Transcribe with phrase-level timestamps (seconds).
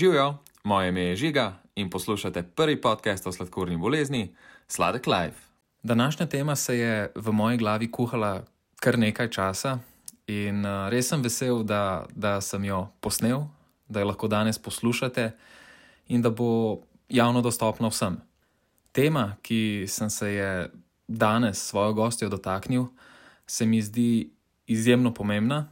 [0.00, 0.34] Živijo,
[0.64, 4.34] moje ime je Žiga in poslušate prvi podcast o sladkorni bolezni,
[4.68, 5.36] Sladek Life.
[5.82, 8.44] Današnja tema se je v moji glavi kuhala
[8.76, 9.78] kar nekaj časa
[10.26, 13.42] in uh, res sem vesel, da, da sem jo posnel,
[13.88, 15.32] da jo lahko danes poslušate
[16.08, 18.16] in da bo javno dostopna vsem.
[18.92, 20.70] Tema, ki sem se je
[21.08, 22.86] danes s svojo gostjo dotaknil,
[23.46, 24.30] se mi zdi
[24.66, 25.66] izjemno pomembna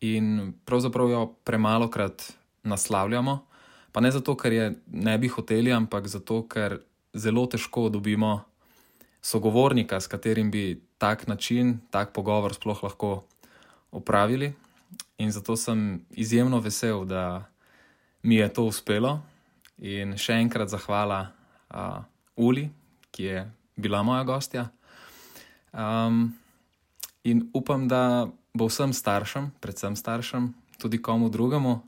[0.00, 3.46] in pravzaprav jo premalo krat naslavljamo.
[3.96, 6.82] Pa ne zato, ker je ne bi hoteli, ampak zato, ker
[7.16, 8.42] zelo težko dobimo
[9.24, 13.24] sogovornika, s katerim bi tak način, tak pogovor sploh lahko
[13.88, 14.52] opravili.
[15.16, 17.48] In zato sem izjemno vesel, da
[18.22, 19.22] mi je to uspelo.
[19.78, 21.32] In še enkrat zahvala
[21.72, 22.04] uh,
[22.36, 22.66] Uli,
[23.16, 23.46] ki je
[23.80, 24.66] bila moja gostja.
[25.72, 26.36] Um,
[27.24, 31.78] in upam, da bo vsem staršem, predvsem staršem, tudi komu drugemu,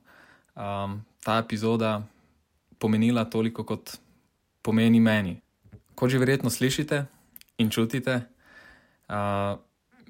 [0.57, 0.99] um,
[1.29, 2.03] ta epizoda
[2.79, 3.99] pomenila toliko, kot
[4.65, 5.35] pomeni meni.
[5.93, 7.05] Kot že verjetno slišite
[7.61, 8.15] in čutite,
[9.13, 9.61] uh,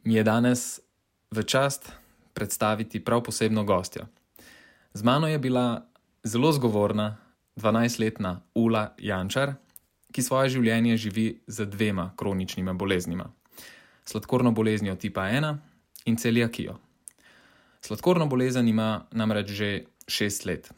[0.07, 0.79] mi je danes
[1.35, 1.91] v čast
[2.39, 4.07] predstaviti prav posebno gostjo.
[4.95, 5.83] Z mano je bila
[6.23, 7.19] zelo zgovorna
[7.59, 9.59] 12-letna Ula Jančar,
[10.15, 13.27] ki svoje življenje živi z dvema kroničnima boleznima:
[14.07, 15.57] sladkorno boleznijo tipa 1
[16.07, 16.79] in celiakijo.
[17.83, 19.71] Sladkorno bolezen ima namreč že
[20.07, 20.78] šest let.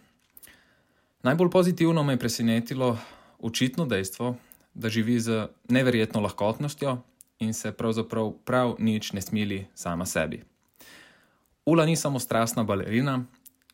[1.22, 2.98] Najbolj pozitivno me je presenetilo
[3.38, 4.36] očitno dejstvo,
[4.74, 6.98] da živi z neverjetno lahkotnostjo
[7.38, 10.42] in se pravzaprav prav nič ne smili sama sebi.
[11.66, 13.24] Ula ni samo strastna balerina,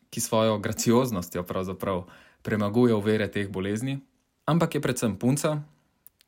[0.09, 2.03] ki svojo gracioznostjo pravzaprav
[2.41, 3.99] premaguje uvere teh bolezni,
[4.45, 5.61] ampak je predvsem punca,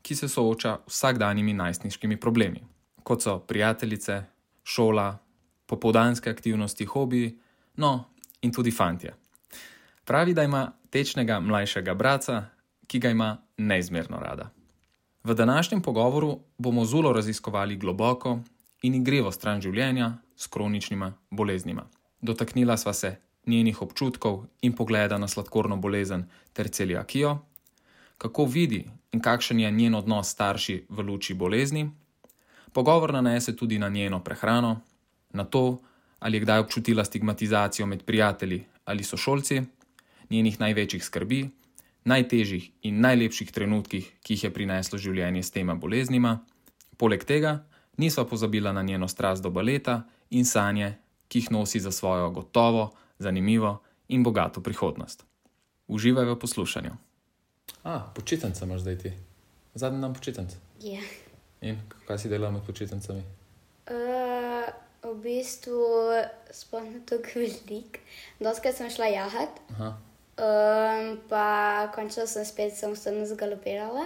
[0.02, 2.64] ki se sooča s vsakdanjimi najstniškimi problemi,
[3.04, 4.23] kot so prijateljice,
[4.64, 5.17] šola,
[5.66, 7.38] popoldanske aktivnosti, hobiji,
[7.76, 8.06] no
[8.42, 9.14] in tudi fantje.
[10.05, 12.50] Pravi, da ima tečnega mlajšega brata,
[12.88, 14.50] ki ga ima neizmerno rada.
[15.23, 18.39] V današnjem pogovoru bomo zulo raziskovali globoko
[18.82, 21.86] in igrivo stran življenja s kroničnima boleznima.
[22.22, 27.38] Dotaknila sva se njenih občutkov in pogleda na sladkorno bolezen ter celiakijo,
[28.17, 31.89] kako vidi in kakšen je njen odnos starši v luči bolezni.
[32.73, 34.82] Pogovor nanese tudi na njeno prehrano,
[35.30, 35.82] na to,
[36.20, 39.61] ali je kdaj občutila stigmatizacijo med prijatelji ali sošolci,
[40.30, 41.50] njenih največjih skrbi,
[42.06, 46.40] najtežjih in najlepših trenutkih, ki jih je prineslo življenje s tema boleznima.
[46.98, 47.60] Poleg tega
[47.98, 50.95] nisva pozabila na njeno strast do baleta in sanje,
[51.28, 55.26] ki jih nosi za svojo gotovo, zanimivo in bogato prihodnost.
[55.88, 56.94] Uživaj v poslušanju.
[57.84, 59.12] A, počitnice imaš zdaj ti,
[59.76, 60.56] zadnji dan počitnic.
[60.82, 61.02] Ja.
[61.62, 63.23] In kaj si delal med počitnicami?
[63.89, 64.70] Uh,
[65.04, 65.82] v bistvu
[66.52, 68.00] sploh ne tako velik.
[68.39, 69.98] Doskrat sem šla jahat, Aha.
[70.39, 74.05] Um, pa končno sem spet samostojno zgalopirala.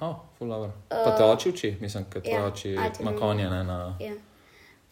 [0.00, 0.70] Oh, fulaver.
[0.88, 3.50] Pa te oči uči, mislim, tvoje ja, oči ima konje.
[3.50, 3.96] Ne, na...
[4.00, 4.12] Ja.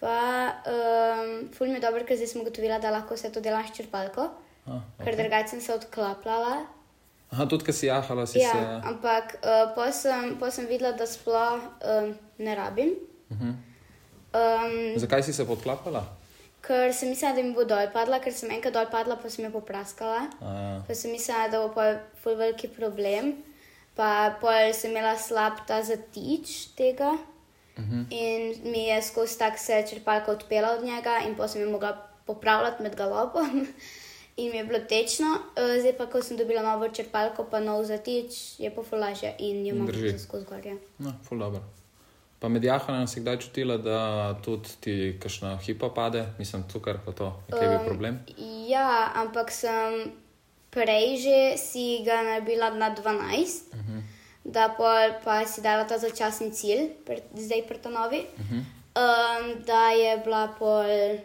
[0.01, 3.65] Pa um, ful mi je dobro, ker zdaj sem ugotovila, da lahko vse to delam
[3.67, 4.29] s črpalko,
[4.69, 6.61] Ah, ker drugače sem se odklapljala.
[7.31, 8.89] Aha, tudi ko si jahala, si Ja, se.
[8.89, 12.95] ampak uh, pa sem, pol sem videla, da sploh um, ne rabim.
[13.33, 13.51] Mhm.
[14.31, 16.05] Um, Zakaj si se podklapala?
[16.63, 19.45] Ker sem mislila, da mi bo dol padla, ker sem enkrat dol padla, pa sem
[19.45, 20.29] jo popraskala.
[20.41, 20.83] Ja.
[20.83, 23.35] Pa sem mislila, da bo pa ful veliki problem.
[23.97, 24.11] Pa
[24.41, 27.19] pol sem imela slab ta zatič tega
[27.79, 28.07] Mhm.
[28.11, 31.95] in mi je skozi tak se črpalka odpela od njega in pa sem jo mogla
[32.27, 33.67] popravljati med galopom.
[34.37, 37.85] In mi je bilo tečno, Eh, zdaj pa, ko sem dobila novo črpalko, pa nov
[37.85, 40.01] zatič, je pa fulaže in jo imam Drži.
[40.03, 40.77] tudi skozi gorje.
[40.99, 41.61] No, ful dobro.
[42.41, 43.99] Pa med jahanjem si kdaj čutila, da
[44.41, 48.19] tudi ti kakšna hipa pade, mislim, cukor pa to, kje je bil Um, problem?
[48.69, 50.09] Ja, ampak sem
[50.73, 54.01] prej že si ga naredila na 12, uh -huh.
[54.45, 58.63] da pol pa si dala ta začasni cilj, pr, zdaj pri Tanovi, uh -huh.
[58.97, 61.19] um, da je bila pol.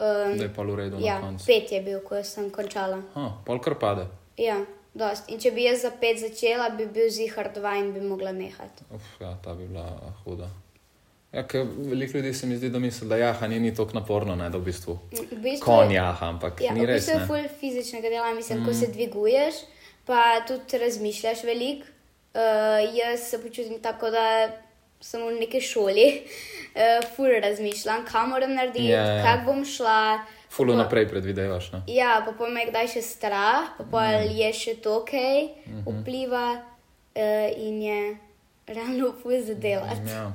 [0.00, 1.46] Um, Da je pa v redu na ja, koncu.
[1.46, 3.02] pet je bil, ko sem končala.
[3.14, 4.06] Ha, pol kar pade.
[4.36, 4.64] Ja,
[4.94, 5.28] dost.
[5.28, 8.84] In če bi jaz za pet začela, bi bil zihar dva in bi mogla nehati.
[8.94, 10.48] Uf, ja, ta bi bila huda.
[11.32, 11.44] Ja,
[11.76, 14.64] veliko ljudi se mi zdi, da misli, da jahanje ni tako naporno, ne, da v
[14.64, 17.06] bistvu V bistvu, konj jaha, ampak Ja, ni res.
[17.06, 18.66] bistvu je ful fizičnega dela, mislim, mm.
[18.66, 19.54] ko se dviguješ,
[20.04, 21.88] pa tudi razmišljaš veliko.
[22.32, 24.50] Uh, jaz se počutim tako, da
[25.00, 29.24] sem v neki šoli, uh, ful razmišljam, kam moram narediti, Ja, yeah, ja.
[29.24, 30.24] kako bom šla.
[30.50, 31.72] Fulo Pa- naprej predvidevaš.
[31.72, 31.82] Ne?
[31.86, 34.36] Ja, pa pol me kdaj še strah, pa pol mm.
[34.36, 36.00] je še to, kaj mm -hmm.
[36.00, 36.46] vpliva
[37.16, 38.16] uh, in je
[38.66, 40.10] realno ful za delati.
[40.10, 40.32] Ja.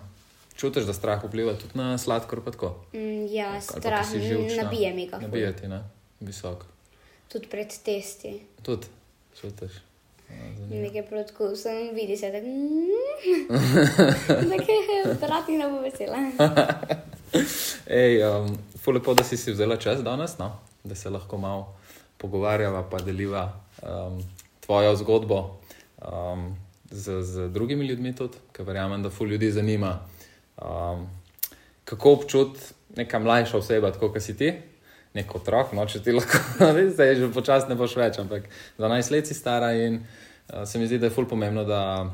[0.58, 2.76] Čutiš, da strah vpliva tudi na sladkor, pa tako.
[2.94, 4.64] Mm, ja, ko strah, živčna.
[4.64, 5.20] nabije mi ga.
[5.22, 5.84] Nabije ti, ne?
[6.20, 6.66] Visok.
[7.28, 8.40] tudi pred testi.
[8.64, 8.88] Tudi,
[9.42, 9.72] čutiš.
[10.70, 12.48] Nekaj protko, sem videl, se tako.
[14.50, 14.76] Nekaj,
[15.22, 16.18] brati ne bo vesela.
[18.02, 20.52] Ej, um, ful lepo, da si si vzela čas danes, no?
[20.84, 21.76] da se lahko malo
[22.18, 24.24] pogovarjava, pa deliva um,
[24.66, 25.60] tvojo zgodbo
[26.02, 26.56] um,
[26.92, 30.00] z, z drugimi ljudmi tudi, ker verjamem, da ful ljudi zanima,
[30.62, 31.08] um,
[31.86, 32.58] kako občut
[32.96, 34.54] neka mlajša oseba, tako kot si ti.
[35.14, 36.40] Nek otrok, no, če ti lahko,
[36.96, 40.88] zdaj že počasi ne boš več, ampak 12 let si stara in uh, se mi
[40.88, 42.10] zdi, da je fully pomembno, da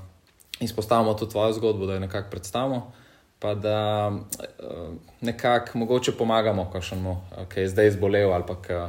[0.64, 2.94] izpostavimo tudi tvojo zgodbo, da jo nekako predstavimo,
[3.40, 3.80] pa da
[4.14, 7.18] uh, nekako mogoče pomagamo, kakšnemu,
[7.52, 8.80] ki je zdaj zbolel ali pa ki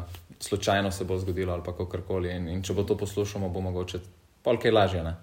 [0.45, 2.31] slučajno se bo zgodilo ali pa kakorkoli.
[2.37, 3.99] In, in če bo to poslušamo, bo mogoče
[4.43, 5.03] polkaj lažje.
[5.03, 5.15] Ne?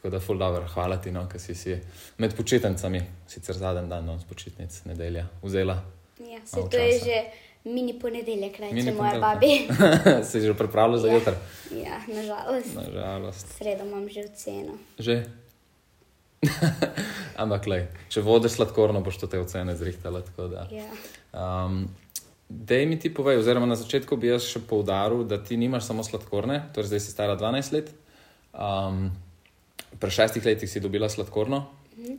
[0.00, 1.74] Tako da, ful dobro, hvala ti, no, ker si, si
[2.18, 5.76] med počitnicami, sicer zadnji dan, no, z počitnic, nedelja, vzela.
[6.18, 7.18] Ja, se to je že
[7.68, 9.68] mini ponedeljek, reče moja babi.
[10.28, 11.14] si že pripravljal za Ja.
[11.14, 11.34] jutro?
[11.84, 12.72] ja, nažalost.
[12.74, 13.46] Nažalost.
[13.58, 14.78] Sredo imam že oceno.
[14.98, 15.24] Že.
[17.42, 20.22] Ampak, lej, če vodiš sladkorno, boš to te ocene zrihtala.
[20.36, 20.64] da.
[20.72, 20.88] Ja.
[21.36, 21.88] Um,
[22.50, 26.02] Dej mi ti povej, oziroma na začetku bi jaz še poudaril, da ti nimaš samo
[26.02, 27.92] sladkorne, torej zdaj si stara 12 let.
[28.50, 29.12] Um,
[29.98, 31.66] Pri šestih letih si dobila sladkorno,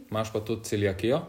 [0.09, 1.21] imaš pa tudi celiakijo.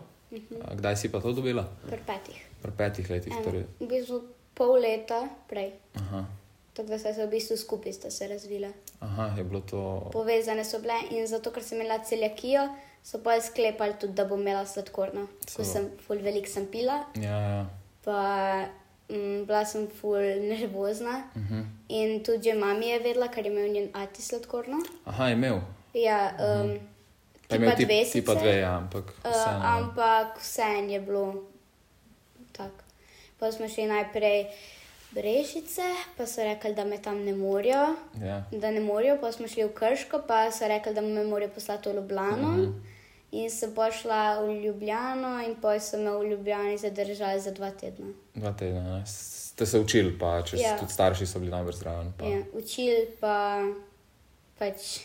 [0.62, 1.68] A Kdaj si pa to dobila?
[1.86, 2.38] Pri petih.
[2.62, 3.32] Pri petih letih.
[3.32, 3.64] Eno, Torej.
[3.80, 4.22] v bistvu
[4.54, 5.72] pol leta prej.
[5.94, 6.24] Aha,
[6.72, 8.72] Tako da so se v bistvu skupaj sta se razvile.
[9.00, 10.08] aha, je bilo to.
[10.12, 12.68] Povezane so bile in zato, ker sem imela celiakijo,
[13.02, 15.26] so pa sklepali tudi, da bom imela sladkorno.
[15.46, 15.64] Ko So.
[15.64, 17.66] sem ful velik sem pila, Ja, ja.
[18.02, 18.66] pa
[19.08, 21.24] mm, bila sem ful nervozna.
[21.34, 21.64] Uh -huh.
[21.90, 24.78] In tudi že mami je vedela, ker je imel njen ati sladkorno.
[25.04, 25.60] Aha, je imel.
[25.94, 26.78] Ja, um, Mhm.
[27.48, 29.04] Pa je imel ti, ti pa sicer, dve, ja, ampak.
[29.04, 29.60] Uh, vseeno.
[29.62, 31.42] ampak vseeno je bilo
[32.52, 32.82] tako.
[33.38, 34.46] Pa smo šli najprej
[35.10, 35.82] brežice,
[36.16, 38.44] pa so rekli, da me tam ne morajo, Ja.
[38.52, 39.18] da ne morajo.
[39.20, 42.48] Pa smo šli v Krško, pa so rekli, da me morajo poslati v Ljubljano.
[42.48, 42.60] Mhm.
[42.60, 42.80] Mm -hmm.
[43.32, 48.06] In sem pošla v Ljubljano, in poj so me v Ljubljani zadržali za dva tedna.
[48.34, 48.80] Dva tedna.
[48.82, 49.02] ne.
[49.06, 50.78] Ste se učili, pa če Ja.
[50.78, 52.12] tudi starši so bili najbolj zraven.
[52.12, 52.24] Pa.
[52.24, 53.60] Ja, učil pa
[54.58, 55.00] pač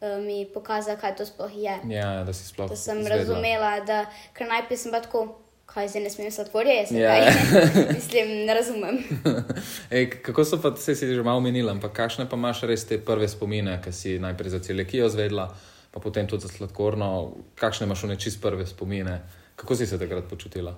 [0.00, 1.74] mi pokazal, kaj to sploh je.
[1.90, 2.70] Ja, da si sploh.
[2.70, 3.18] Da sem izvedela.
[3.18, 5.24] razumela, da ker najprej sem tako,
[5.66, 7.14] kaj zdaj ne smem sladkorja, jaz Ja.
[7.14, 7.94] yeah.
[7.98, 9.02] mislim, ne razumem.
[9.90, 12.98] Ej, kako so pa, se si že malo omenila, ampak kakšne pa imaš res te
[12.98, 15.50] prve spomine, ki si najprej za celiakijo zvedla,
[15.90, 19.20] pa potem tudi za sladkorno, kakšne imaš one čist prve spomine,
[19.56, 20.76] kako si se takrat počutila?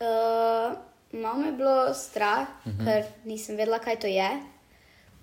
[0.00, 0.74] Uh,
[1.12, 2.84] malo me je bilo strah, uh -huh.
[2.84, 4.30] ker nisem vedela, kaj to je.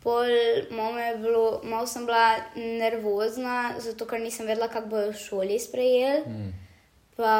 [0.06, 0.30] Pol
[0.69, 5.18] malo me je bilo, malo sem bila nervozna, zato ker nisem vedela, kako bojo v
[5.18, 6.22] šoli sprejeli.
[6.30, 6.52] Mm.
[7.18, 7.36] Pa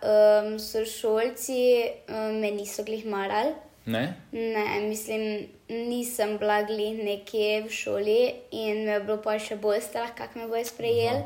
[0.00, 3.52] um, so šolci um, me niso glih marali.
[3.86, 4.14] Ne?
[4.32, 8.20] Ne, mislim, nisem bila glih nekje v šoli
[8.52, 11.22] in me je bilo pa še bolj strah, kako me bojo sprejeli.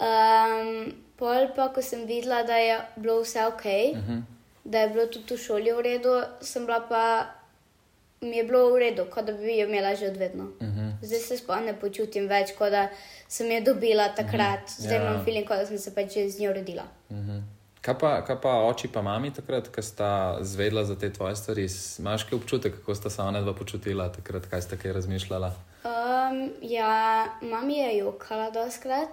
[0.00, 4.10] Um, pol pa, ko sem videla, da je bilo vse ok, uh Mhm.
[4.10, 4.22] -huh.
[4.64, 7.04] da je bilo tudi v šoli v redu, sem bila pa,
[8.20, 10.44] mi je bilo v redu, kot da bi jo imela že odvedno.
[10.44, 10.80] Uh Mhm.
[10.80, 10.92] -huh.
[11.02, 12.88] Zdaj se sploh ne počutim več, kot da
[13.28, 14.80] sem jo dobila takrat, uh -huh.
[14.80, 15.02] zdaj Ja.
[15.02, 16.82] imam feeling, kot da sem se pač z njo rodila.
[17.10, 17.38] Mhm.
[17.80, 21.66] Kaj pa, kaj pa oči pa mami takrat, ko sta zvedla za te tvoje stvari?
[21.98, 25.52] Imaš kaj občutek, kako sta se ona dva počutila takrat, kaj sta kaj razmišljala?
[25.84, 29.08] Um, ja, mami je jokala doskrat,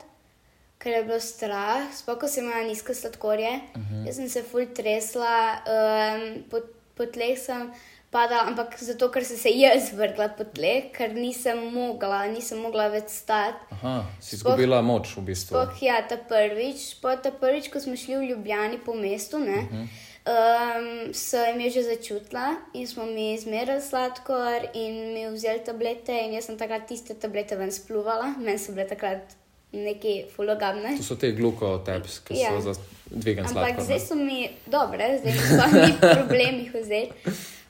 [0.79, 3.59] ker je bilo strah, sploh ko sem imela nizko sladkorje.
[3.75, 4.05] Uh -huh.
[4.07, 6.57] Jaz sem se ful tresla, um, po,
[6.95, 7.71] po tleh sem
[8.11, 12.87] padala, ampak zato, ker sem se jaz vrgla po tleh, ker nisem mogla, nisem mogla
[12.93, 13.67] več stati.
[13.77, 15.53] Aha, si izgubila moč v bistvu.
[15.53, 19.59] Sploh ja, ta prvič, pa ta prvič, ko smo šli v Ljubljani po mestu, ne,
[19.59, 19.87] uh -huh.
[20.27, 26.33] um, sem jo že začutila in smo mi zmerali sladkor in mi vzeli tablete in
[26.33, 29.35] jaz sem takrat tiste tablete ven spluvala, meni so bile takrat
[29.73, 30.97] neki fulogabne.
[30.97, 32.49] To so te glukoteps, ki Ja.
[32.49, 33.83] so za Ampak sladkor.
[33.83, 34.05] zdaj ne?
[34.05, 37.11] so mi dobre, zdaj mi sploh ni problem jih vzeti.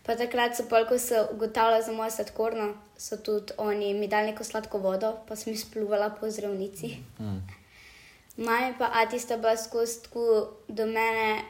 [0.07, 4.31] Pa takrat so pol, ko so ugotavljali za mojo sladkorno, so tudi oni mi dali
[4.31, 6.93] neko sladko vodo, pa sem jih spluvala po zdravnici.
[7.19, 7.41] Mm.
[8.37, 11.41] Mami pa Ati sta bila skozi tako do mene,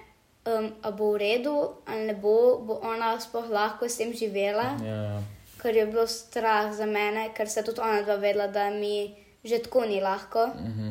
[0.45, 1.53] um, a bo v redu,
[1.85, 5.21] ali ne bo, bo ona sploh lahko s tem živela, Ja, ja.
[5.61, 9.13] ker je bilo strah za mene, ker se je tudi ona dva vedela, da mi
[9.43, 10.47] že tako ni lahko.
[10.47, 10.89] Mhm.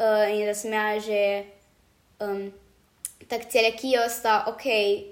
[0.00, 1.44] Uh, in da sem jaz že
[2.20, 2.52] um,
[3.28, 4.64] tako celiakijo, sta ok,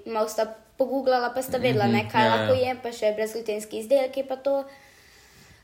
[0.05, 0.47] malo sta
[0.79, 2.69] pogooglala, pa sta vedela, ne, kaj ja, lahko ja.
[2.69, 4.63] jem, pa še brezglutenski izdelki, pa to.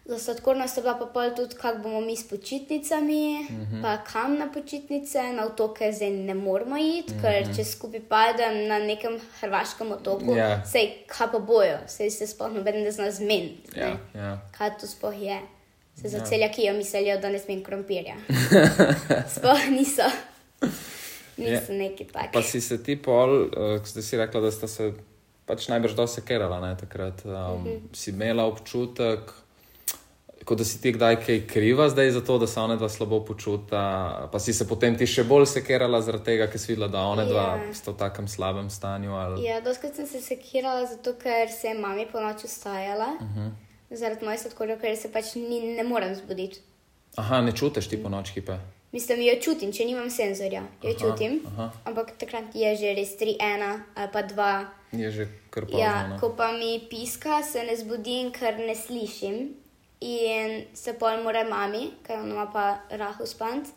[0.05, 3.81] Za sladkorno sta bila pa pol tudi, kako bomo mi s počitnicami, uh -huh.
[3.81, 7.21] pa kam na počitnice, na otoke zdaj ne moramo iti, uh -huh.
[7.21, 10.61] ker če skupaj padem na nekem hrvaškem otoku, Ja.
[10.65, 13.79] sej kaj pa bojo, sej se sploh noben ne zna zmeniti.
[13.79, 13.97] Ne.
[14.13, 14.37] ja.
[14.57, 15.39] Kaj to sploh je?
[16.01, 16.25] Se za Ja.
[16.25, 18.15] celjakijo mislijo, da ne smem krompirja.
[19.37, 20.03] sploh niso.
[21.37, 22.33] Niso neki taki.
[22.33, 23.49] Pa si se ti pol, uh,
[23.83, 24.93] zdaj si rekla, da sta se
[25.45, 27.25] pač najbrž dosti sekerala ne, takrat.
[27.25, 27.67] Um, uh Mhm.
[27.67, 27.79] -huh.
[27.93, 29.19] Si imela občutek,
[30.45, 33.19] kot da si ti kdaj kaj kriva zdaj za to, da se ona dva slabo
[33.21, 33.81] počuta,
[34.31, 37.25] pa si se potem ti še bolj sekerala zaradi tega, ker si videla, da ona
[37.25, 37.73] dva Ja.
[37.73, 39.11] sta v takem slabem stanju.
[39.11, 39.43] Ali...
[39.43, 43.07] Ja, doskrat sem se sekirala, zato ker se je mami po noči vstajala.
[43.15, 43.39] Uh Mhm.
[43.39, 43.51] -huh.
[43.91, 46.59] Zaradi moje sladkorja, ker se pač ni, ne morem zbuditi.
[47.15, 48.57] Aha, ne čutiš ti po noč hipe.
[48.95, 50.61] Mislim, jo čutim, če nimam senzorja.
[50.83, 51.41] Jo Aha, čutim.
[51.49, 51.67] aha.
[51.89, 54.47] Ampak takrat je že res 3-1 ali pa 2.
[54.95, 55.81] Je že kar pozno.
[55.81, 56.19] Ja, ne?
[56.19, 59.51] ko pa mi piska, se ne zbudim, ker ne slišim.
[60.05, 63.67] In se pol mora mami, ker ona ima pa rahu spant.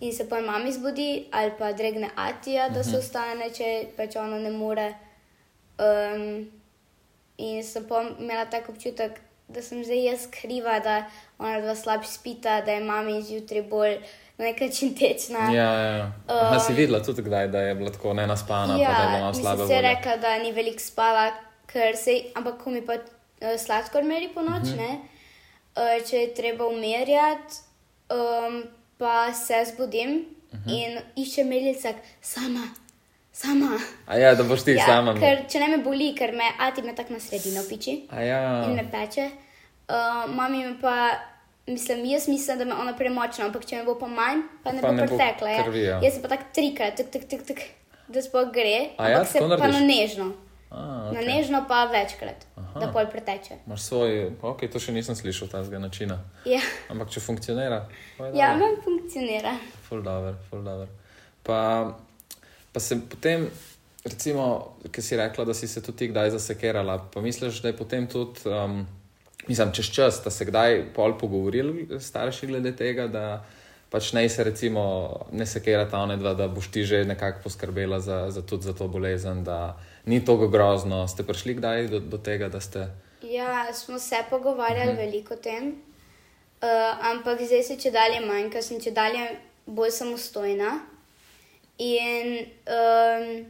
[0.00, 4.38] In se pol mami zbudi, ali pa dregne Atija, da se vstane, če pač ona
[4.42, 4.90] ne more.
[5.78, 6.46] Um,
[7.38, 11.04] in sem pol imela tak občutek, da sem zdaj jaz kriva, da
[11.38, 14.00] ona dva slabše spita, da je mami zjutraj bolj
[14.38, 15.38] na nek način tečna.
[15.38, 16.12] Ja, ja, ja.
[16.28, 19.28] Aha, si videla tudi kdaj, da je bila tako nenaspana, pa da je bila Ja,
[19.28, 21.30] mislim, slaba se je rekla, da ni veliko spala,
[21.66, 23.00] ker se, ampak ko mi pa uh,
[23.58, 24.76] sladkor meri po noč, uh -huh.
[24.76, 24.98] ne,
[25.76, 27.54] uh, če je treba umirjati,
[28.10, 28.62] um,
[28.98, 30.68] pa se zbudim uh Mhm.
[30.68, 30.72] -huh.
[30.82, 32.68] in iščem merilcak sama,
[33.32, 33.78] sama.
[34.06, 35.14] A ja, da boš ti Ja, sama.
[35.20, 38.64] ker če ne me boli, ker me ati me tako na sredino piči A ja.
[38.64, 39.30] in me peče.
[39.88, 41.10] Uh, mami me pa,
[41.68, 44.80] mislim, jaz mislim, da me ona premočna, ampak če me bo pa manj, pa ne
[44.80, 45.48] Pa bo ne bo pretekla.
[45.50, 45.64] Ja.
[45.64, 46.00] krvi, ja.
[46.02, 47.64] Jaz se pa tako trikrat, tak, tak, tak, tak,
[48.08, 50.32] da sploh gre, A ja, ampak se tako pa na nežno.
[50.70, 51.14] A, Okay.
[51.14, 52.80] Na nežno pa večkrat, Aha.
[52.80, 53.54] da pol preteče.
[53.66, 56.18] Imaš svoj, ok, to še nisem slišal tega načina.
[56.44, 56.60] Ja,
[56.92, 57.86] Ampak če funkcionira,
[58.18, 58.66] pa ja dobro.
[58.66, 59.54] meni funkcionira.
[59.88, 60.88] Full dobro, full dobro.
[61.42, 61.96] Pa,
[62.72, 63.46] pa se potem,
[64.04, 64.44] recimo,
[64.92, 68.44] ki si rekla, da si se tudi kdaj zasekerala, pa misliš, da je potem tudi,
[68.52, 68.82] um,
[69.46, 73.44] mislim, čez čas, da se kdaj pol pogovorili starši glede tega, da
[73.90, 78.30] pač ne se recimo ne sekerata one dva, da boš ti že nekako poskrbela za,
[78.30, 81.08] za, tudi za to bolezen, da ni to grozno.
[81.08, 82.88] Ste prišli kdaj do, do tega, da ste.
[83.22, 84.96] Ja, smo se pogovarjali -huh.
[84.96, 89.28] veliko o tem, uh, ampak zdaj se če dalje manj, ker sem če dalje
[89.66, 90.80] bolj samostojna.
[91.78, 93.46] In um,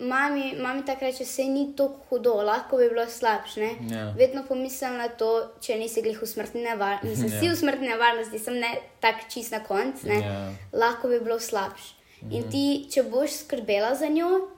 [0.00, 3.60] mami, mami takrat reče, se ni tako hudo, lahko bi bilo slabše.
[3.60, 4.10] ne." Ja.
[4.12, 5.28] Vedno pomislim na to,
[5.60, 7.08] če nisi glih v smrtni nevarnosti.
[7.08, 7.40] Mislim, Ja.
[7.40, 10.14] si v smrtni nevarnosti, sem ne tak čist na koncu, ne.
[10.16, 10.52] Ja.
[10.72, 11.94] lahko bi bilo slabše.
[12.30, 14.48] In ti, če boš skrbela za njo,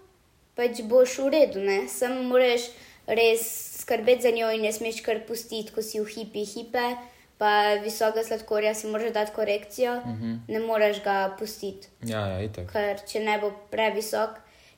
[0.55, 1.89] pač boš v redu, ne?
[1.89, 2.61] Sam moraš
[3.07, 3.43] res
[3.81, 6.97] skrbeti za njo in ne smeš kar pustiti, ko si v hipi, hipe,
[7.39, 10.39] pa visoka sladkorja si moraš dati korekcijo, uh -huh.
[10.49, 12.73] ne moreš ga pustiti, Ja, ja, itak.
[12.73, 14.31] ker če ne bo previsok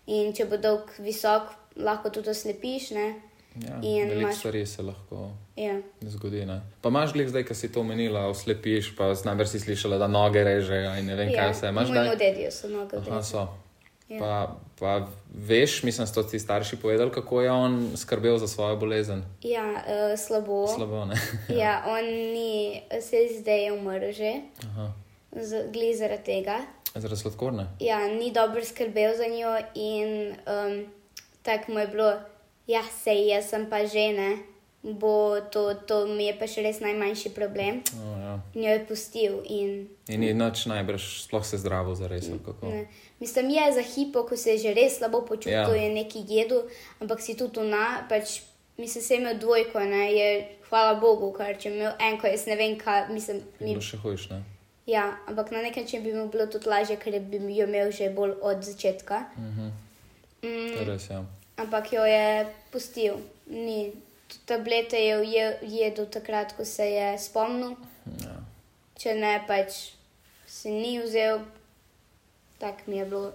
[0.06, 3.14] in če bo dolg visok, lahko tudi oslepiš, ne?
[3.62, 5.30] Ja, veliko imaš- stvari se lahko.
[5.56, 5.80] Ja.
[6.00, 6.60] Zgodi, ne.
[6.82, 10.44] pa imaš glih zdaj, ki si to omenila, oslepiš, pa najbrž si slišala, da noge
[10.44, 11.68] režejo in ne vem, kaj vse.
[11.68, 12.16] Imaš kdaj?
[12.16, 13.48] dedijo so noge Aha, so.
[14.08, 14.18] Ja.
[14.18, 18.76] Pa, pa veš, mislim, da so ti starši povedali, kako je on skrbel za svojo
[18.76, 19.22] bolezen.
[19.42, 20.66] Ja, uh, slabo.
[20.66, 21.14] Slabo, ne?
[21.60, 24.32] Ja, on ni, se zdaj je umrl že,
[24.66, 24.92] Aha.
[25.34, 26.60] Z- glih zaradi tega.
[26.94, 27.66] Zaradi sladkorne.
[27.80, 30.10] Ja, ni dobro skrbel za njo in
[30.46, 30.84] um,
[31.42, 32.12] tako mu je bilo,
[32.66, 34.36] ja, sej jaz sem pa žena,
[34.82, 37.80] bo to, to mi je pa še res najmanjši problem.
[37.94, 38.34] Oh, ja.
[38.54, 42.28] In jo je pustil in In ni nič najbrž, sploh se zdravo zares.
[42.38, 42.68] kako.
[42.68, 42.86] ne.
[43.20, 45.68] Mislim, je za hipo, ko se je že res slabo počutil, Ja.
[45.74, 46.62] je neki jedu,
[47.00, 48.40] ampak si tudi ona, pač
[48.78, 50.28] mislim, se je imel dvojko, ne, je
[50.68, 54.30] hvala Bogu, ker če imel enko, jaz ne vem, kaj, mislim, Je mi, še hujš,
[54.30, 54.42] ne?
[54.86, 58.10] Ja, ampak na nek način bi mu bilo tudi lažje, ker bi jo imel že
[58.10, 59.24] bolj od začetka.
[59.36, 59.70] Mhm.
[60.42, 61.24] Mm, res, ja.
[61.56, 62.26] ampak jo je
[62.70, 63.14] pustil.
[63.46, 63.92] Ni.
[64.44, 67.76] Tablete je uje- jedel takrat, ko se je spomnil,
[68.18, 68.34] ja.
[68.94, 69.92] če ne pač
[70.46, 71.38] se ni vzel,
[72.58, 73.32] tako mi je bilo.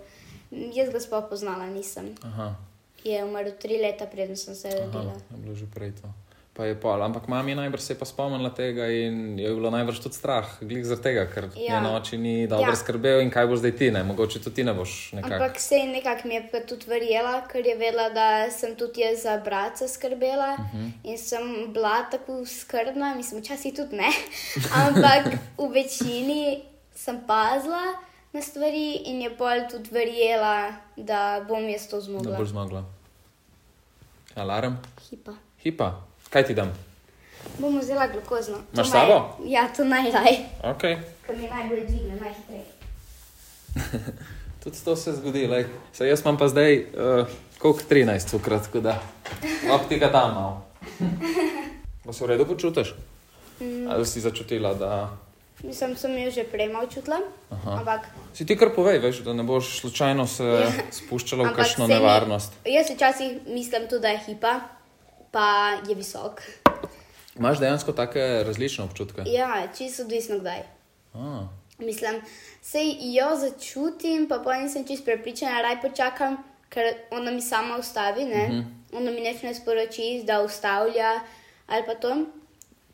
[0.51, 2.15] Jaz ga sploh poznala nisem.
[2.23, 2.55] Aha.
[3.03, 5.13] Je umrl tri leta, preden sem se Aha, rodila.
[5.31, 6.09] je bilo že prej to.
[6.59, 9.69] Pa je pol, ampak mami najbrž se je pa spomnila tega in jo je bilo
[9.71, 11.63] najbrž tudi strah, glih zaradi tega, ker ja.
[11.63, 11.73] Ja.
[11.73, 12.69] njeno oči ni dobro ja.
[12.69, 12.75] Ja.
[12.75, 15.33] skrbel in kaj boš zdaj ti, ne, mogoče tudi ti ne boš nekako.
[15.35, 19.01] Ampak se je nekako mi je pa tudi verjela, ker je vedela, da sem tudi
[19.01, 20.83] jaz za brata skrbela uh Mhm.
[20.83, 20.91] -huh.
[21.05, 21.41] in sem
[21.73, 24.09] bila tako skrbna, mislim, včasih tudi ne,
[24.81, 25.25] ampak
[25.57, 26.61] v večini
[26.93, 27.95] sem pazila
[28.33, 32.37] na stvari in je pol tudi verjela, da bom jaz to Da zmogla.
[32.37, 32.83] boš zmogla.
[34.35, 34.73] Alarm,
[35.09, 35.33] Hipa.
[35.57, 36.71] hipa, kaj ti dam?
[37.57, 38.57] Bomo vzela glukozno.
[38.57, 39.17] To Imaš s naj- sabo?
[39.45, 40.35] Ja, to najraj.
[40.65, 40.97] Okay.
[41.25, 42.65] Ker mi najbolj dvigne, najhitreje.
[44.59, 45.47] Tudi to se zgodi.
[45.47, 45.65] lej.
[45.93, 48.99] Saj jaz imam pa zdaj uh, koliko 13 cukrat, tako da
[49.65, 50.65] lahko ti ga dam malo.
[52.01, 52.93] Pa se v redu počutiš?
[53.59, 53.87] Mm.
[53.87, 55.09] Ali si začutila, da
[55.59, 57.19] Mislim, sem jo že prej malo čutila,
[57.49, 57.71] Aha.
[57.73, 60.71] ampak si ti kar povej, veš, da ne boš slučajno se Ja.
[60.89, 62.51] spuščala v kakšno saj mi- nevarnost.
[62.65, 64.53] jaz včasih mislim tudi, da je hipa,
[65.31, 65.47] pa
[65.87, 66.41] je visok.
[67.35, 69.21] Imaš dejansko take različne občutke?
[69.27, 70.59] Ja, čisto odvisno kdaj.
[71.13, 71.47] A,
[71.79, 72.21] Mislim,
[72.61, 76.37] sej jo začutim, pa pa nisem čist prepričana, raj počakam,
[76.69, 78.43] ker ona mi sama ustavi, ne?
[78.43, 78.63] Uh -huh.
[78.93, 81.19] Ona mi neč ne sporoči, da ustavlja
[81.67, 82.25] ali pa to.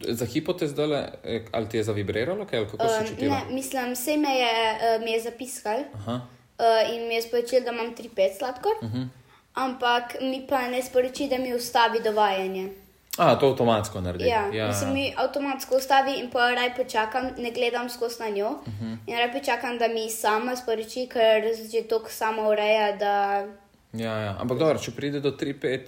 [0.02, 1.08] Za hipo te zdaj,
[1.52, 3.36] ali ti je zavibriralo, kaj, kako si Um, čutila?
[3.40, 4.54] ne, mislim, sej me je,
[4.98, 8.84] uh, mi je zapiskal Aha, uh, in mi je sporočil, da imam 3-5 sladkor, uh
[8.84, 8.98] Mhm.
[8.98, 9.08] -huh.
[9.56, 12.70] Ampak mi pa ne sporoči, da mi ustavi dovajanje.
[13.18, 14.26] A, to avtomatsko naredi.
[14.26, 14.68] Ja, ja.
[14.68, 18.50] Mislim, mi avtomatsko ustavi in pa raj počakam, ne gledam skozi na njo.
[18.50, 18.86] Uh Mhm.
[18.86, 18.98] -huh.
[19.08, 23.46] In raj počakam, da mi sama sporoči, ker že toliko sama ureja, da.
[23.94, 24.36] ja, ja.
[24.40, 25.80] Ampak dobro, če pride do 3-5,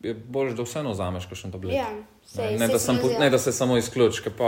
[0.00, 1.74] je bolj, da vseeno vzameš kakšen tablet.
[1.74, 1.86] Ja,
[2.26, 4.44] sej, ne, ne, sej da sem ne da se samo izključ, ker pa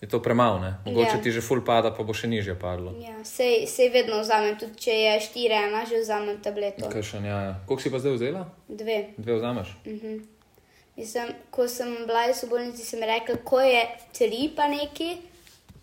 [0.00, 0.58] je to premalo.
[0.58, 0.74] ne.
[0.84, 1.20] Mogoče Ja.
[1.20, 2.94] ti že ful pada, pa bo še nižje padlo.
[2.98, 6.86] Ja, sej, sej vedno vzamem, tudi če je 4-1, že vzamem tableto.
[6.86, 7.54] Kaj še, ja, ja.
[7.66, 8.42] Koliko si pa zdaj vzela?
[8.68, 8.98] Dve.
[9.16, 9.68] Dve vzameš?
[10.96, 15.18] Mislim, ko sem bila v bolnici, sem rekla, ko je tri pa neki,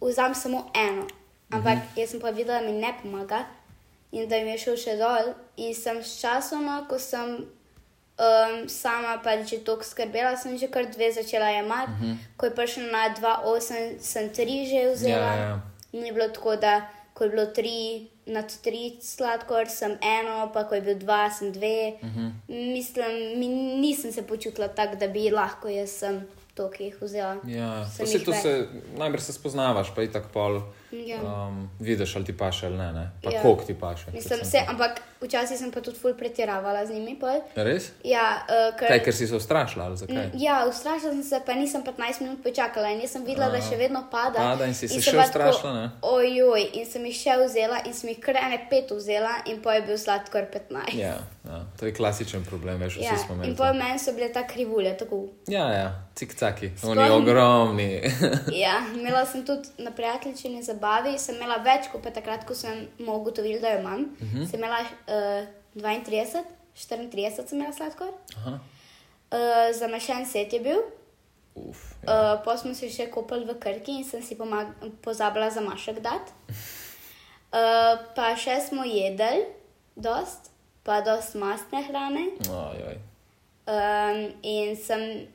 [0.01, 1.07] vzam samo eno.
[1.47, 1.87] Ampak Mhm.
[1.95, 3.45] jaz sem pa videla, da mi ne pomaga
[4.11, 5.31] in da mi je šel še dol.
[5.57, 7.45] In sem s časoma, ko sem
[8.19, 11.91] um, sama pač že toliko skrbela, sem že kar dve začela jemati.
[11.91, 12.15] Uh -huh.
[12.37, 15.31] Ko je prišla na 2,8, sem tri že vzela.
[15.31, 15.39] Mhm.
[15.41, 15.61] Ja, ja.
[15.93, 16.81] Ni bilo tako, da
[17.13, 21.51] ko je bilo tri nad tri sladkor, sem eno, pa ko je bil dva, sem
[21.51, 21.93] dve.
[22.01, 22.19] Uh Mhm.
[22.19, 22.73] -huh.
[22.73, 23.47] Mislim, mi,
[23.79, 27.37] nisem se počutila tako, da bi lahko jaz sem to, ki jih vzela.
[27.47, 28.67] Ja, vse to se,
[28.97, 30.61] najbrž se spoznavaš, pa je tako pol.
[30.97, 31.17] Ja.
[31.17, 33.11] Um, vidiš, ali ti paše ali ne, ne?
[33.23, 33.41] pa Ja.
[33.41, 34.05] koliko ti paše.
[34.05, 37.19] Mislim, predvsem se, ampak včasih sem pa tudi ful pretiravala z njimi.
[37.19, 37.41] Pol.
[37.55, 37.91] Res?
[38.03, 40.29] Ja, uh, ker, Kaj, ker si se ustrašila ali zakaj?
[40.33, 44.03] Ja, ustrašila sem se, pa nisem 15 minut počakala in sem videla, da še vedno
[44.11, 44.39] pada.
[44.39, 45.89] Pada in si se sem še ustrašila, ne?
[46.01, 49.73] Ojoj, in sem jih še vzela in sem jih kar ene pet vzela in pa
[49.73, 50.95] je bil sladkor 15.
[50.95, 53.49] Ja, ja, to je klasičen problem, veš, vsi Ja, smo imeli.
[53.51, 55.25] in pa meni so bile ta krivulje, tako.
[55.47, 58.01] Ja, ja, cik-caki, Sploh oni ni- ogromni.
[58.63, 63.59] Ja, imela sem tudi na prijateljičini zabavi, sem imela več, kot takrat, ko sem ugotovila,
[63.59, 64.01] da jo imam.
[64.11, 64.37] Uh Mhm.
[64.37, 64.49] -huh.
[64.49, 66.43] Sem imela uh, 32,
[66.75, 69.39] 34 sem imela sladkor, Aha, uh,
[69.73, 70.79] zamašen set je bil.
[71.55, 72.33] uf, ja.
[72.33, 74.37] Uh, pa smo se še kopali v Krki in sem si
[75.01, 76.31] pozabila za mašek dati.
[77.51, 77.55] Uh,
[78.15, 79.45] pa še smo jedli,
[79.95, 80.51] dost,
[80.83, 82.25] pa dost mastne hrane.
[82.41, 82.97] Oj, oj.
[83.67, 85.27] Um, in sem,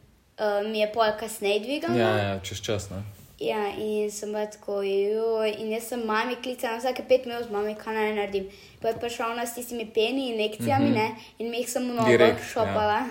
[0.72, 1.96] mi je pol kasneje dvigal.
[1.96, 3.02] Ja, ja, čez čas, ne?
[3.40, 7.72] Ja, in sem bila tako, joj, in jaz sem mami klicala vsake pet minut, mami,
[7.74, 8.48] kaj naj naredim.
[8.82, 10.96] Pa je prišla ona s tistimi peni injekcijami, mm -hmm.
[10.96, 12.06] ne, in mi jih sem v Mhm.
[12.10, 13.04] Direkt, šopala.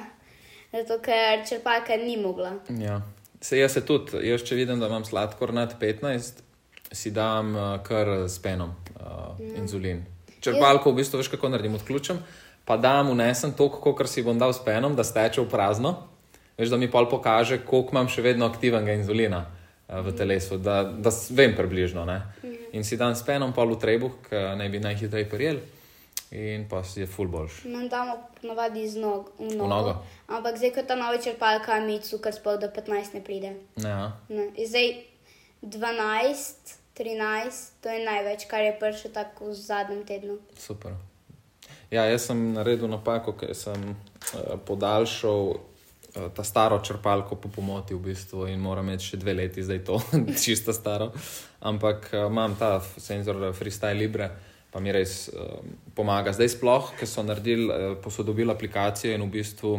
[0.72, 2.52] Zato, ker črpalka ni mogla.
[2.70, 3.02] Ja.
[3.42, 6.32] Se jaz se tudi, jaz če vidim, da imam sladkor nad 15,
[6.92, 9.06] si dam uh, kar s penom uh,
[9.40, 9.56] Ja.
[9.58, 10.06] inzulin.
[10.42, 12.18] Črpalko v bistvu veš, kako naredim, odključim,
[12.66, 16.09] pa dam unesem toliko, kot si bom dal s penom, da steče v prazno.
[16.60, 20.84] Veš, da mi pol pokaže, koliko imam še vedno aktivnega inzulina uh, v telesu, da,
[20.84, 22.04] da vem približno.
[22.06, 22.20] Ne?
[22.76, 25.62] In si dan s penom, pol v trebuh, ki naj bi najhitreje prijel,
[26.36, 27.64] in pa si je full boljš.
[27.72, 29.70] Nam damo ponovadi z nog, v nogo.
[29.72, 29.94] nogo.
[30.28, 33.56] Ampak zdaj, ko ta nova črpalka, mi cukor spol do 15 ne pride.
[33.80, 34.12] Ja.
[34.28, 34.52] Ne.
[34.60, 34.94] Zdaj
[35.64, 40.36] 12, 13, to je največ, kar je prišlo tako v zadnjem tednu.
[40.60, 41.00] Super.
[41.88, 45.69] Ja, jaz sem naredil napako, ker sem uh, podaljšal
[46.14, 50.00] ta staro črpalko po pomoti v bistvu in moram imeti še dve leti, zdaj to,
[50.44, 51.12] čisto staro.
[51.62, 54.30] Ampak uh, imam ta senzor eh, Freestyle Libre,
[54.72, 55.60] pa mi res uh,
[55.96, 56.34] pomaga.
[56.34, 57.70] Zdaj sploh, ker so naredili,
[58.04, 59.76] posodobili aplikacijo in v bistvu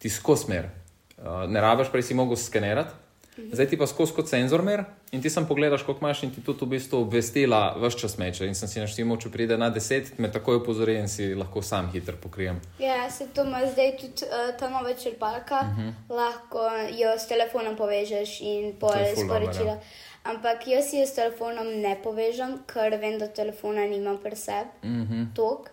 [0.00, 0.70] ti skozi mer.
[1.18, 3.03] Uh, ne rabiš, prej si mogel skenirati.
[3.52, 6.42] Zdaj ti pa skozi kot senzor mer in ti sam pogledaš, koliko imaš in ti
[6.42, 8.46] tudi v bistvu obvestila vse čas meče.
[8.46, 11.90] In sem si naštimal, če pride na 10, me takoj opozori in si lahko sam
[11.92, 12.60] hitro pokrijem.
[12.78, 15.92] Ja, se to ima zdaj tudi uh, ta nova črpalka, uh -huh.
[16.08, 16.58] lahko
[16.98, 18.78] jo s telefonom povežeš in Mhm.
[18.78, 19.72] To pol ful dobro, sporočila.
[19.72, 19.80] ja.
[20.24, 24.70] Ampak jaz si jo s telefonom ne povežem, ker vem, da telefona nimam pri sebi.
[24.82, 25.34] Mm -hmm.
[25.34, 25.70] Tok.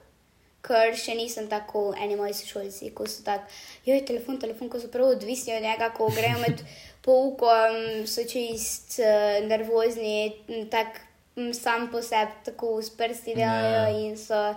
[0.61, 3.43] Ker še nisem tako, eni moji sošolci, ko so tako,
[3.85, 6.61] joj, telefon, telefon, ko so prav odvisni od njega, ko grejo med
[7.01, 9.07] poukom, so čist uh,
[9.47, 10.15] nervozni,
[10.47, 11.01] m, tak
[11.35, 13.89] m, sam po sebi tako s prsti delajo Ja.
[13.89, 14.55] in so.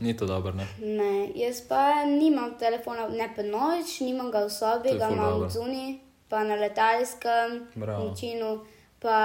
[0.00, 0.66] Ni to dobro, ne?
[0.78, 6.00] Ne, jaz pa nimam telefona, ne pa noč, nimam ga v sobi, ga imam zuni.
[6.28, 8.08] pa na letalskem Bravo.
[8.08, 8.64] načinu,
[9.00, 9.16] pa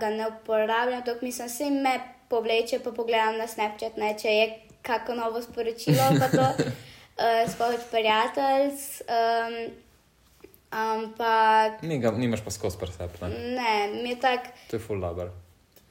[0.00, 1.02] ga ne uporabljam.
[1.02, 4.44] Tako mislim, vse me povleče, pa pogledam na Snapchat, ne, če je
[4.82, 6.64] kako novo sporočilo, pa to uh,
[7.52, 8.70] sploh prijatelj.
[9.04, 9.81] Um,
[10.72, 13.28] ampak Ni ga, nimaš pa skozi presep, ne?
[13.28, 14.52] ne, mi je tako.
[14.70, 15.30] To je full dobro.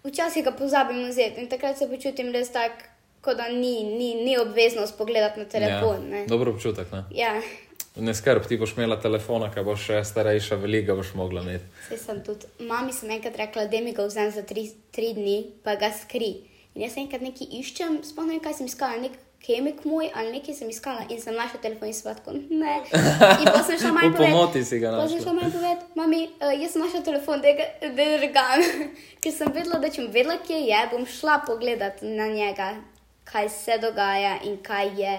[0.04, 2.88] Včasih ga pozabim vzeti in takrat se počutim res tako,
[3.22, 6.08] kot da ni, ni, ni obveznost pogledati na telefon.
[6.10, 6.18] Ja.
[6.18, 6.28] Ja.
[6.28, 7.04] Dobro občutek, ne?
[7.12, 7.36] Ja,
[7.96, 11.66] Ne skrb, ti boš imela telefona, ki boš še starejša, veliko boš mogla imeti.
[11.90, 12.48] saj sem tudi.
[12.64, 14.64] Mami sem enkrat rekla, da mi ga vzamem za tri,
[14.96, 16.30] tri dni, pa ga skri.
[16.72, 20.70] In jaz enkrat nekaj iščem, spomnim, kaj sem iskala, nek kemik moj ali nekaj sem
[20.70, 22.32] iskala in sem našla telefon in svatko.
[22.50, 22.76] Ne.
[23.42, 24.32] In pa sem šla manj povedati.
[24.32, 25.24] pomoti si ga Pa sem našla.
[25.24, 28.66] šla manj povedati, mami, uh, jaz sem našla telefon, da ga držam.
[29.22, 32.70] Ker sem vedela, da če bom vedela, kje je, bom šla pogledat na njega,
[33.24, 35.16] kaj se dogaja in kaj je,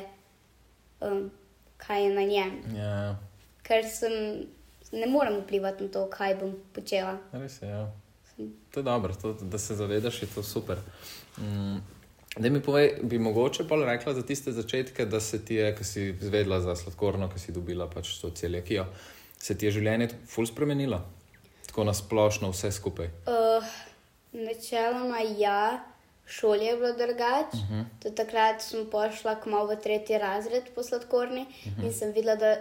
[1.00, 1.30] um,
[1.76, 2.52] kaj je na njem.
[2.76, 3.16] Ja,
[3.62, 4.12] Ker sem,
[4.92, 7.18] ne morem vplivati na to, kaj bom počela.
[7.32, 7.68] res je.
[7.68, 7.88] Ja.
[8.72, 10.78] To je dobro, to, da se zavedaš, je to super.
[11.38, 11.78] Mm.
[12.36, 15.84] Da mi povej, bi mogoče pa rekla za tiste začetke, da se ti je, ki
[15.84, 18.86] si izvedla za sladkorno, ki si dobila pač to celjakijo,
[19.38, 21.02] se ti je življenje ful spremenilo?
[21.66, 23.10] Tako na splošno vse skupaj.
[23.28, 23.68] Uh,
[24.32, 25.84] načeloma ja,
[26.26, 27.56] šolje je bilo drugače.
[27.56, 27.84] Uh -huh.
[28.02, 31.84] Do takrat sem pošla kmalo v tretji razred po sladkorni uh -huh.
[31.84, 32.56] in sem videla, da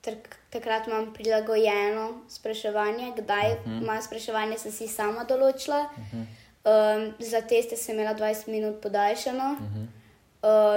[0.00, 3.82] tak, takrat imam prilagojeno spraševanje, kdaj uh -huh.
[3.82, 5.88] imam spraševanje, sem si sama določila.
[5.96, 6.24] Uh -huh.
[6.64, 9.52] Um, za teste sem imela 20 minut podaljšano.
[9.52, 9.86] Uh -huh.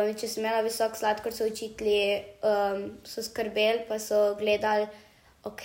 [0.09, 4.87] um, če sem imela visok sladkor, so učitelji um, so skrbeli, pa so gledali,
[5.43, 5.63] ok,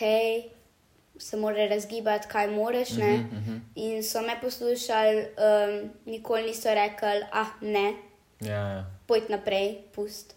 [1.18, 2.90] se mora razgibati, kaj moraš.
[2.90, 3.60] Uh -huh, uh -huh.
[3.74, 7.94] In so me poslušali, um, nikoli niso rekli, ah, ne,
[8.40, 8.84] Ja, ja.
[9.06, 10.34] pojdi naprej, pust.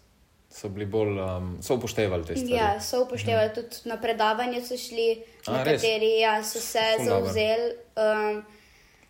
[0.50, 2.54] So bili bolj, um, so upoštevali te stvari.
[2.54, 3.54] Ja, so upoštevali, uh -huh.
[3.54, 7.74] tudi na predavanje so šli, A, nekateri ja, so se Ful zauzeli.
[7.96, 8.44] Um,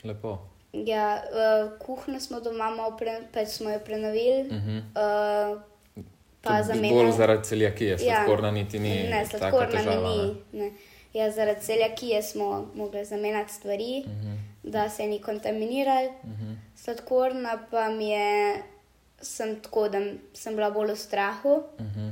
[0.04, 0.50] Lepo.
[0.72, 4.78] Ja, uh, kuhinjo smo doma malo pre, pač smo jo prenovili, uh -huh.
[5.54, 5.61] uh,
[6.40, 6.94] pa zamenjali.
[6.94, 8.88] Bolj zaradi celjakije, sladkorna niti ni.
[8.88, 10.24] Ne, sladkorna težava, mi ne.
[10.24, 10.61] ni.
[10.61, 10.72] Ne.
[11.12, 14.26] Ja, zaradi celjakije smo mogli zamenjati stvari, uh Mhm.
[14.26, 14.37] -huh.
[14.62, 16.06] da se ni kontaminirali.
[16.09, 16.54] Uh -huh.
[16.76, 18.54] Sladkorna pa mi je,
[19.20, 19.98] sem tako, da
[20.35, 21.48] sem bila bolj v strahu.
[21.78, 22.09] Uh Mhm.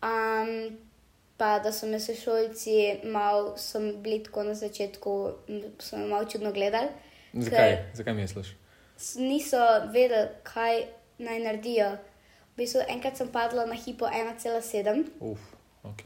[0.00, 0.68] -huh.
[0.70, 0.78] um,
[1.36, 2.72] pa da so me sošolci
[3.04, 5.30] malo, sem bili tako na začetku,
[5.78, 6.88] so me malo čudno gledali.
[7.32, 7.76] Zakaj?
[7.76, 8.54] ker Zakaj misliš?
[9.16, 9.60] Niso
[9.92, 10.84] vedeli, kaj
[11.18, 11.90] naj naredijo.
[12.54, 15.38] V bistvu, enkrat sem padla na hipo 1,7 Uf,
[15.86, 16.02] ok.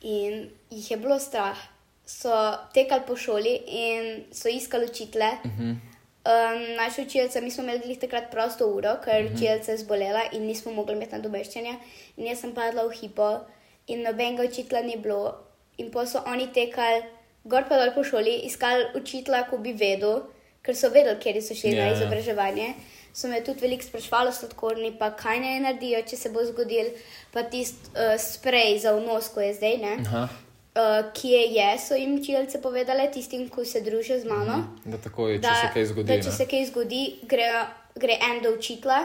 [0.00, 1.58] in jih je bilo strah.
[2.06, 2.32] So
[2.74, 5.30] tekali po šoli in so iskali učitele.
[5.44, 5.70] Uh -huh.
[5.70, 9.34] um, naša učiteljica, mi smo imeli takrat prosto uro, ker uh -huh.
[9.34, 11.74] učiteljica je zbolela in nismo mogli imeti nadomeščanja.
[12.16, 13.40] In jaz sem padla v hipo
[13.86, 15.44] in nobenega učitelja ni bilo.
[15.76, 17.02] In pa so oni tekali
[17.48, 20.26] gor pa dol po šoli, iskali učitelja, ko bi vedel,
[20.68, 21.86] ker so vedeli, kje so šli Ja, yeah.
[21.86, 21.92] ja.
[21.92, 22.74] na izobraževanje.
[23.16, 26.92] So me tudi veliko sprašvali, sladkorni, pa kaj naj naredijo, če se bo zgodil,
[27.32, 29.80] pa tisti uh, sprej za vnos, ko je zdaj.
[29.82, 29.94] Ne?
[30.04, 30.28] Aha,
[30.78, 34.58] uh, kje je, so jim učiteljice povedale, tistim, ki se družijo z mano.
[34.84, 36.08] da takoj, če se kaj zgodi.
[36.08, 36.36] Da, če ne.
[36.36, 37.48] se kaj zgodi, gre,
[37.96, 39.00] gre en do učitla,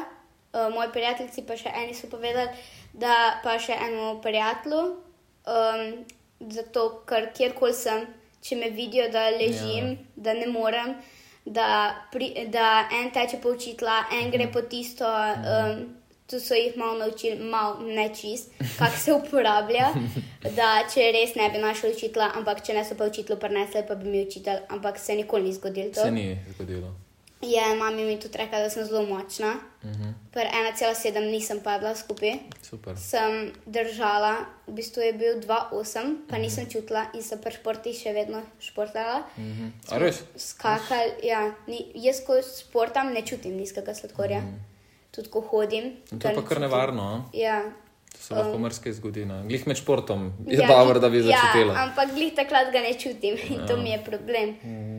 [0.54, 2.52] uh, moji prijatelji pa še eni so povedali,
[2.94, 4.84] da pa še enemu prijatelju,
[5.50, 5.88] um,
[6.54, 8.06] zato ker kjerkoli sem,
[8.44, 9.98] če me vidijo, da ležim, Ja.
[9.98, 10.24] ja.
[10.28, 10.96] da ne morem.
[11.46, 15.82] Da, pri, da en teče po učitla, en gre po tisto, um,
[16.28, 19.90] tu so jih malo naučili, malo ne čist, kako se uporablja.
[20.44, 23.96] Da če res ne bi našel učitla, ampak če ne so pa učitlu prenesli, pa
[23.96, 26.04] bi mi učitelj, ampak se nikoli ni zgodilo to.
[26.04, 26.92] Se ni zgodilo.
[27.44, 29.54] Je mami mi tudi rekla, da sem zelo močna.
[29.80, 30.04] Uh Mhm.
[30.04, 30.14] -huh.
[30.32, 32.34] Per 1,7 nisem padla skupaj.
[32.62, 32.98] Super.
[32.98, 34.36] Sem držala,
[34.68, 39.24] v bistvu je bil 2,8, pa nisem čutila in sem pri športi še vedno športala.
[39.38, 39.68] Mhm.
[39.90, 40.24] A res?
[40.38, 44.38] Skakal, ja, ni, jaz ko športam ne čutim nizkega sladkorja.
[44.38, 44.60] Uh -huh.
[45.12, 45.84] Tudi ko hodim.
[46.12, 46.62] In to je pa kar čutim.
[46.62, 47.30] nevarno.
[47.34, 47.64] Ja.
[48.14, 49.26] To se lahko marsikaj zgodi.
[49.26, 49.44] ne.
[49.44, 51.74] Glih med športom je ja, dobro, da bi začutila.
[51.74, 54.50] Ja, ampak glih takrat ga ne čutim in to mi je problem.
[54.64, 54.93] Mhm.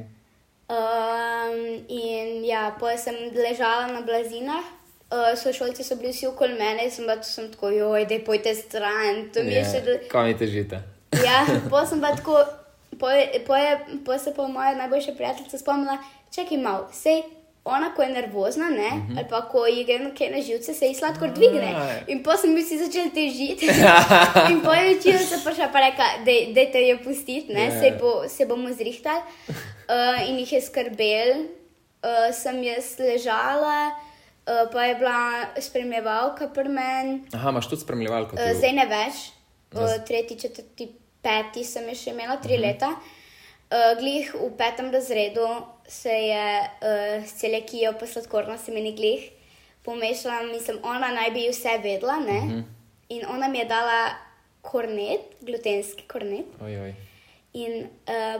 [0.64, 4.64] Um, in ja, potem sem ležala na blazinah,
[5.12, 8.54] uh, sošolci so bili vsi okoli mene, sem pa tu sem tako, joj, da pojte
[8.56, 9.82] stran, to mi je še.
[9.84, 10.80] Je, Kaj mi težite?
[11.20, 12.40] Ja, potem sem pa tako,
[12.96, 13.60] potem po
[14.06, 15.98] po se pa moja najboljša prijateljica spomnila,
[16.34, 17.22] čakaj malo, sej.
[17.64, 19.18] Ona, ko je nervozna, ne, uh -huh.
[19.18, 21.74] ali pa ko ji gre nekaj na živce, se ji sladkor dvigne.
[21.76, 22.04] Aj.
[22.08, 23.66] In potem sem bil si začel težiti.
[24.52, 26.04] in potem je učiteljica prišla pa rekla,
[26.54, 27.80] da te jo pustiti, ne, Ja.
[27.80, 29.20] se, bo, se bomo zrihtali.
[29.48, 36.68] Uh, in jih je skrbel, uh, sem jaz ležala, uh, pa je bila spremljevalka pri
[36.68, 38.36] meni, Aha, imaš tudi spremljevalko.
[38.36, 39.14] uh, zdaj ne več,
[39.74, 40.88] uh, tretji, četrti,
[41.22, 42.66] peti sem še imela, tri uh -huh.
[42.66, 42.88] leta.
[42.88, 45.46] Uh, glih v petem razredu
[45.88, 49.30] se je uh, s celiakijo, pa sladkorno se meni glih
[49.84, 52.62] pomešala, mislim, ona naj bi vse vedela, uh -huh.
[53.08, 54.10] in ona mi je dala
[54.62, 56.46] kornet, glutenski kornet.
[56.60, 56.94] Oj, oj.
[57.52, 57.88] In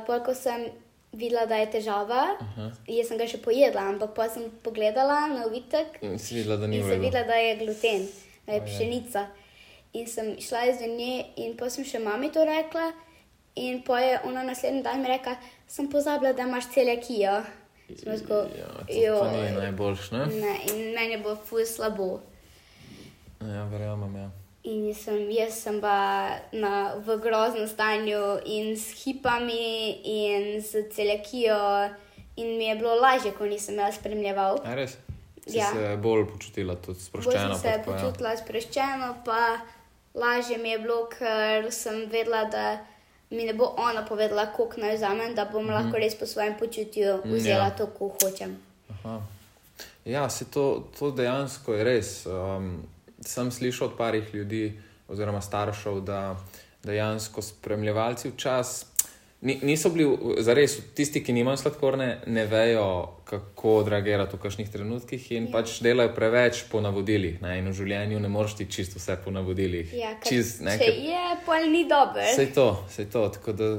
[0.09, 0.67] uh, ko sem
[1.13, 2.27] videla, da je težava,
[2.57, 2.71] -huh.
[2.87, 6.67] jaz sem ga še pojedla, ampak pa sem pogledala na uvitek in si videla, da
[6.67, 8.09] sem videla, da je gluten,
[8.47, 9.27] da je pšenica.
[9.93, 12.93] In sem šla iz nje, in pa sem še mami to rekla.
[13.55, 17.43] In pa je ona naslednji dan mi rekla, sem pozabila, da imaš celiakijo.
[18.17, 20.27] Zgo, ja, to ni najboljš, ne?
[20.27, 20.55] ne?
[20.73, 22.21] In meni bo fuj slabo.
[23.41, 24.31] Ja, verjamem, ja.
[24.65, 31.91] In sem, jaz sem pa na, v groznem stanju in s hipami in z celiakijo.
[32.37, 34.63] In mi je bilo lažje, ko nisem jaz spremljal.
[34.65, 34.97] Res?
[35.47, 35.69] Si ja.
[35.69, 37.37] se bolj počutila tudi sproščeno?
[37.37, 38.41] Bolj sem se pa, počutila ja.
[38.41, 39.41] sproščeno, pa
[40.17, 42.65] lažje mi je bilo, ker sem vedela, da
[43.35, 46.57] mi ne bo ona povedala, koliko naj vzamem, da bom mm lahko res po svojem
[46.59, 47.77] počutju vzela ja.
[47.77, 48.57] to, kar hočem.
[48.91, 49.21] Aha.
[50.05, 52.27] Ja, se to, to dejansko je res.
[52.27, 52.83] Um,
[53.25, 56.37] sem slišal od parih ljudi, oziroma staršev, da
[56.85, 58.89] dejansko spremljevalci včasih
[59.45, 62.87] niso bili, zares, tisti, ki nimajo sladkorne, ne vejo,
[63.29, 65.53] kako odreagirati v kakšnih trenutkih in ja.
[65.53, 67.41] pač delajo preveč po navodilih.
[67.45, 67.59] Ne?
[67.61, 69.93] In v življenju ne moreš ti čisto vse po navodilih.
[69.97, 72.25] Ja, Čist, ne, če je, pa ni dobro.
[72.25, 73.29] Vse to, vse to.
[73.37, 73.71] Tako da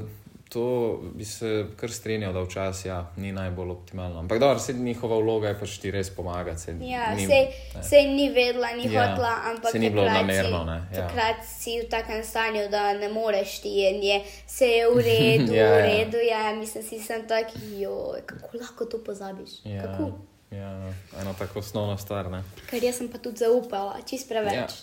[0.48, 4.18] to bi se kar strinjal, da včasih ja, ni najbolj optimalno.
[4.18, 6.60] Ampak dobro, se njihova vloga je pač ti res pomagati.
[6.60, 7.48] Se, ja, ni, sej,
[7.82, 10.62] sej ni vedela, ni ja, hotla, ampak se ni bilo namerno.
[10.68, 10.84] Ja.
[10.94, 15.70] Takrat si v takem stanju, da ne moreš ti in je vse v redu, ja,
[15.72, 15.86] v ja.
[15.86, 16.22] redu.
[16.28, 19.64] Ja, mislim, si sem tak, joj, kako lahko to pozabiš.
[19.64, 19.82] Ja.
[19.82, 20.12] Kako?
[20.50, 22.30] Ja, eno tako osnovno stvar.
[22.30, 22.44] Ne?
[22.70, 24.78] Ker jaz sem pa tudi zaupala, čist preveč.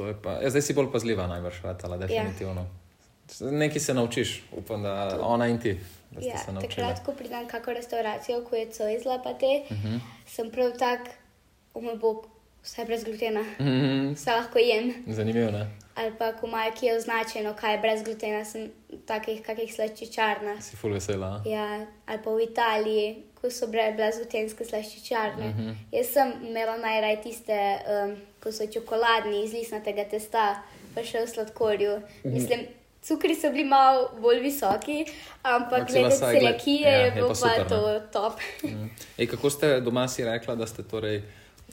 [0.00, 2.64] Ja, pa, ja, zdaj si bolj pazljiva, najbrž, vetala, definitivno.
[2.64, 2.83] Ja.
[3.40, 5.78] Nekaj se naučiš, upam, da ona in ti.
[6.20, 9.94] Ja, takrat, ko pridem kako restauracijo, ko je to izlapate, uh mhm.
[9.94, 10.00] -huh.
[10.26, 11.00] sem prav tak,
[11.74, 12.26] o moj bog,
[12.62, 13.70] vse brez glutena, uh mhm.
[13.70, 14.14] -huh.
[14.14, 14.94] vse lahko jem.
[15.06, 15.70] Zanimivo, ne?
[15.94, 18.70] Ali pa, ko imajo ki je označeno, kaj je brez glutena, sem
[19.06, 20.60] takih kakih slaščičarna.
[20.60, 21.42] Si ful vesela.
[21.46, 25.48] Ja, ali pa v Italiji, ko so brez glutenske slaščičarne.
[25.48, 25.68] Uh mhm.
[25.68, 25.74] -huh.
[25.92, 30.62] Jaz sem imela najraj tiste, um, ko so čokoladni iz lisnatega testa,
[30.94, 31.92] pa še v sladkorju.
[31.92, 32.32] Uh -huh.
[32.32, 32.60] Mislim,
[33.04, 35.04] Cukri so bili malo bolj visoki,
[35.42, 38.32] ampak glede celjakije ja, je bilo pa, pa to top.
[38.64, 38.90] Mm.
[39.18, 41.22] Ej, kako ste doma si rekla, da ste torej,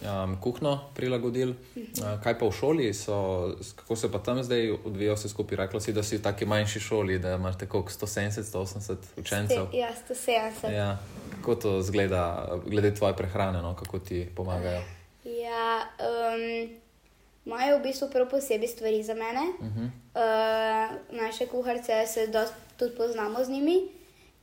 [0.01, 1.55] um, kuhno prilagodili?
[1.75, 5.57] Uh, kaj pa v šoli, so, kako se pa tam zdaj odvija vse skupaj?
[5.57, 9.67] Rekla si, da si v taki manjši šoli, da imate koliko 170, 180 učencev.
[9.67, 10.71] Ste, ja, 170.
[10.75, 10.97] Ja.
[11.35, 13.75] Kako to zgleda, glede tvoje prehrane, no?
[13.75, 14.81] kako ti pomagajo?
[15.23, 16.80] Ja, um,
[17.45, 19.41] imajo v bistvu prav posebej stvari za mene.
[19.59, 19.89] Uh -huh.
[20.15, 22.27] uh, naše kuharice se
[22.77, 23.81] tudi poznamo z njimi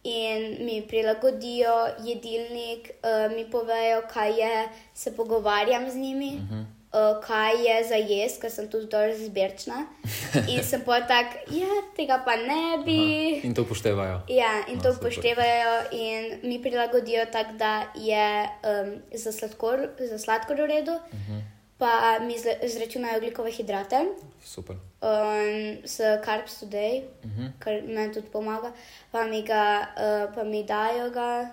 [0.05, 6.33] in mi prilagodijo jedilnik, uh, mi povejo, kaj je, se pogovarjam z njimi.
[6.35, 6.65] Uh -huh.
[6.93, 9.87] Uh, kaj je za jesti, ker sem tudi zelo zbirčna.
[10.53, 12.99] In sem pa tak, ja, tega pa ne bi.
[13.37, 13.47] Aha.
[13.47, 14.21] In to upoštevajo.
[14.29, 20.19] Ja, in no, to upoštevajo, in mi prilagodijo tako, da je um, za, sladkor, za
[20.19, 20.93] sladkor v redu.
[20.93, 21.33] Uh mhm.
[21.33, 24.07] -huh pa mi izračunajo ugljikove hidrate.
[24.45, 24.77] Super.
[24.77, 27.43] Um, s Carbs Today, uh mhm.
[27.43, 27.51] -huh.
[27.59, 28.73] kar meni tudi pomaga,
[29.11, 31.51] pa mi, ga, uh, pa mi dajo ga.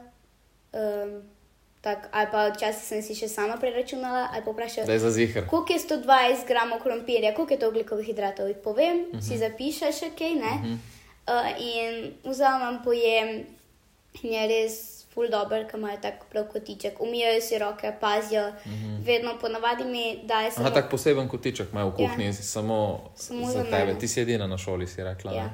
[0.74, 1.24] Um,
[1.86, 4.88] Tak, ali pa včasih sem si še sama preračunala, ali pa vprašala,
[5.46, 8.54] koliko je 120 gramov krompirja, koliko je to ugljikovih hidratov.
[8.64, 9.22] Povem, uh -huh.
[9.22, 9.40] si mhm.
[9.40, 10.54] zapišeš, kaj ne.
[10.56, 10.78] Uh -huh.
[11.30, 13.46] uh, in vzamem, pojem,
[14.24, 18.72] in je res ful dobr, ki imajo tako prav kotiček, umijajo si roke, pazijo, mm
[18.72, 19.06] -hmm.
[19.06, 20.68] vedno ponavadi mi dajo samo.
[20.68, 22.34] Aha, tako poseben kotiček imajo v kuhinji, ja.
[22.34, 25.34] samo, samo za, za tebe, ti si edina na šoli, si rekla.
[25.34, 25.50] Ja.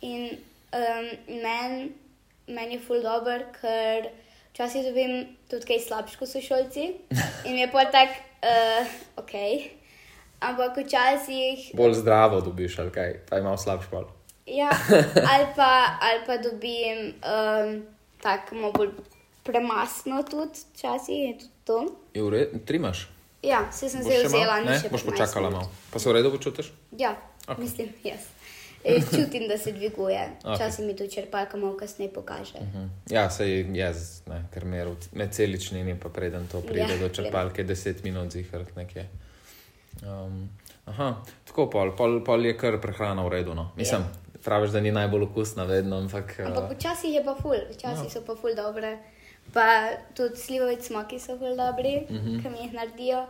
[0.00, 0.30] In
[0.72, 1.92] um, meni
[2.46, 4.08] men je ful dobr, ker
[4.52, 5.12] včasih dobim
[5.50, 6.88] tudi kaj slabš, kot so šolci.
[7.48, 9.34] In je pa tako, uh, ok.
[10.42, 11.70] Ampak včasih.
[11.78, 14.08] Bolj zdravo dobiš, ali kaj, pa imaš slabš pol.
[14.46, 14.70] Ja,
[15.32, 17.12] ali pa, ali pa dobim.
[17.22, 17.82] Um,
[18.22, 18.92] tako malo bolj
[19.42, 21.78] premasno, tudi včasih je tudi to.
[22.14, 23.08] Je v redu, tri imaš?
[23.42, 24.90] Ja, se sem zdaj vzela, ne še.
[24.92, 25.66] Boš počakala malo.
[25.90, 26.70] Pa se v redu počutiš?
[26.94, 27.58] Ja, okay.
[27.58, 28.30] mislim, jaz.
[28.84, 29.10] Yes.
[29.10, 30.22] Čutim, da se dviguje.
[30.42, 30.86] Včasih okay.
[30.86, 32.58] mi to črpalka malo kasneje pokaže.
[32.58, 32.78] Uh mhm.
[32.78, 33.14] -huh.
[33.14, 37.08] Ja, se je jaz, ne, ker mer med celičnimi, pa preden to pride ja, do
[37.08, 39.08] črpalke, deset minut zihrt nekje.
[40.02, 40.48] Um,
[40.84, 43.54] aha, tako pol, pol, pol je kar prehrana v redu.
[43.54, 43.70] No.
[43.76, 44.21] Mislim, yeah.
[44.44, 45.96] Praviš, da ni najbolj okusna, vedno.
[45.96, 46.70] Ampak, ampak uh...
[46.76, 48.10] včasih je pa ful, včasih no.
[48.10, 48.98] so pa ful dobre.
[49.52, 49.66] Pa
[50.14, 52.42] tudi slivovi smoki so ful dobri, uh -huh.
[52.42, 53.26] ki mi jih naredijo.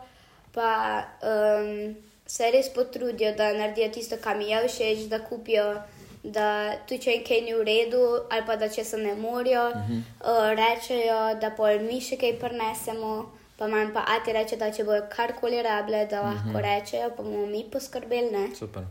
[0.53, 1.97] Pa um,
[2.27, 5.83] se res potrudijo, da naredijo tisto, kar mi je všeč, da kupijo
[6.23, 9.69] da tudi če je kaj ni v redu, ali pa da če se ne morajo,
[9.69, 10.03] uh -huh.
[10.21, 13.33] uh, rečejo, da pol mi še kaj prinesemo.
[13.59, 16.63] Pa manj pa ati reče, da če bojo karkoli rabile, da lahko uh -huh.
[16.63, 18.31] rečejo, pa bomo mi poskrbeli.
[18.31, 18.55] Ne?
[18.55, 18.83] Super.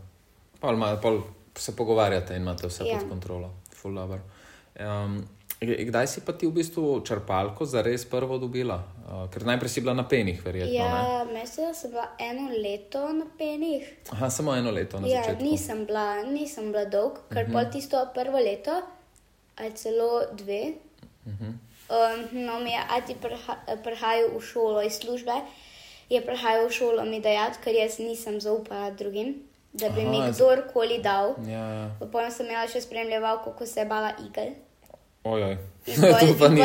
[0.60, 1.20] Pol, pol
[1.54, 2.98] se pogovarjate in imate vse Ja.
[2.98, 3.50] pod kontrolo.
[3.74, 4.20] Ful dobro.
[4.80, 5.28] Um,
[5.60, 8.82] kdaj si pa ti v bistvu črpalko za res prvo dobila?
[9.06, 10.74] Uh, ker najprej si bila na penih, verjetno.
[10.74, 13.84] Ja, mislim, da sem bila eno leto na penih.
[14.10, 15.44] Aha, samo eno leto na Ja, začetku.
[15.44, 17.52] nisem bila, nisem bila dolg, ker uh -huh.
[17.52, 18.82] pol tisto prvo leto,
[19.56, 20.72] ali celo dve.
[21.26, 21.52] Uh -huh.
[21.92, 25.32] um, no, mi je ati priha prihajal v šolo iz službe,
[26.10, 29.34] je prihajal v šolo mi dajati, ker jaz nisem zaupala drugim,
[29.72, 31.34] da bi Aha, mi kdorkoli dal.
[31.46, 31.86] Ja, ja.
[32.00, 34.52] Potem sem imela še spremljevalko, ko se je bala igel.
[35.24, 35.56] Ojoj.
[36.12, 36.62] Pa in ni.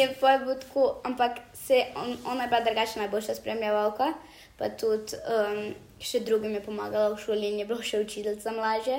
[0.00, 4.12] je bilo tako, ampak se, on, ona je bila drugačna najboljša spremljevalka,
[4.58, 8.98] pa tudi um, še drugim je pomagala v šoli in je bilo še učiteljica mlaže.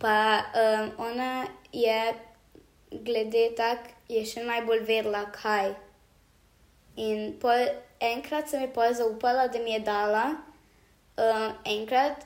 [0.00, 0.16] Pa
[0.54, 1.98] um, ona je,
[2.90, 5.74] glede tak, je še najbolj vedela, kaj.
[7.02, 7.66] In pol,
[8.00, 10.24] enkrat sem ji pol zaupala, da mi je dala,
[11.18, 12.24] um, enkrat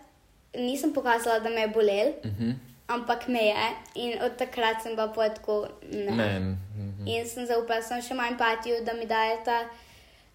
[0.54, 2.42] nisem pokazala, da me je bolel, uh Mhm.
[2.42, 2.54] -huh.
[2.88, 3.54] ampak me je.
[3.94, 6.10] In od takrat sem pa tako, ne.
[6.12, 6.38] Ne.
[6.76, 7.06] mhm.
[7.06, 9.68] In sem zaupala, sem še manj empatijo, da mi dajeta.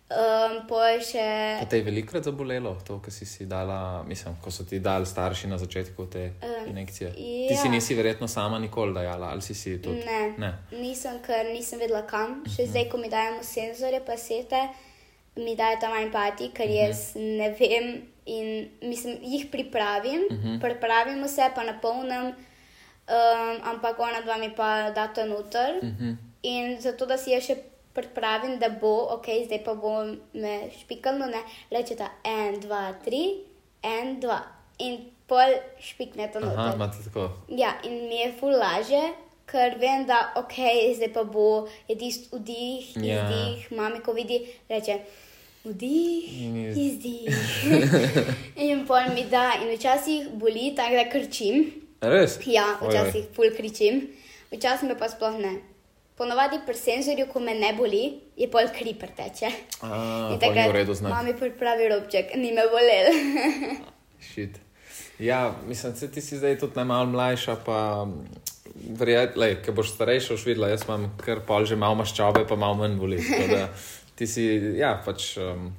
[0.07, 0.67] Um,
[1.01, 1.57] še.
[1.59, 5.05] Pa te je velikrat zabolelo, to, kar si si dala, mislim, ko so ti dali
[5.05, 7.07] starši na začetku te Eh, injekcije.
[7.07, 7.47] ja.
[7.49, 9.95] Ti si nisi verjetno sama nikoli dajala, ali si si tudi?
[9.97, 10.53] Ne, ne.
[10.71, 12.43] nisem, ker nisem vedela kam.
[12.47, 14.67] Še zdaj, ko mi dajemo senzore, pa sete,
[15.37, 18.01] mi dajo tam empati, ker jaz ne vem.
[18.25, 20.61] In mislim, jih pripravim, uh -huh.
[20.61, 25.77] pripravimo se, pa napolnim, um, ampak ona dva mi pa data noter.
[25.81, 26.15] Uh -huh.
[26.43, 27.55] In zato, da si jaz še
[27.93, 33.35] pripravim, da bo, ok, zdaj pa bo me špikalo, ne, rečeta en, dva, tri,
[33.83, 34.41] en, dva.
[34.77, 36.59] In pol špiknete noter.
[36.59, 37.29] Aha, imate tako.
[37.49, 39.01] Ja, in mi je ful laže,
[39.45, 40.53] ker vem, da ok,
[40.97, 43.29] zdaj pa bo je tisti vdih, Ja.
[43.29, 44.99] izdih, mami, ko vidi, reče.
[45.65, 47.29] Vdih, In iz- izdih.
[48.65, 51.63] in pol mi da, in včasih boli, tako da krčim.
[52.01, 52.37] Res?
[52.45, 52.91] Ja, Ojoj.
[52.91, 54.01] včasih ful kričim,
[54.51, 55.55] včasih me pa sploh ne.
[56.15, 58.03] Ponavadi pri senzorju, ko me ne boli,
[58.35, 59.49] je pol kri preteče.
[59.81, 59.97] A, In
[60.31, 61.11] pol ni takrat v redu znak.
[61.11, 63.09] Mami pripravi robček, ni me bolel.
[64.29, 64.61] Shit.
[65.19, 68.05] Ja, mislim, da ti si zdaj tudi malo mlajša, pa
[68.91, 72.75] verjetno, ker boš starejša, už videla, jaz imam kar pol že malo maščobe, pa malo
[72.75, 73.19] manj boli.
[73.19, 73.61] Tako da
[74.15, 74.43] Ti si,
[74.77, 75.73] ja, pač um,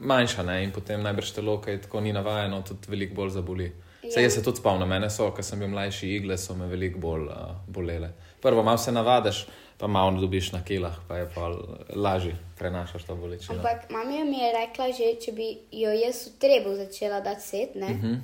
[0.00, 0.60] manjša ne?
[0.64, 3.72] in potem najbrž telo, ki je tako ni navajeno, tudi veliko bolj zaboli.
[4.04, 4.26] Saj Ja.
[4.26, 7.22] jaz se tudi spomnim, mene so, ko sem bil mlajši, igle so me veliko bolj
[7.22, 8.10] uh, bolele.
[8.42, 9.46] Prvo malo se navadiš,
[9.78, 11.48] pa malo dobiš na kilah, pa je pa
[11.96, 13.56] lažje prenašaš to bolečino.
[13.58, 17.74] Ampak mama mi je rekla, že če bi jo jaz v trebu začela dati set,
[17.74, 17.86] ne?
[17.86, 18.12] Uh Mhm.
[18.12, 18.20] -huh.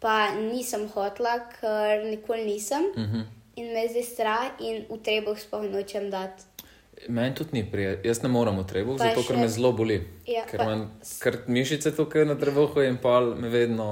[0.00, 2.82] pa nisem hotla, ker nikoli nisem.
[2.96, 3.16] Uh Mhm.
[3.16, 3.24] -huh.
[3.56, 6.42] In me je zdaj strah in v trebu sploh nočem dati.
[7.08, 9.72] Meni tudi ni prijetno, jaz ne morem v trebuh, Pa zato še- ker me zelo
[9.72, 9.98] boli.
[10.26, 10.80] Ja, ker pa- imam
[11.18, 13.86] kar mišice tukaj na trebuhu in pol me vedno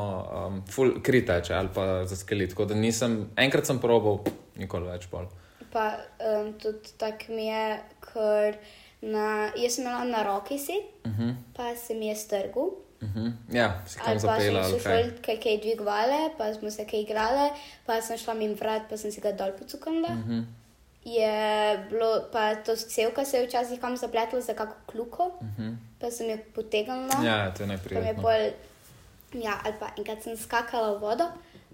[0.46, 2.50] um, ful kri teče ali pa za skelet.
[2.50, 4.20] Tako da nisem, enkrat sem probal,
[4.56, 5.26] nikoli več pol.
[5.72, 8.56] Pa um, tudi tako mi je, ker
[9.02, 11.22] na, jaz sem imela na roki set, uh Mhm.
[11.22, 11.34] -huh.
[11.54, 12.70] pa se mi je strgal.
[12.98, 13.32] Uh -huh.
[13.52, 15.02] Ja, si kam Ali pa zapela smo se kaj.
[15.22, 17.50] kaj, kaj dvigovali, pa smo se kaj igrali,
[17.86, 20.08] pa sem šla mimo vrat, pa sem si ga dol pocukala.
[20.08, 20.32] Uh Mhm.
[20.32, 20.44] -huh.
[21.06, 21.30] Je
[21.90, 25.76] bilo, pa to celka se je včasih kam zapletla za kako kluko, uh -huh.
[26.00, 27.14] pa sem jo potegnila.
[27.18, 27.26] Mhm.
[27.26, 28.22] Ja, to je je neprijetno.
[28.22, 28.42] pol,
[29.42, 31.24] ja, ali pa enkrat sem skakala v vodo,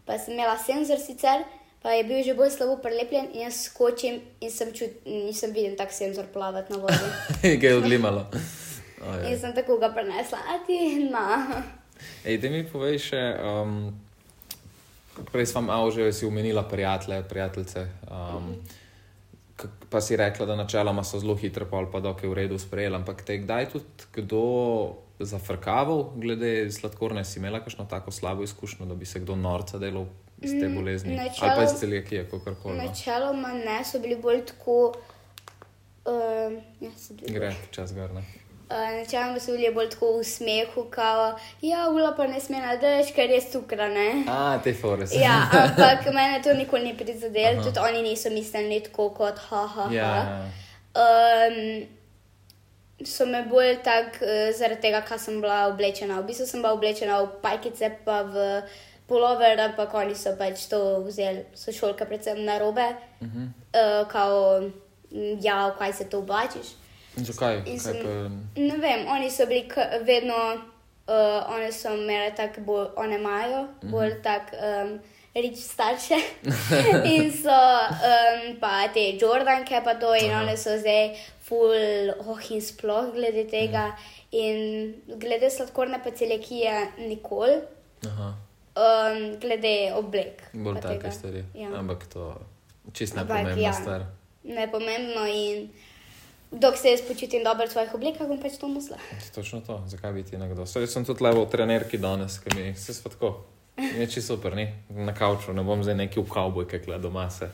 [0.04, 1.44] pa sem imela senzor sicer,
[1.82, 5.76] pa je bil že bolj slabo prelepljen in jaz skočim in sem čut, nisem videl
[5.76, 7.08] tak senzor plavati na vodi.
[7.60, 8.26] Ga je odlimalo.
[9.10, 9.32] Ojej.
[9.32, 11.46] in sem tako ga prenesla, a ti na.
[12.24, 14.00] Ej, da mi povej še, um,
[15.32, 17.80] prej sem že si umenila prijatelje, prijateljice.
[18.10, 18.81] Um, k-
[19.90, 22.98] pa si rekla, da načeloma so zelo hitro, pol pa dok je v redu sprejela.
[22.98, 24.42] Ampak te kdaj tudi kdo
[25.20, 30.06] zafrkaval glede sladkorne, si imela kakšno tako slabo izkušnjo, da bi se kdo norca delal
[30.40, 31.18] iz te bolezni?
[31.18, 32.76] Ali pa iz celijakije, kakorkoli.
[32.76, 32.84] no.
[32.84, 34.94] Načeloma ne, so bili bolj tako.
[36.04, 36.90] Uh, ja.
[37.28, 38.10] Gre čas gor.
[38.10, 38.24] ne?
[38.70, 43.30] Načeloma so bili bolj tako v smehu, kao, ja, ula pa ne sme nadrž, ker
[43.30, 44.24] je cukra, ne.
[44.28, 45.06] A, te fore.
[45.12, 49.88] Ja, ampak mene to nikoli ni prizadelo, tudi oni niso mislili tako kot ha, ha,
[49.88, 49.92] ha.
[49.92, 50.12] Ja,
[50.92, 51.86] Um,
[53.04, 56.20] so me bolj tako uh, zaradi tega, kaj sem bila oblečena.
[56.20, 58.60] V bistvu sem bila oblečena v pajkice, pa v
[59.08, 62.84] polover, ampak oni so pač to vzeli, so šolka predvsem na robe,
[63.20, 63.48] uh -huh.
[63.48, 64.62] uh, kao,
[65.40, 66.81] ja, v kaj se to oblačiš.
[67.16, 67.62] In zakaj?
[67.66, 69.68] In sem- pa, Ne vem, oni so bili
[70.04, 70.36] vedno,
[71.08, 74.98] uh, one so imele tako bolj, one imajo bolj tak um,
[75.34, 76.16] reč starše.
[77.14, 80.42] in so um, pa te Jordanke, pa to, in Aha.
[80.42, 83.92] one so zdaj full, oh, in sploh glede tega.
[84.32, 87.60] In glede sladkorne pa celekije, nikoli,
[88.08, 90.42] um, glede oblek.
[90.52, 91.10] bolj take tega.
[91.12, 91.44] stvari.
[91.54, 91.68] Ja.
[91.78, 92.32] Ampak to
[92.92, 93.72] čist Ampak nepomembna ja.
[93.72, 94.06] stvar.
[94.44, 95.68] Nepomembno in
[96.52, 98.98] dok se jaz počutim dobro v svojih oblekah, bom pač to nosila.
[99.34, 100.66] Točno to, zakaj bi ti nekdo.
[100.66, 103.34] Saj sem tudi levo trenerki danes, ki mi se svatko.
[103.76, 104.68] Je čisto super, ni?
[104.88, 107.48] na kavču, ne bom zdaj neki v kavbojke, kle doma se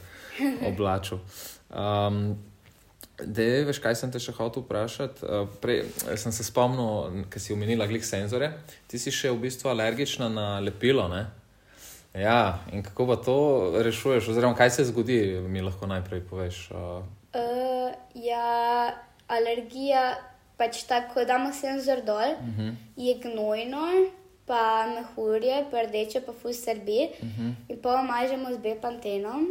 [0.67, 1.23] oblačil.
[1.71, 2.37] Um,
[3.19, 5.27] Dej, veš, kaj sem te še hotel vprašati?
[5.27, 5.81] Uh, Prej
[6.23, 8.53] sem se spomnil, ker si omenila glih senzore.
[8.87, 11.25] Ti si še v bistvu alergična na lepilo, ne?
[12.15, 13.37] Ja, in kako pa to
[13.77, 16.71] rešuješ, oziroma kaj se zgodi, mi lahko najprej poveš.
[16.71, 18.93] Uh, Uh, ja,
[19.29, 20.17] alergija,
[20.57, 22.61] pač tako, ko damo senzor dol, uh Mhm.
[22.61, 22.75] -huh.
[22.97, 23.85] je gnojno,
[24.47, 27.09] pa mehurje, pa rdeče, pa fus srbi.
[27.13, 27.47] Uh Mhm.
[27.49, 27.55] -huh.
[27.69, 29.45] In pa mažemo z bepantenom.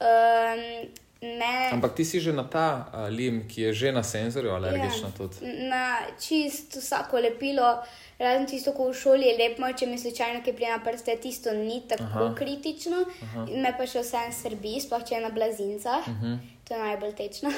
[0.00, 0.88] Um,
[1.22, 5.08] ne, ampak ti si že na ta uh, lim, ki je že na senzorju alergična
[5.08, 5.36] Ja, tudi.
[5.64, 5.84] Na
[6.18, 7.78] čist vsako lepilo,
[8.18, 11.52] razen tisto, ko v šoli je lepo, če mi slučajno kaj prije na prste, tisto
[11.52, 12.34] ni tako Aha.
[12.34, 13.04] Kritično.
[13.22, 13.46] Aha.
[13.54, 16.02] Me pa še vse en srbi, sploh če je na blazincah.
[16.02, 16.26] Uh Mhm.
[16.26, 16.38] -huh.
[16.64, 17.50] To je najbolj tečno.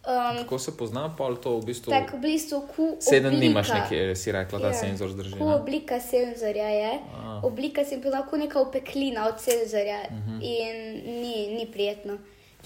[0.00, 1.90] Um, Tako se pozna, pol to v bistvu.
[1.90, 4.72] tako v bistvu, ko Sedem dni imaš nekje, si rekla, da Ja.
[4.74, 5.32] senzor zdrži.
[5.32, 5.54] Ko ne?
[5.54, 7.40] oblika senzorja je, A.
[7.42, 10.30] oblika se je lahko neka opeklina od senzorja uh Mhm.
[10.30, 10.40] -huh.
[10.42, 10.76] in
[11.14, 12.18] ni, ni prijetno.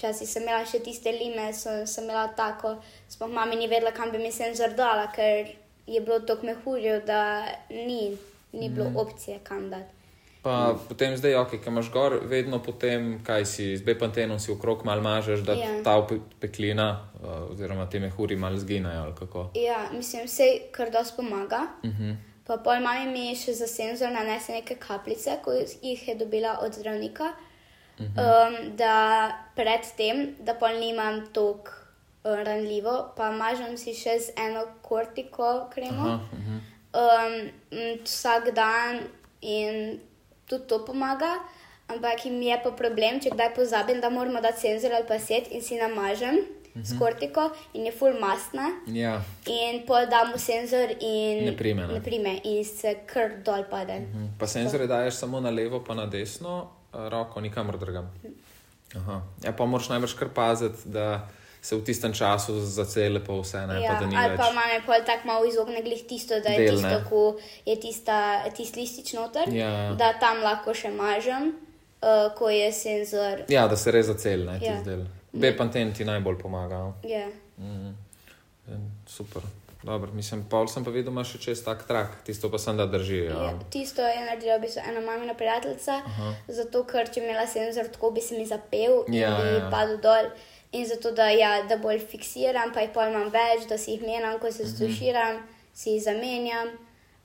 [0.03, 2.73] Včasih sem imela še tiste lime, so, sem imela tako,
[3.07, 5.47] sploh mami ni vedela, kam bi mi senzor dala, ker
[5.87, 8.11] je bilo tako mehurjo, da ni,
[8.53, 8.97] ni bilo Mhm.
[8.97, 9.93] opcije, kam dati.
[10.43, 10.55] Pa
[10.89, 14.99] potem zdaj, ok, ki imaš gor, vedno potem, kaj si z bepantenom si okrog mal
[15.01, 15.71] mažeš, da Ja.
[15.83, 15.95] ta
[16.39, 19.49] peklina uh, oziroma te mehuri mal zginejo ali kako.
[19.55, 21.67] Ja, mislim, vse kar dosti pomaga.
[21.81, 22.15] Uh -huh.
[22.43, 25.51] Pa pol mami mi je še za senzor nanese neke kapljice, ko
[25.81, 27.31] jih je dobila od zdravnika,
[27.99, 28.47] uh -huh.
[28.47, 31.71] um, da predtem, da pol nimam tako
[32.23, 36.59] uh, ranljivo, pa mažem si še z eno kortiko kremo uh -huh.
[36.93, 37.49] um,
[38.03, 38.99] vsak dan
[39.41, 39.99] in
[40.47, 41.39] tudi to pomaga.
[41.87, 45.51] Ampak jim je pa problem, če kdaj pozabim, da moramo dati senzor ali pa set
[45.51, 46.85] in si namažem uh -huh.
[46.85, 48.69] s kortiko in je full mastna.
[48.87, 51.93] Ja, In pol damo senzor in Ne prime, ne?
[51.93, 53.99] ne prime in se kar dol pade.
[53.99, 54.27] mhm.
[54.39, 58.11] pa senzore daješ samo na levo, pa na desno uh, roko, nikamor drugam.
[58.95, 59.21] Aha.
[59.43, 61.27] Ja, pa moraš najbrž kar paziti, da
[61.61, 64.37] se v tistem času zacele pa vse, ne, Ja, pa da ni ali več.
[64.37, 67.05] pa imamo pol tako malo izogne glih tisto, da je Del, tisto, ne?
[67.09, 67.21] ko
[67.65, 68.17] je tista,
[68.49, 69.93] tisti listič noter, Ja.
[69.93, 71.53] da tam lahko še mažem,
[72.01, 73.45] uh, ko je senzor.
[73.47, 74.75] Ja, da se res zaceli, ne, Ja.
[74.75, 75.05] tisti del.
[75.33, 76.93] Bepanten ti najbolj pomaga.
[77.03, 77.27] Ja.
[77.57, 77.95] Mhm.
[78.67, 78.77] Ja,
[79.07, 79.41] Super.
[79.83, 82.77] Dobro, mislim, pol sem pa videl, da imaš še čez tak trak, tisto pa sem
[82.77, 83.17] da drži.
[83.25, 83.39] Ja.
[83.41, 85.97] Ja, tisto je naredila v bistvu ena mamina prijateljica,
[86.49, 89.67] zato ker če bi imela senzor, tako bi se mi zapel in Ja, bi ja.
[89.69, 90.31] padel dol.
[90.71, 94.01] In zato, da, ja, da bolj fiksiram, pa jih pol imam več, da si jih
[94.01, 94.53] menjam, ko Mhm.
[94.53, 96.71] se stuširam, si jih zamenjam.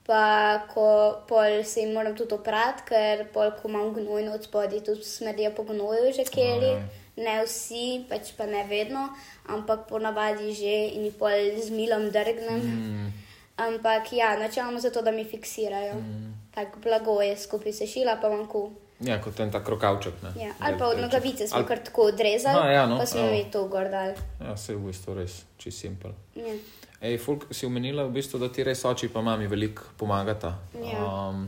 [0.05, 0.21] Pa
[0.69, 0.85] ko
[1.29, 5.51] pol se jim moram tudi oprati, ker pol, ko imam gnojno od spodaj, tudi smrdijo
[5.53, 6.75] po gnoju že kjeri.
[6.75, 6.83] Aj.
[7.19, 9.09] Ne vsi, pač pa ne vedno,
[9.51, 12.61] ampak ponavadi že in jih pol z milom drgnem.
[12.63, 13.13] Mm.
[13.59, 15.95] Ampak ja, načeloma zato, da mi fiksirajo.
[15.95, 16.35] Mm.
[16.55, 18.71] Tako blago je skupaj sešila, pa imam ku.
[19.01, 20.15] ja, kot en tak rokavček.
[20.23, 20.31] Ne?
[20.47, 20.53] Ja.
[20.59, 23.45] Ali pa od nogavice smo Ali- kar tako odrezali, Aha, ja, no, pa smo mi
[23.53, 24.15] to gor dali.
[24.41, 26.11] Ja, se je v bistvu res, čist simpel.
[26.35, 26.55] Ja.
[27.01, 30.57] Ej, Fulk, si omenila, v bistvu, da ti res oči pa mami veliko pomagata.
[30.83, 30.99] Ja.
[31.31, 31.47] Um,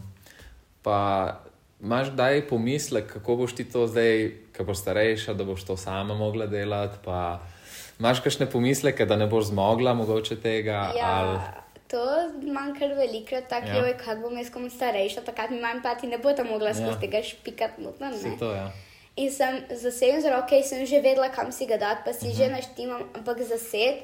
[0.82, 0.98] pa
[1.82, 4.30] imaš kdaj pomislek, kako boš ti to zdaj,
[4.61, 7.00] ko boš starejša, da boš to sama mogla delati?
[7.04, 7.40] Pa
[8.00, 10.92] imaš kakšne pomisleke, da ne boš zmogla mogoče tega?
[10.96, 11.38] ja, Ali...
[11.88, 12.02] to
[12.46, 13.86] imam kar velikrat, tako Ja.
[13.86, 16.74] je, kako bom jaz komu starejša, takrat mi manj pa ti ne bo tam mogla
[16.74, 17.00] skozi Ja.
[17.00, 18.36] tega špikati ne.
[18.38, 18.70] to, ja.
[19.16, 22.32] In sem za senzor, ok, sem že vedela, kam si ga dati, pa si uh
[22.32, 22.36] -huh.
[22.36, 23.96] že naštimam, ampak za set,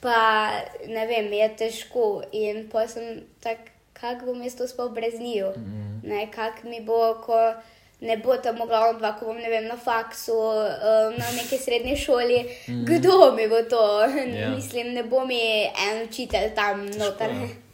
[0.00, 0.50] pa
[0.86, 2.22] ne vem, je težko.
[2.32, 3.58] In pa sem tak,
[3.92, 5.46] kako bom jaz to spal brez njiju.
[5.48, 6.08] Uh -huh.
[6.08, 7.54] Ne, kak mi bo, ko
[8.00, 11.96] ne bo tam mogla on dva, ko bom vem, na faksu, uh, na neki srednji
[11.96, 12.84] šoli, uh -huh.
[12.84, 14.00] kdo mi bo to?
[14.40, 14.50] Ja.
[14.50, 17.30] Mislim, ne bo mi en učitelj tam noter.
[17.30, 17.48] ja.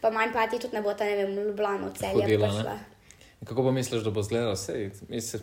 [0.00, 2.78] Pa manj pa ti tudi ne bo ta, ne vem, v Ljubljano celje prišla.
[3.44, 4.56] Kako pa misliš, da bo izgledalo?
[4.56, 4.90] Sej,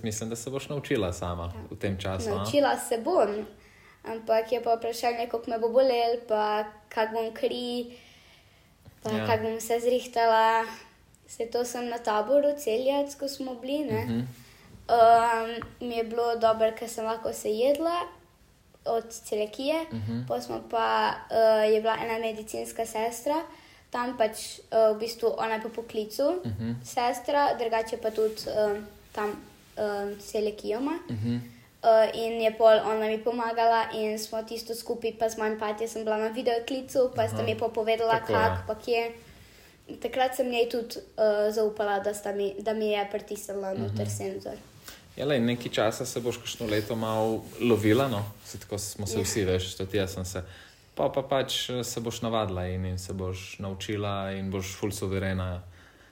[0.03, 2.29] mislim, da se boš naučila sama v tem času.
[2.29, 2.35] a?
[2.35, 3.45] Naučila se bom,
[4.03, 7.85] ampak je pa vprašanje, kako me bo bolel, pa kako bom kri,
[9.03, 9.17] pa Ja.
[9.17, 9.27] ja.
[9.27, 10.65] kako bom se zrihtala.
[11.31, 13.87] Se to sem na taboru, celjec, ko smo bili.
[13.87, 14.19] Uh Mhm.
[14.19, 14.25] -huh.
[14.89, 15.49] um,
[15.87, 17.95] mi je bilo dobro, ker sem lahko se jedla
[18.85, 19.75] od celekije.
[19.91, 19.97] Uh.
[19.99, 20.27] -huh.
[20.27, 23.35] Pa smo pa, uh, je bila ena medicinska sestra.
[23.89, 26.69] Tam pač uh, v bistvu ona je po poklicu uh Mhm.
[26.71, 26.75] -huh.
[26.85, 28.77] sestra, drugače pa tudi uh,
[29.11, 30.99] tam um, selekijoma.
[31.09, 31.39] Uh -huh.
[31.83, 35.87] Uh, in je pol ona mi pomagala, in smo tisto skupaj, pa z manj pati,
[35.87, 38.39] sem bila na videoklicu, pa sta mi povedala, Tako, ja.
[38.39, 39.05] kako, pa kje.
[39.05, 39.11] In
[40.01, 44.59] Takrat sem njej tudi uh, zaupala, da, mi, da mi je pritisnila noter senzor.
[45.15, 48.23] Jele, nekaj časa se boš kakšno leto malo lovila, no?
[48.45, 50.43] se, tako smo se vsi, veš, tudi jaz sem se.
[50.95, 54.91] Pa pa pač eh, se boš navadila in, in se boš naučila in boš ful
[54.91, 55.61] suverena.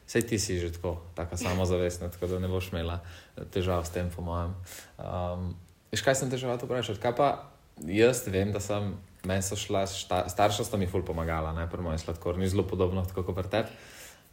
[0.09, 3.95] Sej ti si že tako, tako samozavestna, tako da ne boš imela eh, težav s
[3.95, 4.55] tem, po mojem.
[4.97, 5.55] Um,
[5.91, 6.99] veš, kaj sem težava to vprašati?
[6.99, 7.29] Kaj pa
[7.87, 8.93] jaz vem, da sem,
[9.27, 9.85] meni so šla,
[10.27, 13.79] starša sta mi ful pomagala, ne, pri mojem sladkorni, zelo podobno tako kot pri tebi.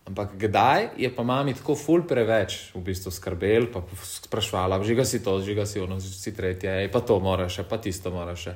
[0.06, 5.18] Ampak kdaj je pa mami tako ful preveč v bistvu skrbel, pa sprašvala, žiga si
[5.18, 8.54] to, žiga si ono, si tretje, ej, pa to moraš, pa tisto moraš.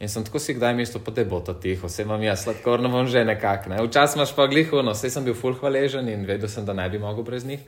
[0.00, 3.08] In sem tako si kdaj mislil, te bo to tiho, vse imam jaz, sladkorno bom
[3.08, 3.72] že nekako.
[3.72, 3.80] Ne.
[3.84, 7.00] Včasih imaš pa glihuno, vse sem bil ful hvaležen in vedel sem, da ne bi
[7.00, 7.64] mogel brez njih.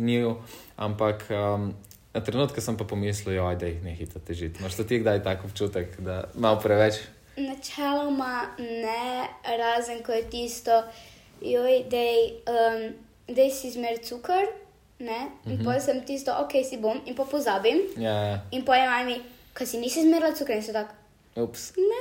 [0.00, 0.34] Njiju.
[0.76, 1.72] Ampak um,
[2.16, 4.60] na trenutke sem pa pomislil, da jih ne hitro težiti.
[4.60, 7.00] Imaš tudi ti kdaj tak občutek, da malo preveč?
[7.36, 9.26] Načeloma ne,
[9.58, 10.82] razen ko je tisto,
[11.40, 12.16] joj, dej,
[12.46, 12.92] um,
[13.28, 14.44] dej si zmer cukor,
[14.98, 15.64] ne, in mm -hmm.
[15.64, 17.78] pa sem tisto, ok, si bom, in pa pozabim.
[17.96, 18.40] Ja, ja.
[18.50, 19.20] In pa je mami,
[19.52, 20.94] kaj si nisi zmerila cukor, in se tako.
[21.36, 21.72] Ups.
[21.76, 22.00] Ne.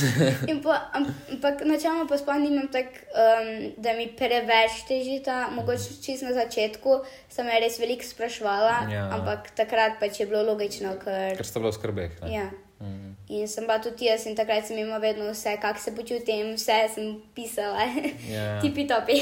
[0.50, 5.48] In pa, am- ampak načeloma pa sploh nimam tako, um, da mi preveč težita.
[5.50, 9.10] Mogoče čisto na začetku sem res veliko sprašvala, Ja.
[9.14, 11.36] ampak takrat pač je bilo logično, ker.
[11.36, 12.10] Ker sta bila v skrbeh.
[12.22, 12.34] ne?
[12.34, 12.50] Ja.
[12.80, 13.16] Mhm.
[13.28, 16.78] In sem pa tudi jaz, in takrat sem imela vedno vse, kako se počutim, vse
[16.94, 17.86] sem pisala,
[18.28, 18.58] Ja.
[18.62, 19.20] tipi topi.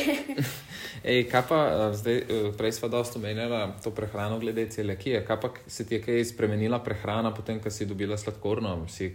[1.10, 5.24] Ej, kaj pa zdaj, eh, prej smo dosta omenjali to prehrano glede celiakije.
[5.26, 9.12] Kaj pa se ti je kaj spremenila prehrana, potem, ko si dobila sladkorno, si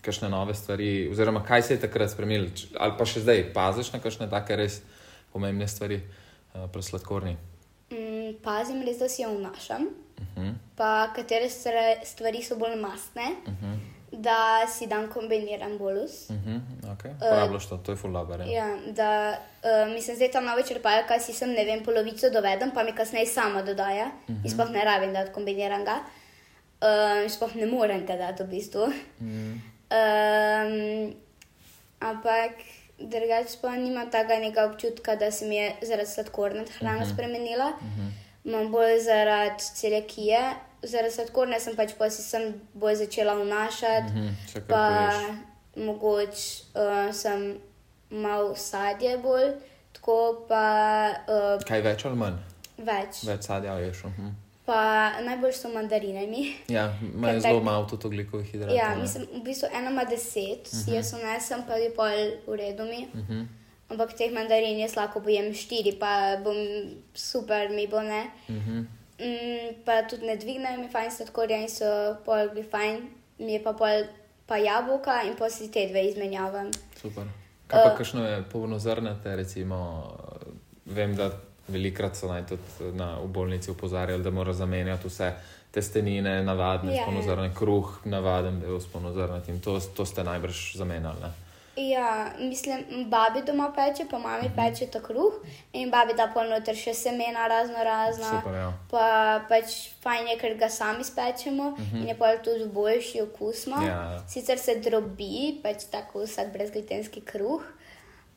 [0.00, 4.00] kakšne nove stvari, oziroma kaj se je takrat spremenilo, ali pa še zdaj paziš na
[4.00, 4.80] kakšne take res
[5.32, 7.36] pomembne stvari uh, pri sladkorni.
[7.90, 9.88] Mm, pazim res, da si jo vnašam,
[10.20, 11.48] Uh -huh, pa katere
[12.04, 13.76] stvari so bolj mastne, uh -huh,
[14.12, 16.30] da si dan kombiniran bolus.
[16.30, 16.60] uh -huh,
[16.92, 17.18] okay.
[17.18, 18.44] Porabljaš to, to je dobro.
[18.44, 18.50] Ja.
[18.52, 22.70] Ja, da uh, mislim, da je ta nova črpalka, si sem ne vem, polovico dovedem,
[22.74, 24.06] pa mi kasneje sama dodaja.
[24.06, 24.44] Uh -huh.
[24.44, 25.98] In sploh ne rabim dati kombiniranega.
[26.80, 28.92] Uh, sploh ne morem ga dati v bistvu.
[29.20, 31.10] Mm, Um,
[32.00, 32.62] ampak
[33.00, 37.14] drugače pa nima tega nekega občutka, da se mi je zaradi sladkorne hrane uh -huh.
[37.14, 37.72] spremenila.
[37.80, 38.10] Uh -huh.
[38.44, 40.40] Imam bolj zaradi celiakije,
[40.82, 44.12] zaradi sladkorne sem pač pa si sem bolj začela vnašati.
[44.12, 45.10] mhm, vse, kar Pa
[45.76, 47.58] mogoče uh, sem
[48.10, 49.52] mal sadje bolj,
[49.92, 52.34] tako pa uh, Kaj več ali manj?
[52.78, 53.24] več.
[53.24, 54.04] Več sadja ješ.
[54.04, 54.32] Uh -huh.
[54.70, 54.80] Pa
[55.20, 56.42] najbolj so mandarine mi.
[56.68, 58.76] Ja, imajo zelo tak- malo tudi oglikovih hidratov.
[58.76, 59.02] Ja, ne.
[59.02, 60.94] mislim, v bistvu ena ima deset, uh -huh.
[60.94, 63.06] jaz unesem, pa je pol v redu mi.
[63.06, 63.32] Uh Mhm.
[63.32, 63.46] -huh.
[63.90, 66.54] Ampak teh mandarin jaz lahko pojem štiri, pa bom
[67.14, 68.22] super, mi bo ne.
[68.48, 68.70] Uh Mhm.
[68.70, 68.84] -huh.
[69.20, 71.84] mm, pa tudi ne dvignejo mi fajn sladkorja in so
[72.24, 73.00] pol bi fajn,
[73.38, 74.04] mi je pa pol
[74.46, 76.70] pa jabolka in pa si te dve izmenjavam.
[76.96, 77.24] Super.
[77.66, 77.96] Kaj pa, Eh.
[77.96, 80.06] kakšno je polnozrnate, recimo,
[80.86, 81.30] vem, da
[81.72, 85.32] velikrat so naj tudi na, v bolnici upozarjali, da mora zamenjati vse
[85.70, 87.06] testenine, navadne, Ja, ja, ja.
[87.06, 91.20] sponozrne, kruh, navaden del sponozrnat in to, to ste najbrž zamenjali.
[91.22, 91.30] Ne?
[91.76, 94.70] Ja, mislim, babi doma peče, pa mami uh -huh.
[94.70, 95.32] peče ta kruh
[95.72, 98.40] in babi da pol noter še semena razno razna.
[98.40, 98.72] Super, ja.
[98.90, 102.02] Pa pač fajn je, ker ga sami spečemo uh -huh.
[102.02, 103.66] in je pol tudi boljši okus.
[103.66, 104.22] Ja, ja.
[104.28, 107.62] Sicer se drobi, pač tako vsak brezglutenski kruh,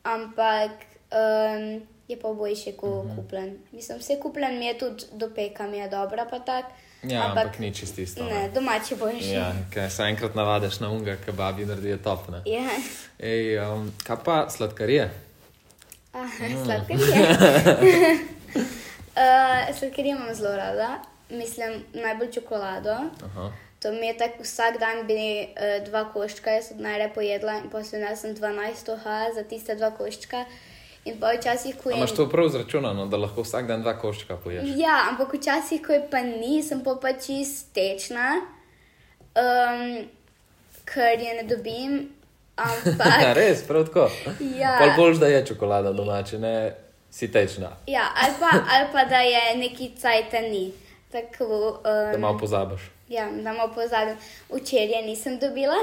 [0.02, 0.70] ampak
[1.14, 3.16] um, je pa boljši kot uh -huh.
[3.16, 3.58] kupljen.
[3.72, 6.64] Mislim, vse kupljen mi je tudi do peka, mi je dobro, pa tak.
[7.02, 8.24] Ja, ampak, ampak ni čisto isto.
[8.24, 9.30] Ne, domači boljši.
[9.30, 12.28] Ja, kaj se enkrat navadiš na unga, ki babi naredijo top.
[12.28, 12.42] Ne?
[12.46, 12.68] Ja.
[13.18, 15.10] Ej, um, kaj pa sladkarije?
[16.12, 16.64] Ah, Mm.
[16.64, 17.28] Sladkarije.
[19.16, 22.96] uh, sladkarije imam zelo rada, mislim najbolj čokolado.
[23.24, 23.52] Aha.
[23.82, 27.70] To mi je tako vsak dan bi uh, dva koščka, jaz sem najraje pojedla in
[27.70, 30.44] potem nesem 12 oha za tiste dva koščka.
[31.04, 31.96] In pa včasih, ko je.
[31.96, 34.70] Imaš to prav zračunano, da lahko vsak dan dva koščka poješ?
[34.76, 38.38] Ja, ampak včasih, ko je pa ni, sem pa pač čist tečna,
[39.36, 39.82] um,
[40.88, 41.98] ker je ne dobim.
[42.64, 44.04] Ampak, Res, prav tako.
[44.54, 44.76] Ja.
[44.78, 46.52] Pol boljš, da je čokolada domača, ne
[47.10, 50.68] si tečna, ja, ali, pa, ali pa da je neki cajt ni.
[51.10, 52.86] Tako, da um, malo pozabiš.
[53.08, 54.16] Ja, da malo pozabim.
[54.50, 55.82] Včeraj nisem dobila,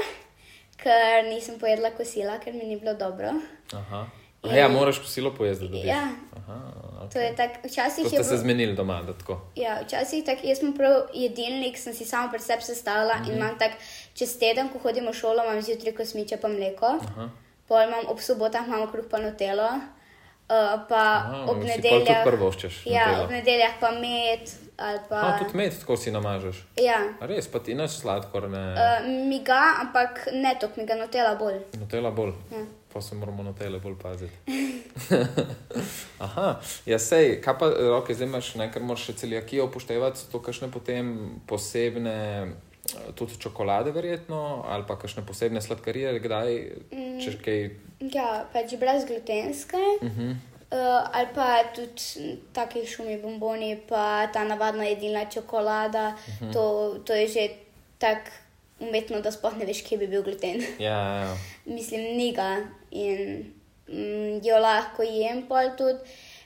[0.80, 3.36] ker nisem pojedla kosila, ker mi ni bilo dobro.
[3.72, 4.06] Aha.
[4.42, 5.84] A ja, moraš kosilo pojesti, da dobiš.
[5.86, 6.08] Ja.
[6.36, 6.60] Aha,
[7.02, 7.22] To okay.
[7.22, 8.40] je tako, včasih To ste se bilo.
[8.40, 9.40] zmenili doma, da tako.
[9.56, 13.28] Ja, včasih tako, jaz sem prav jedilnik, sem si samo pri sebi sestavila mm -hmm.
[13.30, 13.74] in imam tako,
[14.14, 16.86] čez teden, ko hodim v šolo, imam zjutraj kosmiče pa mleko.
[16.86, 17.28] Aha.
[17.68, 19.68] Pol imam ob sobotah imam kruh pa notelo.
[20.48, 20.96] Uh, pa
[21.32, 22.24] A, ob nedeljah.
[22.24, 23.24] prvoščeš Ja, Nutello.
[23.24, 24.40] ob nedeljah pa med.
[25.08, 26.56] Pa, A, tudi med, tako si namažeš.
[26.76, 26.98] ja.
[27.20, 28.74] A res, pa ti naš sladkor, ne.
[28.74, 31.58] Uh, mi ga, ampak ne toliko, mi ga notela bolj.
[31.80, 32.32] Nutella bolj.
[32.52, 32.58] Ja.
[32.92, 34.32] Pa se moramo na tele bolj paziti.
[36.18, 36.48] Aha,
[36.86, 40.40] ja, sej, kaj pa roke zdaj imaš, ne, ker moraš še celijakijo upoštevati, so to
[40.40, 41.08] kakšne potem
[41.48, 42.16] posebne,
[42.46, 46.50] eh, tudi čokolade verjetno, ali pa kakšne posebne sladkarije, kdaj,
[46.92, 47.18] Mm.
[47.20, 47.60] če kaj.
[48.12, 49.82] Ja, pač brezglutenske.
[50.02, 50.32] Uh -huh.
[50.72, 50.78] Uh,
[51.12, 56.08] ali pa tudi taki šumi bomboni, pa ta navadna jedilna čokolada.
[56.08, 56.44] Uh Mhm.
[56.44, 56.52] -huh.
[56.52, 57.48] to, to je že
[57.98, 58.30] tako
[58.82, 60.62] umetno, da sploh ne veš, kje bi bil gluten.
[60.78, 61.36] Ja, ja, ja.
[61.76, 62.56] Mislim, ni ga
[62.90, 63.52] in
[63.88, 65.98] mm, jo lahko jem pol tudi.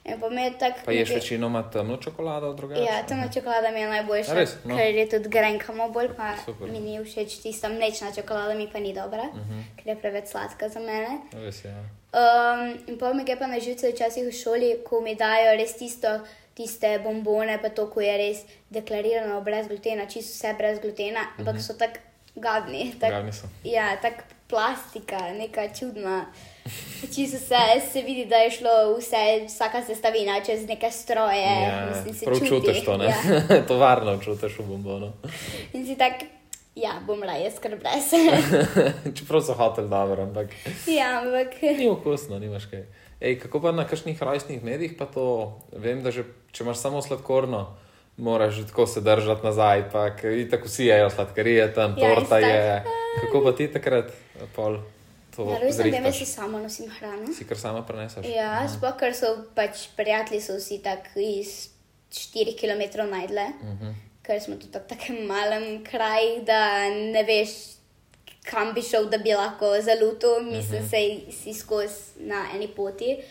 [0.06, 0.78] In pa me tako.
[0.84, 2.82] Pa ješ večinoma temno čokolado, drugače?
[2.82, 4.52] Ja, temna čokolada mi je najboljša, A res?
[4.64, 4.76] No.
[4.76, 6.70] ker je tudi grenkamo bolj, pa Super.
[6.70, 9.50] mi ni všeč tista mlečna čokolada, mi pa ni dobra, uh Mhm.
[9.52, 9.62] -huh.
[9.76, 11.18] ker je preveč sladka za mene.
[11.34, 11.70] Res je.
[11.70, 11.82] Ja.
[12.14, 15.76] Um, in pa mi gre pa na živce včasih v šoli, ko mi dajo res
[15.76, 16.20] tisto,
[16.54, 18.38] tiste bombone, pa to, ko je res
[18.70, 21.66] deklarirano brez glutena, čisto vse brez glutena, ampak uh -huh.
[21.66, 21.98] so tako
[22.36, 22.92] gadni.
[23.00, 23.48] Tak, Gadni so.
[23.64, 26.26] Ja, tako plastika, neka čudna.
[27.14, 27.56] Čisto se,
[27.92, 31.62] se vidi, da je šlo vse, vsaka sestavina čez neke stroje.
[31.62, 32.48] Ja, mislim, prav čuti.
[32.48, 33.04] čutiš to, ne?
[33.04, 33.66] Ja.
[33.68, 35.12] Tovarno čutiš v bombonu.
[35.72, 36.12] In si tak,
[36.74, 38.10] ja, bom raje skrb brez.
[39.18, 40.50] Čeprav so hotel dobro, ampak
[40.86, 41.62] ja, ampak.
[41.78, 42.86] ni okusno, nimaš kaj.
[43.20, 47.02] Ej, kako pa na kakšnih rojstnih medijih pa to, vem, da že, če imaš samo
[47.02, 47.76] sladkorno,
[48.16, 50.10] moraš že tako se držati nazaj, pa
[50.50, 52.84] tako vsi jejo sladkarije, tam Ja, torta je.
[53.20, 54.12] Kako pa ti takrat,
[54.56, 54.78] pol,
[55.38, 56.18] Na rojstnem dnevu zrihtaš?
[56.18, 57.32] si samo nosim hrano.
[57.38, 58.24] Si kar sama preneseš?
[58.24, 61.68] Ja, sploh ker so pač prijatelji so vsi tako iz
[62.08, 63.68] 4 km najdle, uh.
[63.68, 63.94] -huh.
[64.22, 67.50] ker smo tu tako takem malem kraju, da ne veš,
[68.44, 71.26] kam bi šel, da bi lahko zalutil, mislim, uh -huh.
[71.28, 73.16] se si skozi na eni poti.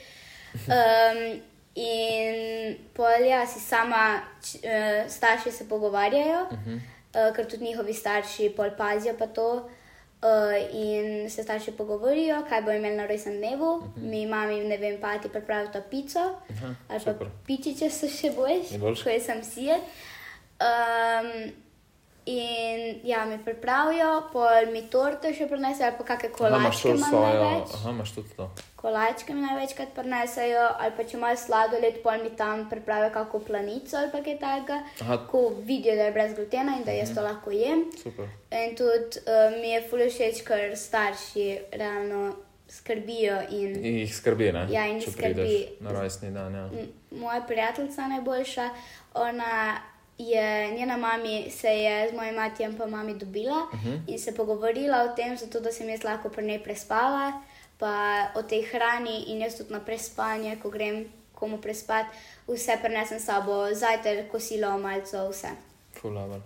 [0.55, 1.41] Um,
[1.75, 6.75] in polja si sama, č, uh, starši se pogovarjajo, uh -huh.
[6.75, 9.69] uh, ker tudi njihovi starši pol pazijo pa to.
[10.21, 13.71] Uh, in se starši pogovorijo, kaj bo imel na rojstnem dnevu.
[13.75, 14.09] Uh -huh.
[14.09, 16.19] Mi, mami, ne vem, pa ti pripravijo to pico,
[16.49, 17.13] uh -huh, ali pa
[17.47, 19.03] pičiče so še boljši, Je boljše?
[19.03, 19.81] ko je sem sijet.
[20.59, 21.51] Um,
[22.25, 26.89] in ja, mi pripravijo, pol mi torte še prinesejo, ali pa kakšne Aha, imaš kolačke
[26.89, 28.47] to imam svojo, aha, imaš tudi to.
[28.75, 33.97] Kolačke mi največkrat prinesejo, ali pa če imajo sladoled, pol mi tam pripravijo kako planico
[33.97, 35.19] ali pa kaj takega, Aha.
[35.29, 37.85] ko vidijo, da je brez glutena in da jaz to lahko jem.
[38.01, 38.33] Super.
[38.51, 41.47] In tudi uh, mi je fully všeč, ker starši
[41.77, 42.33] realno
[42.69, 44.67] skrbijo in In jih skrbi, ne?
[44.73, 45.77] Ja, in jih skrbi.
[45.79, 46.69] na rojstni dan, ja.
[47.11, 48.69] Moja prijateljica najboljša,
[49.13, 49.77] ona
[50.17, 53.99] je, njena mami se je z mojim matijem pa mami dobila uh -huh.
[54.07, 57.41] in se pogovorila o tem, zato da sem jaz lahko pri njej prespala,
[57.77, 62.05] pa o tej hrani in jaz tudi na prespanje, ko grem komu prespat,
[62.47, 65.47] vse prenesem s sabo, zajtrk, kosilo, malco, vse.
[66.01, 66.41] Fulaver.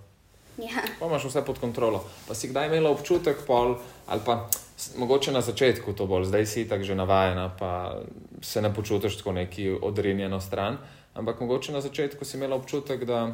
[0.57, 0.83] Ja.
[0.99, 2.03] Pa imaš vse pod kontrolo.
[2.27, 4.49] Pa si kdaj imela občutek, pol, ali pa
[4.97, 8.01] mogoče na začetku to bolj, zdaj si tako že navajena, pa
[8.41, 10.77] se ne počutiš tako neki odrinjeno stran.
[11.13, 13.33] Ampak mogoče na začetku si imela občutek, da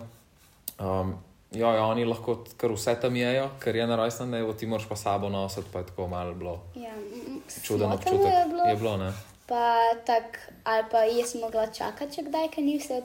[0.80, 1.18] um,
[1.52, 4.86] jo, jo, oni lahko kar vse tam jejo, ker je na rojstnem dnevu, ti moraš
[4.86, 8.34] pa sabo nositi, pa je tako malo bilo Ja, m- čuden občutek.
[8.34, 8.64] Je bilo.
[8.64, 9.14] Je bilo, ne?
[9.48, 13.02] Pa tak, ali pa jaz mogla čakati, če kdaj, ker ni vse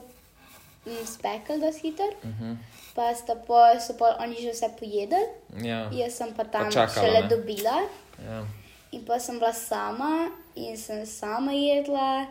[0.85, 2.09] mm, spekel, da si hiter.
[2.17, 2.43] Uh Mhm.
[2.43, 2.57] -huh.
[2.95, 3.13] Pa
[3.47, 5.23] pol, so pol oni že vse pojedli,
[5.61, 5.87] Ja.
[5.91, 7.27] jaz sem pa tam Pa čakala, šele ne?
[7.27, 7.77] dobila.
[8.19, 8.43] ja.
[8.91, 12.25] In pa sem bila sama in sem sama jedla.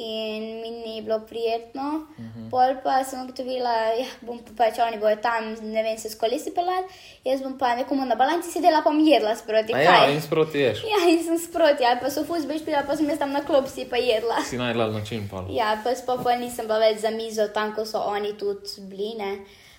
[0.00, 1.82] In mi ni bilo prijetno.
[1.82, 2.46] Uh Mhm.
[2.46, 2.50] -huh.
[2.50, 6.14] Pol pa sem ugotovila, da bom pa pač oni bojo tam, ne vem, se s
[6.14, 6.88] kolesi pelati,
[7.24, 9.74] jaz bom pa nekomu na balanci sedela, pa bom jedla sproti.
[9.74, 10.78] A ja, in sproti ješ.
[10.84, 13.84] Ja, in sem sproti, ali pa so fuzbeš pila, pa sem jaz tam na klopsi
[13.84, 14.36] pa jedla.
[14.44, 15.44] Si najdla način, pa.
[15.50, 19.14] Ja, pa sploh pol nisem bila več za mizo, tam ko so oni tudi bili,
[19.18, 19.38] ne.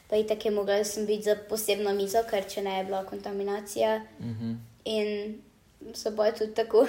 [0.10, 3.04] Pa in tako je mogla sem biti za posebno mizo, ker če ne je bila
[3.06, 4.02] kontaminacija.
[4.20, 4.56] Mm -hmm.
[4.86, 5.38] In
[5.94, 6.88] so boj tudi tako.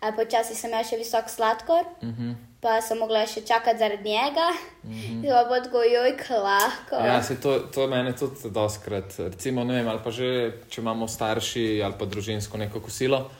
[0.00, 2.34] Ali pa včasih sem imela še visok sladkor, mm -hmm.
[2.62, 4.48] Pa sem mogla še čakati zaradi njega.
[4.84, 5.20] Mm -hmm.
[5.26, 6.96] Zdaj pa tako, joj, lahko.
[7.06, 9.18] Ja, se to, to mene tudi doskrat.
[9.18, 13.30] Recimo, ne vem, ali pa že, če imamo starši ali pa družinsko neko kosilo,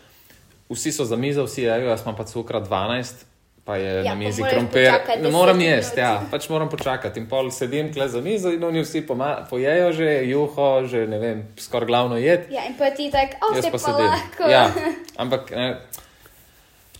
[0.68, 3.24] vsi so za mizo, vsi jejo, jaz imam pa cukra 12,
[3.64, 4.92] pa je ja, na mizi krompir.
[4.92, 5.76] Ne 10 morem minut.
[5.76, 7.20] jesti, ja, pač moram počakati.
[7.20, 11.18] In pol sedim tle za mizo in oni vsi poma- pojejo že juho, že ne
[11.18, 12.50] vem, skoraj glavno jed.
[12.50, 14.50] Ja, in pa ti tako, oh, Jaz se pa pa lahko.
[14.50, 14.70] Ja,
[15.22, 15.76] ampak ne,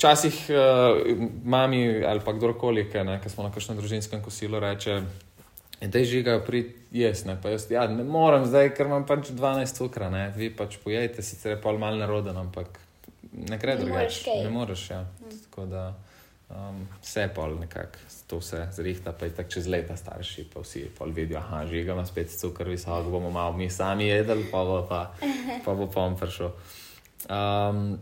[0.03, 5.03] včasih uh, mami ali pa kdorkoli, ki smo na kakšnem družinskem kosilu, reče.
[5.82, 9.78] In te žigajo pri jesne, pa jaz, ja, ne morem zdaj, ker imam pač 12
[9.78, 12.78] cukra, ne, vi pač pojejte, sicer je pol mal naroden, ampak
[13.32, 14.36] ne gre Ne drugače.
[14.44, 15.05] Ne moreš, ja.
[15.46, 15.88] Tako da,
[16.53, 17.96] Um, vse pol nekako,
[18.28, 21.80] to vse zrihta, pa je tako čez leta starši, pa vsi pol vidijo, aha, že
[21.80, 25.14] ga ima spet cukor visok, bomo malo mi sami jedli, pa bo pa,
[25.64, 26.53] pa bo pom prišel.
[27.24, 27.96] Um,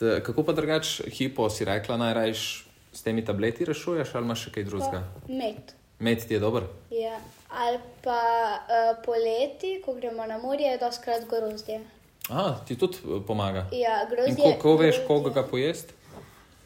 [0.00, 2.42] kako pa drugač, hipo si rekla, najrajš
[2.92, 5.02] s temi tableti rešuješ ali imaš še kaj drugega?
[5.28, 5.74] Med.
[5.98, 6.64] Med ti je dober?
[6.90, 7.18] Ja.
[7.50, 8.20] Ali pa
[8.58, 11.80] uh, poleti, ko gremo na morje, je doskrat grozdje.
[12.28, 13.66] Aha, ti tudi eh, pomaga.
[13.72, 14.44] Ja, In grozdje.
[14.54, 15.92] ko, ko veš, grozdje- koga ga pojesti?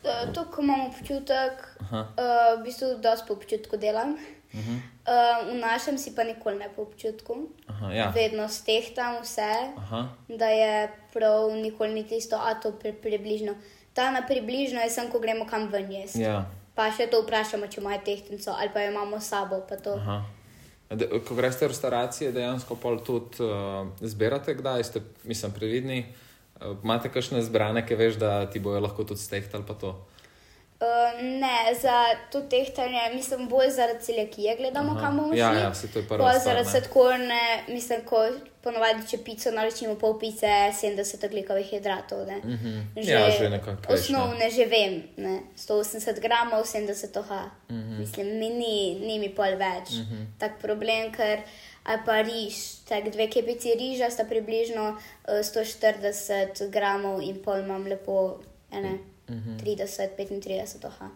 [0.05, 2.01] Eh, To, ko imam občutek, Aha.
[2.11, 4.16] uh, v bistvu dosti po občutku delam.
[4.55, 4.78] Uh -huh.
[4.78, 7.48] uh, v našem si pa nikoli ne po občutku.
[7.66, 8.12] Aha, ja.
[8.14, 10.09] Vedno stehtam vse, Aha.
[10.28, 13.55] da je prav, nikoli ni tisto, a to pri, približno.
[13.92, 16.20] Ta na približno je sem, ko gremo kam ven jesti.
[16.20, 16.46] ja.
[16.74, 19.62] Pa še to vprašamo, če imajo tehtnico ali pa jo imamo sabo.
[20.90, 26.07] De, ko greš v restauracije, dejansko pol tudi uh, zbirate, kdaj ste, mislim, previdni.
[26.61, 29.94] Uh, imate kakšne zbrane, ki veš, da ti bojo lahko tudi stehtali pa to.
[30.81, 35.01] Uh, ne, za to tehtanje, mislim, bolj zaradi celiakije gledamo, Aha.
[35.01, 35.39] Kam bomo šli.
[35.39, 36.70] Ja, ja, saj to je stvar, Zaradi ne.
[36.70, 38.29] sladkorne, mislim, ko
[38.61, 40.47] ponovadi, če pico naročimo pol pice,
[40.83, 42.27] 70 oglikovih hidratov.
[42.27, 42.37] Ne.
[42.37, 42.81] Mhm.
[42.97, 44.18] Ja, že nekako veš, ne.
[44.18, 45.39] Osnovne že vem, ne.
[45.57, 47.51] 180 gramov, 70 oha.
[47.70, 48.01] Mhm.
[48.01, 49.95] Mislim, mi ni, ni mi pol več.
[50.39, 51.47] Tak problem, ker.
[51.85, 52.59] Ali pa riž,
[52.89, 58.41] tako dve kepici riža sta približno uh, 140 gramov in pol imam lepo,
[58.72, 59.57] ene, Mhm.
[59.59, 61.09] 30-35 oha.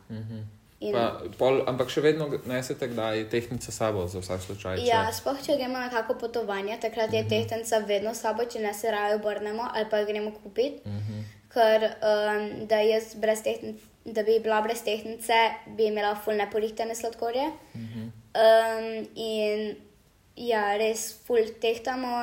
[0.80, 1.04] In, Pa,
[1.34, 4.76] pol, ampak še vedno nesete, kdaj je tehnica s sabo za vsak slučaj.
[4.76, 8.60] če- ja, sploh če gremo na kako potovanje, takrat je tehtnica vedno s sabo, če
[8.60, 10.78] ne se raje obrnemo ali pa gremo kupiti.
[11.48, 13.74] Ker um, da, jaz brez tehn-
[14.06, 15.34] da bi bila brez tehnice,
[15.68, 17.50] bi imela ful neporihtene sladkorje.
[17.74, 18.86] Um,
[19.16, 19.74] in
[20.38, 22.22] ja, res ful tehtamo,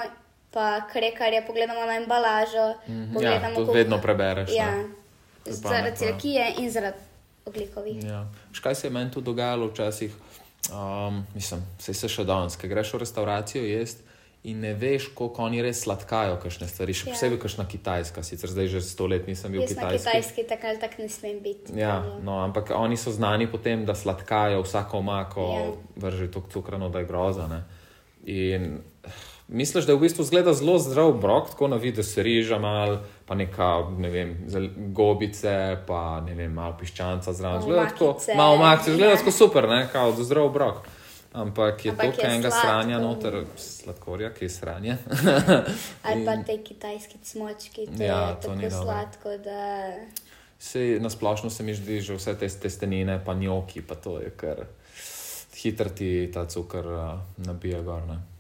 [0.50, 2.68] pa kar je, pogledamo na embalažo.
[2.80, 4.50] Ja, pogledamo, to koliko- vedno prebereš.
[4.50, 4.86] Ja, ne.
[5.46, 6.98] Zaradi celiakije in zaradi
[7.46, 8.04] oglikovih.
[8.04, 8.26] Ja.
[8.50, 10.14] Veš, kaj se je meni tu dogajalo včasih?
[10.68, 14.02] Um, mislim, se se še danes, ker greš v restauracijo jesti
[14.44, 17.14] in ne veš, koliko oni res sladkajo, kakšne stvari, še Ja.
[17.14, 18.24] posebej kakšna kitajska.
[18.24, 20.06] Sicer zdaj že sto let nisem bil v Jaz na Kitajski.
[20.06, 21.74] kitajski tako ali tako ne smem biti.
[21.76, 25.72] Ja, no, ampak oni so znani po tem, da sladkajo vsako omako, Ja.
[25.98, 27.48] vrže to cukrano, da je groza.
[27.48, 27.64] Ne?
[28.26, 28.82] In
[29.48, 32.98] misliš, da je v bistvu zgleda zelo zdrav brok, tako na vidi se riža mal,
[33.26, 34.36] pa neka, ne vem,
[34.94, 37.60] gobice, pa ne vem, malo piščanca zraven.
[37.60, 39.18] Malo Zgleda tako, malo makice, zgleda ja.
[39.18, 40.88] tako super, ne, kao zdrav brok.
[41.34, 44.98] Ampak je Ampak to je enega sranja noter, sladkorja, ki je sranje.
[46.08, 49.92] Ali pa te kitajski cmočki, to Ja, je to tako sladko, da
[50.60, 54.32] Sej na splošno se mi zdi, že vse te testenine, pa njoki, pa to je
[54.32, 54.64] kar
[55.56, 58.08] hitro ti ta cukor uh, nabija gor.
[58.08, 58.35] ne.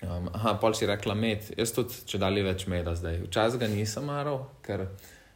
[0.00, 1.48] Um, aha, pol si rekla med.
[1.56, 3.16] Jaz tudi, če dalje več meda zdaj.
[3.24, 4.84] Včasih ga nisem maral, ker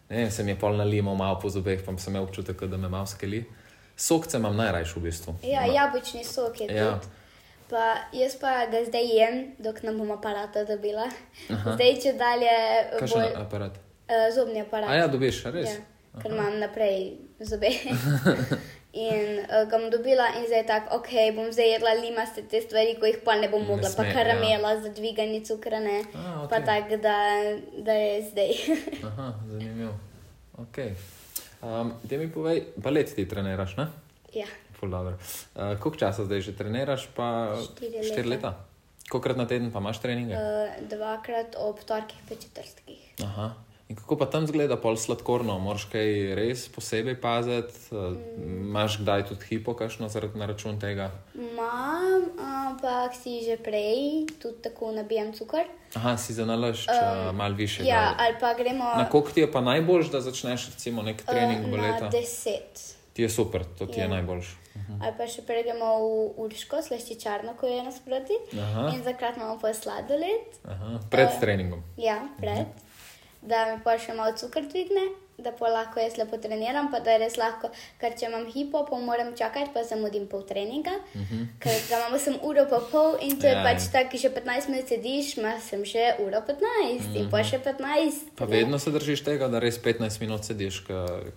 [0.09, 2.89] ne se mi je pol nalimal malo po zobeh, pa sem imel občutek, da me
[2.89, 3.43] malo skeli.
[3.97, 5.35] Sokce imam najrajši v bistvu.
[5.43, 6.93] ja, jabolčni sok je Ja.
[6.95, 7.19] tudi.
[7.69, 7.83] Pa
[8.13, 11.07] jaz pa ga zdaj jem, dok ne bom aparata dobila.
[11.49, 12.53] Zdaj, če dalje
[12.99, 13.79] Kakšen bolj aparat?
[14.07, 14.91] uh, zobni aparat.
[14.91, 15.71] A ja, dobiš, res.
[15.71, 17.71] Ja, ker imam naprej zobe.
[18.93, 22.97] in uh, ga bom dobila in zdaj tako, ok, bom zdaj jedla limaste te stvari,
[23.01, 24.15] ko jih pa ne bom mogla, sme, pa ja.
[24.15, 26.05] karamela za dviganje cukrane.
[26.15, 26.67] A, Pa okej.
[26.67, 27.17] tako, da,
[27.79, 28.51] da je zdaj.
[29.09, 29.95] Aha, zanimivo.
[30.59, 30.93] Okay.
[31.63, 33.87] Um, da mi povej, balet ti treniraš, ne?
[34.35, 34.47] ja.
[34.83, 37.07] Uh, koliko časa zdaj že treniraš?
[37.15, 38.51] Pa Štiri štiri leta.
[38.51, 38.67] leta.
[39.09, 40.35] Kolikrat na teden pa imaš treninge?
[40.35, 40.43] Uh.
[40.43, 42.99] Uh, dvakrat ob torkih, pa četrtkih.
[43.23, 43.55] Aha.
[43.93, 45.59] In kako pa tam zgleda pol sladkorno?
[45.61, 47.77] Moraš kaj res posebej paziti?
[47.91, 51.11] Uh, imaš kdaj tudi hipo, kakšno zaradi na račun tega?
[51.37, 55.69] Imam, ampak si že prej tudi tako nabijam cukor.
[55.93, 57.85] Aha, si za nalašč um, uh, malo više.
[57.85, 61.65] Ja, ali pa gremo Na koliko ti je pa najboljš, da začneš recimo nek trening
[61.65, 62.09] uh, baleta?
[62.09, 62.97] deset.
[63.13, 64.09] Ti je super, to ti je Ja.
[64.11, 64.57] najboljš.
[65.03, 66.07] Ali pa še prej gremo v
[66.39, 68.39] Urško, slaščičarno, ko je nasproti.
[68.57, 68.89] Aha.
[68.89, 71.37] In zakrat imamo pa sladoled, Aha, pred Eh.
[71.41, 71.83] treningom.
[71.99, 72.73] ja, pred,
[73.43, 75.11] da mi pa še malo cukor dvigne,
[75.43, 77.71] da pa lahko jaz lepo treniram, pa da je res lahko,
[78.01, 81.47] ker če imam hipo, pa moram čakati, pa zamudim pol treninga, uh -huh.
[81.59, 83.65] ker ga imamo sem uro pa pol in to je Mhm.
[83.65, 83.93] Ja, pač ja.
[83.93, 87.17] tako, že 15 minut sediš, ima sem še uro 15 uh -huh.
[87.17, 87.79] in pa še 15.
[87.79, 88.37] Mhm.
[88.37, 88.51] Pa ne.
[88.51, 90.85] vedno se držiš tega, da res 15 minut sediš,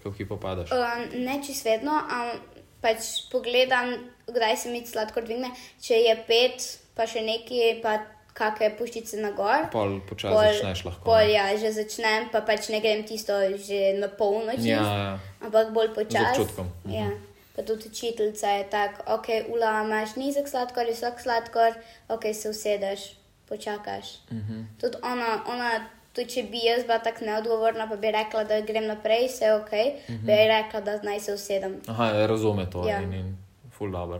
[0.04, 0.72] ko hipo padaš.
[0.72, 2.40] Um, ne čist vedno, um,
[2.82, 2.98] pač
[3.32, 5.52] pogledam, kdaj se mi sladkor dvigne.
[5.82, 9.70] Če je pet, pa še nekaj, pa kakšne puščice na gor.
[9.72, 11.06] Pol počasi začneš lahko.
[11.06, 15.14] Pol, ja, že začnem, pa pač ne grem tisto že na polnoč, Ja, ja.
[15.42, 16.36] ampak bolj počasi.
[16.36, 16.68] občutkom.
[16.84, 16.94] Mhm.
[16.94, 17.10] Ja.
[17.56, 21.72] Pa tudi učiteljica je tako, ok, ula, imaš nizek sladkor, visok sladkor,
[22.10, 23.00] ok, se usedeš,
[23.48, 24.20] počakaš.
[24.32, 24.76] Mhm.
[24.76, 25.70] Tudi ona, ona
[26.12, 29.72] tudi če bi jaz bila tako neodgovorna, pa bi rekla, da grem naprej, vse ok,
[29.72, 29.80] uh
[30.10, 30.20] -huh.
[30.22, 31.80] bi rekla, da naj se usedem.
[31.88, 33.00] Aha, ja, razume to Ja.
[33.00, 33.38] in, in
[33.72, 34.20] full dobro.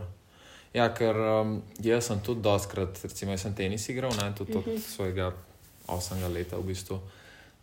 [0.76, 4.66] Ja, ker um, jaz sem tudi doskrat, recimo, jaz sem tenis igral, ne, tudi od
[4.66, 4.76] Mhm.
[4.78, 5.30] svojega
[5.88, 6.98] osmega leta v bistvu.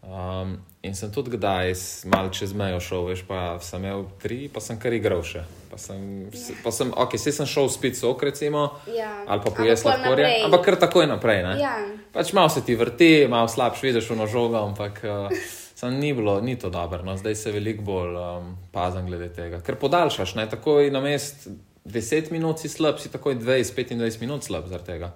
[0.03, 1.72] Um, in sem tudi kdaj
[2.05, 5.43] malo čez mejo šel, veš, pa sem imel tri, pa sem kar igral še.
[5.70, 9.24] Pa sem, s- pa sem, ok, se sem šel spet sok, recimo, Ja.
[9.26, 11.53] ali pa pojes lahkorje, ampak kar takoj naprej, ne.
[11.57, 11.78] Ja,
[12.11, 15.30] Pač malo se ti vrti, malo slabš vidiš v nožogo, ampak uh,
[15.76, 16.99] sem ni bilo, ni to dobro.
[17.01, 17.16] No.
[17.16, 19.61] Zdaj se veliko bolj um, pazim glede tega.
[19.61, 21.47] Ker podaljšaš, ne takoj na mest
[21.86, 25.12] 10 minut si slab, si takoj 20-25 minut slab zaradi tega.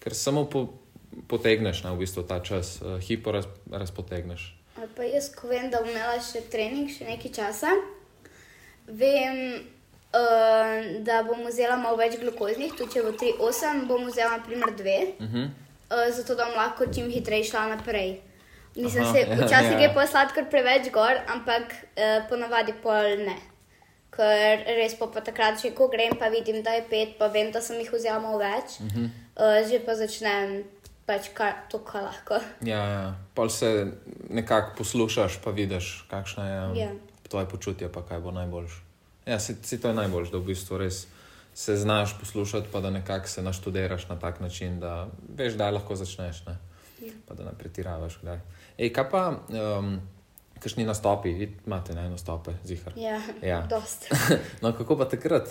[0.00, 0.66] Ker samo po,
[1.28, 4.52] potegneš na v bistvu ta čas, uh, hipo raz, razpotegneš.
[4.76, 7.72] ali pa jaz, ko vem, da bom imela še trening, še nekaj časa,
[8.86, 9.64] vem,
[10.12, 14.96] uh, da bom vzela malo več glukoznih, tudi če bo 3-8, bom vzela naprimer 2,
[15.18, 15.48] Uh -huh.
[15.90, 18.20] uh, zato da bom lahko čim hitreje šla naprej.
[18.76, 19.80] Mislim, Aha, se ja, včasih ja.
[19.80, 23.36] je pa sladkor preveč gor, ampak uh, ponavadi pol ne.
[24.10, 27.50] Ker res pa, pa takrat, že ko grem, pa vidim, da je pet, pa vem,
[27.52, 29.10] da sem jih vzela malo več, uh -huh.
[29.36, 30.64] uh, že pa začnem
[31.06, 32.40] pač kar to, kar lahko.
[32.66, 33.14] Ja, ja.
[33.34, 33.86] Pol se
[34.30, 36.90] nekako poslušaš, pa vidiš, kakšno je Ja.
[37.28, 38.82] tvoje počutje, pa kaj bo najboljš.
[39.26, 41.06] Ja, si, si to je najboljš, da v bistvu res
[41.54, 45.96] se znaš poslušati, pa da nekako se naštudiraš na tak način, da veš, da lahko
[45.96, 46.56] začneš, ne?
[47.00, 47.12] Ja.
[47.28, 48.18] pa da ne pretiravaš.
[48.22, 48.40] Kdaj.
[48.78, 50.00] Ej, kaj pa, um,
[50.56, 51.30] kakšni nastopi,
[51.66, 52.92] imate ne nastope, zihar.
[52.96, 53.60] Ja, Ja.
[53.70, 54.06] dost.
[54.62, 55.48] No, kako pa takrat?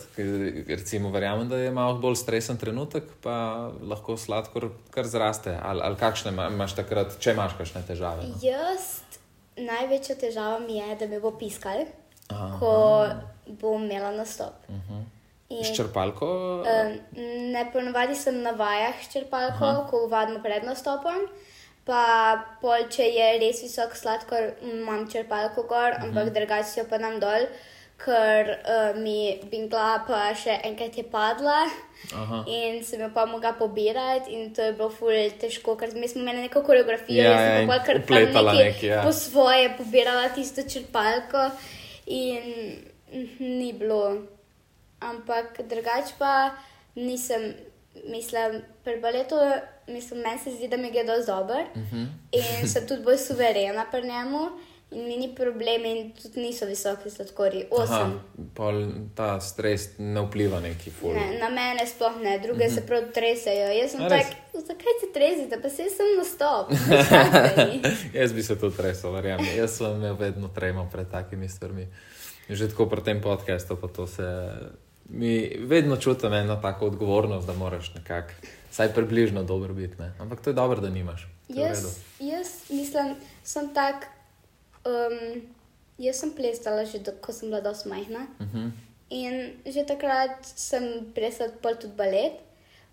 [0.68, 3.36] Recimo, verjamem, da je malo bolj stresen trenutek, pa
[3.82, 5.54] lahko sladkor kar zraste.
[5.64, 8.24] Ali, ali kakšne ima- imaš takrat, če imaš kakšne težave?
[8.24, 8.36] No?
[8.42, 9.02] Jaz,
[9.58, 11.86] največja težava mi je, da me bo piskal,
[12.30, 12.58] Aha.
[12.60, 12.72] ko
[13.56, 14.58] bom imela nastop.
[14.68, 15.04] Uh-huh.
[15.50, 16.28] In, S črpalko?
[16.66, 16.94] um,
[17.54, 19.88] ne, ponovadi sem na vajah s črpalko, Aha.
[19.88, 21.28] ko vadimo pred nastopom.
[21.86, 26.04] Pa pol, če je res visok sladkor, imam črpalko gor, uh -huh.
[26.04, 27.46] ampak drugače jo pa dam dol,
[28.06, 31.66] ker uh, mi bingla pa še enkrat je padla.
[32.14, 32.44] Aha.
[32.48, 36.22] In sem jo pa mogla pobirati, in to je bilo ful težko, ker mi smo
[36.22, 39.02] imeli neko koreografijo, Ja, jaz ja, sem in pa kar tam vpletala nekaj ja.
[39.04, 41.50] po svoje pobirala tisto črpalko,
[42.06, 42.52] in
[43.14, 44.04] mm, ni bilo.
[45.00, 46.56] Ampak drugače pa
[46.96, 47.54] nisem,
[48.04, 49.36] mislim, pri baletu,
[49.88, 52.08] mislim, meni se zdi, da mi gre dosti dobro Uh -huh.
[52.32, 54.50] in sem tudi bolj suverena pri njemu.
[54.92, 57.66] In mi ni problem, in tudi niso visoki sladkorji.
[57.80, 58.12] Aha,
[59.16, 61.14] ta stres ne vpliva neki ful.
[61.14, 63.72] Ne, na mene sploh ne, druge se prav tresajo.
[63.72, 64.10] Jaz sem Mhm.
[64.10, 66.72] Tak, zakaj se tresite, pa se sem na stop.
[68.22, 69.58] Jaz bi se tudi tresel, verjamem.
[69.58, 71.88] Jaz sem vedno tremo pred takimi stvarmi.
[72.50, 74.24] Že tako pri tem podkastu, pa to se.
[75.10, 78.32] Mi vedno čutim eno tako odgovornost, da moraš nekako,
[78.72, 79.96] vsaj približno dobro biti.
[80.00, 80.14] Ne?
[80.20, 81.28] Ampak to je dobro, da nimaš.
[81.48, 84.08] Jaz, jaz mislim, sem tak.
[84.86, 85.42] Um,
[85.98, 88.28] jaz sem plesala že, do, ko sem bila dosti majhna.
[88.40, 88.72] Uh -huh.
[89.10, 89.34] In
[89.66, 90.84] že takrat sem
[91.16, 92.34] plesala pol tudi balet.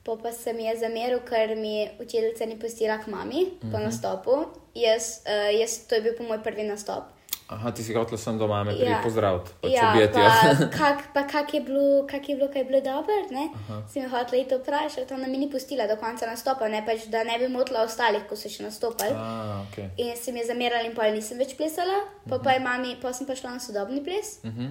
[0.05, 3.83] Po pa se mi je zameril, ker mi učiteljica ni pustila k mami po Mhm.
[3.85, 4.31] nastopu.
[4.75, 7.05] Jaz, uh, jaz, to je bil po moj prvi nastop.
[7.49, 8.79] Aha, ti si hotel sem doma, me Ja.
[8.79, 10.15] pridi pozdraviti, pač Ja, objeti.
[10.15, 13.49] pa kak, pa kak je bilo, kak je bilo, kaj je bilo dobro, ne?
[13.87, 17.25] Si me hotela iti vprašati, ona mi ni pustila do konca nastopa, ne pač, da
[17.25, 19.13] ne bi motila ostalih, ko so še nastopali.
[19.13, 19.91] Ah, okay.
[19.99, 23.13] In se mi je zamerala in pol nisem več plesala, pa, pa, je mami, pa
[23.13, 24.71] sem pa šla na sodobni ples, Uh -huh.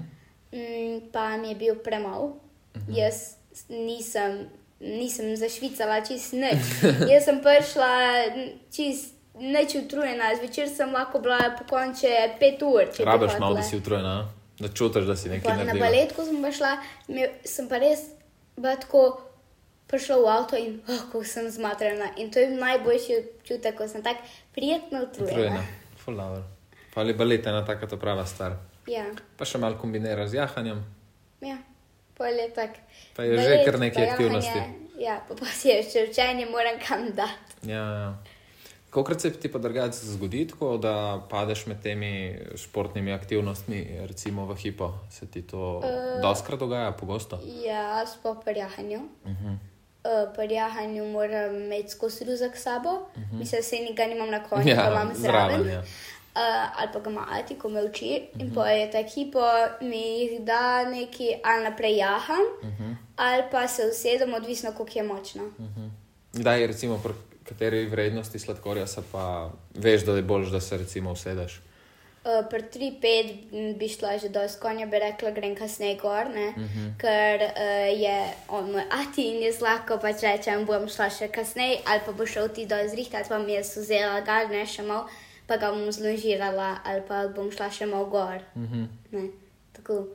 [0.51, 2.33] mm, pa mi je bil premal.
[2.89, 3.35] Jaz
[3.69, 4.49] nisem,
[4.79, 6.57] nisem zašvicala čist nič.
[7.05, 7.91] Jaz sem prišla
[8.71, 12.09] čist nič utrujena, zvečer sem lahko bila po konče
[12.39, 12.85] pet ur.
[12.85, 14.27] če bi Rabiš malo, da si utrujena,
[14.59, 15.85] da čutiš, da si Pa nekaj na naredila.
[15.85, 16.71] balet, ko sem pa šla,
[17.45, 17.99] sem pa res
[18.55, 19.21] bila tako
[19.87, 22.11] prišla v avto in oh, kako sem zmatrana.
[22.17, 24.19] In to je najboljši občutek, ko sem tako
[24.53, 25.31] prijetno utrujena.
[25.31, 25.63] Utrujena,
[26.07, 26.43] dobro.
[26.93, 28.55] Pa ali balet je ena taka ta prava stvar.
[28.87, 29.05] Ja,
[29.37, 30.83] Pa še malo kombinira z jahanjem.
[31.41, 31.57] ja,
[32.15, 32.75] pol je tak.
[33.15, 34.57] Pa je že balet, kar nekaj pa aktivnosti.
[34.57, 37.57] jahanje, Ja, pa pa si je še učenje, moram kam dati.
[37.63, 38.09] Ja, ja.
[38.91, 44.55] Kolikrat se ti pa drugače zgodi, tako, da padeš med temi športnimi aktivnostmi, recimo v
[44.55, 44.93] hipo?
[45.11, 45.83] Se ti to uh,
[46.21, 47.39] doskrat dogaja, pogosto?
[47.65, 48.99] Ja, sploh pri jahanju.
[49.25, 49.55] Uh -huh.
[50.03, 53.39] Uh, pri jahanju moram imeti skozi ruzak sabo, uh -huh.
[53.39, 54.69] mislim, da se ga nimam na konju, Mhm.
[54.69, 55.63] Ja, ga imam zraven.
[55.63, 55.79] zraven, ja.
[55.79, 58.41] Uh, ali pa ga ima Ati, ko me uči, uh -huh.
[58.41, 59.39] in pa je ta hipo,
[59.81, 62.95] mi jih da neki, ali naprej jaham, uh -huh.
[63.15, 65.43] ali pa se usedem, odvisno, koliko je močno.
[65.43, 65.89] Uh Uh -huh.
[66.33, 67.13] Kdaj je recimo pri
[67.51, 71.59] kateri vrednosti sladkorja se pa veš, da je bolj, da se recimo usedeš?
[72.21, 76.53] Uh, pri 3-5 bi šla že do skonja, bi rekla, grem kasneje gor, ne?
[76.57, 76.91] uh -huh.
[77.01, 81.81] ker uh, je on moj ati in jaz lahko pač rečem, bom šla še kasneje,
[81.85, 85.07] ali pa bo šel ti dol zrihtati, pa mi jaz vzela gal, ne še mal,
[85.47, 88.39] pa ga bom zložirala ali pa bom šla še malo gor.
[88.55, 88.85] Mhm.
[89.11, 89.29] Ne,
[89.73, 90.07] tako.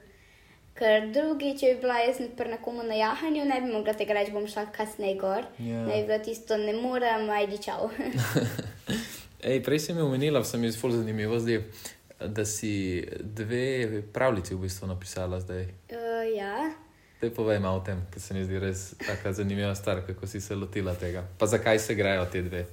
[0.77, 4.35] Ker drugi, če bi bila jaz pri nekomu na jahanju, ne bi mogla tega reči,
[4.35, 5.47] bom šla kasneje gor.
[5.59, 5.87] Ja.
[5.89, 7.89] Ne bi bilo tisto, ne morem, ajdi čau.
[9.49, 11.62] Ej, prej si mi omenila, se mi je zelo zanimivo zdaj,
[12.20, 15.62] da si dve pravljici v bistvu napisala zdaj.
[15.62, 16.72] uh, ja.
[17.20, 20.41] Te povej malo o tem, ker se mi zdi res tako zanimiva stvar, kako si
[20.41, 21.24] se lotila tega.
[21.39, 22.66] Pa zakaj se grejo te dve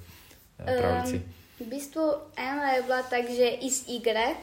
[0.60, 1.16] eh, pravljici?
[1.16, 1.24] Um,
[1.60, 4.34] v bistvu ena je bila tako že iz igre.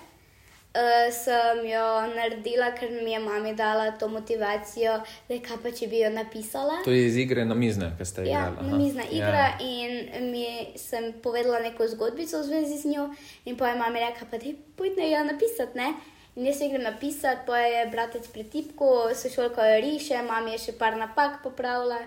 [0.71, 0.81] Uh,
[1.13, 4.93] sem jo naredila, ker mi je mama dala to motivacijo,
[5.29, 6.77] da kaj pa če bi jo napisala.
[6.85, 8.57] To je iz igre na mizne, ki ste Ja, igrali.
[8.57, 8.69] aha.
[8.69, 9.59] namizna igra Ja.
[9.61, 9.91] in
[10.31, 10.47] mi
[10.77, 13.09] sem povedala neko zgodbico v zvezi z njo
[13.45, 15.89] in pa je mama rekla, pa ti pojdne jo napisati, ne?
[16.37, 20.59] In jaz jo grem napisati, pa je bratec pri tipku, sošolka jo riše, mama je
[20.61, 21.99] še par napak popravila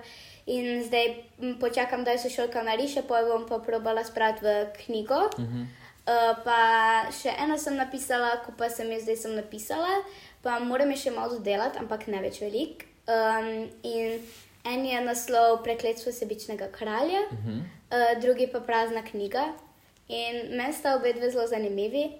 [0.47, 1.16] in zdaj
[1.59, 5.16] počakam, da je sošolka nariše, pa jo bom pa probala spraviti v knjigo.
[5.16, 5.66] Uh -huh.
[6.04, 6.58] Uh, pa
[7.16, 10.01] še eno sem napisala, ko pa sem jo zdaj sem napisala,
[10.43, 12.84] pa moram jo še malo dodelati, ampak ne več velik.
[13.08, 14.20] Um, in
[14.68, 17.62] en je naslov Prekletstvo sebičnega kralja, uh -huh.
[17.91, 19.54] uh, drugi pa prazna knjiga.
[20.08, 22.12] In meni sta obe dve zelo zanimivi.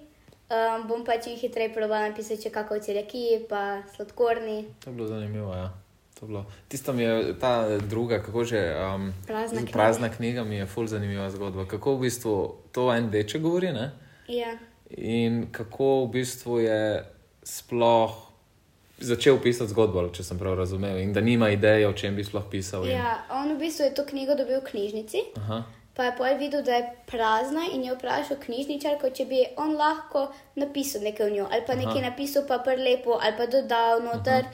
[0.48, 4.64] Um, bom pa čim hitreje probala napisati, če kako celjaki, pa sladkorni.
[4.84, 5.52] To je bilo zanimivo.
[5.52, 5.83] Ja.
[6.24, 6.46] To Bilo.
[6.68, 8.76] Tisto mi je ta druga, kako že.
[8.94, 9.72] Um, Prazna knjiga.
[9.72, 11.66] prazna knjiga mi je ful zanimiva zgodba.
[11.66, 13.90] Kako v bistvu to en deče govori, ne?
[14.28, 14.56] Ja.
[14.90, 17.04] In kako v bistvu je
[17.42, 18.16] sploh
[18.98, 22.44] začel pisati zgodbo, če sem prav razumel, in da nima ideje, o čem bi sploh
[22.50, 22.86] pisal.
[22.88, 22.96] In...
[22.96, 25.26] ja, on v bistvu je to knjigo dobil v knjižnici.
[25.36, 25.64] Aha,
[25.94, 30.26] Pa je pol videl, da je prazna in je vprašal knjižničarko, če bi on lahko
[30.58, 32.08] napisal nekaj v njo, ali pa nekaj Aha.
[32.10, 34.48] napisal, pa prelepo, ali pa dodal noter.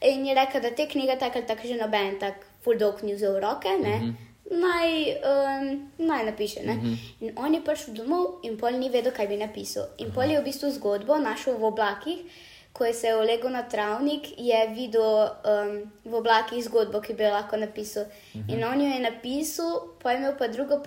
[0.00, 3.14] In je rekel, da te knjige tako ali tako že noben tak full dog ni
[3.14, 4.14] vzel v roke, ne.
[4.50, 4.90] Naj,
[5.26, 6.62] um, naj napiše.
[6.66, 6.76] Ne?
[7.20, 9.88] In on je prišel domov in pol ni vedel, kaj bi napisal.
[9.98, 12.42] In pol je v bistvu zgodbo našel v oblakih,
[12.76, 15.72] ko je se ulegel na travnik, je videl um,
[16.04, 18.06] v oblakih zgodbo, ki bi jo lahko napisal.
[18.46, 19.72] In on jo je napisal,
[20.02, 20.78] pa je imel pa drugo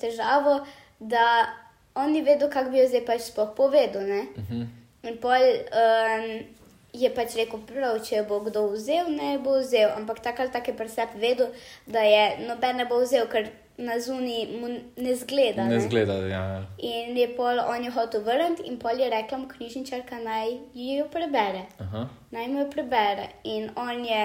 [0.00, 0.64] težavo,
[0.98, 1.54] da
[1.94, 4.02] on ni vedel, kako bi jo zdaj pač sploh povedal.
[4.02, 4.22] Ne?
[5.04, 5.38] In pol
[5.70, 6.30] um,
[6.94, 9.90] je pač rekel, prav, če jo bo kdo vzel, ne bo vzel.
[9.98, 11.50] Ampak tako ali tako je presep vedel,
[11.86, 15.64] da je noben ne bo vzel, ker na zuni mu ne zgleda.
[15.64, 16.44] ne Ne zgleda, ja.
[16.78, 21.08] In je pol on jo hotel vrniti, in pol je rekla mu knjižničarka, naj jo
[21.10, 21.66] prebere.
[21.82, 22.06] Aha.
[22.30, 23.28] Naj mu jo prebere.
[23.44, 24.20] In on je,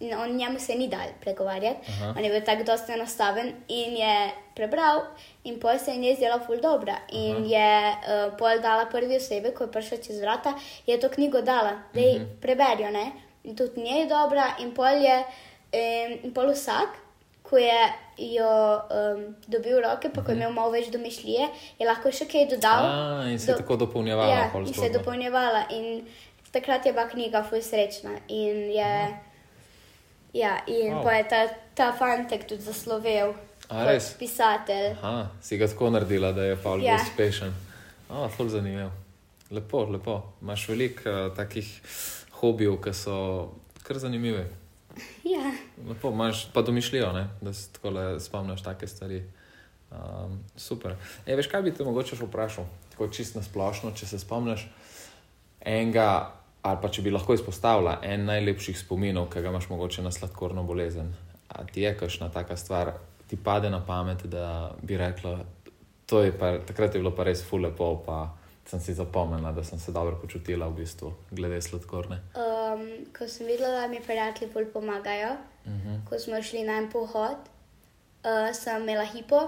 [0.00, 2.14] in on njemu se ni dal pregovarjati, Aha.
[2.16, 5.02] on je bil tako dosta enostaven in je prebral,
[5.44, 6.96] in pol se je njej zdela ful dobra.
[7.12, 10.54] In je uh, pol dala prvi osebi, ko je prišla čez vrata,
[10.86, 13.12] je to knjigo dala, da ji preberijo, ne.
[13.44, 16.88] In tudi njej je dobra, in pol je, um, in pol vsak.
[17.50, 21.48] Ko je jo um, dobil roke, pa ko je imel malo več domišljije,
[21.80, 22.84] je lahko še kaj dodal.
[22.86, 25.64] A, in se je tako dopolnjevala Ja, in se je dopolnjevala.
[25.74, 26.04] In
[26.52, 28.20] takrat je bila knjiga ful srečna.
[28.28, 28.92] In je,
[30.34, 31.02] ja, in Wow.
[31.04, 31.40] pa je ta,
[31.74, 33.34] ta fantek tudi zaslovel
[33.68, 34.14] A, res?
[34.18, 34.96] pisatelj.
[35.02, 36.96] Aha, si ga tako naredila, da je Pavel Ja.
[36.96, 37.54] uspešen.
[38.08, 38.90] A, ful zanimivo.
[39.50, 40.22] Lepo, lepo.
[40.42, 41.80] Imaš veliko uh, takih
[42.32, 43.50] hobijev, ki so
[43.82, 44.46] kar zanimive.
[45.24, 45.52] Ja.
[45.88, 47.28] Lepo, imaš pa domišljijo, ne?
[47.40, 49.22] da se tako le spomniš take stvari.
[49.90, 50.94] Um, super.
[51.26, 52.64] E, veš, kaj bi te mogoče vprašal?
[52.90, 54.66] Tako čist na splošno, če se spomniš
[55.60, 56.30] enega,
[56.62, 60.62] ali pa če bi lahko izpostavila en najlepših spominov, ki ga imaš mogoče na sladkorno
[60.62, 61.14] bolezen.
[61.48, 62.92] A ti je kakšna taka stvar,
[63.28, 65.38] ti pade na pamet, da bi rekla,
[66.06, 68.28] to je pa, takrat je bilo pa res fulepo, pa
[68.66, 72.20] sem si zapomnila, da sem se dobro počutila v bistvu, glede sladkorne.
[72.38, 72.84] Um,
[73.18, 75.88] ko sem videla, da mi prijatelji bolj pomagajo, uh Mhm.
[75.88, 76.08] -huh.
[76.08, 77.36] ko smo šli na en pohod,
[78.24, 79.40] uh, sem imela hipo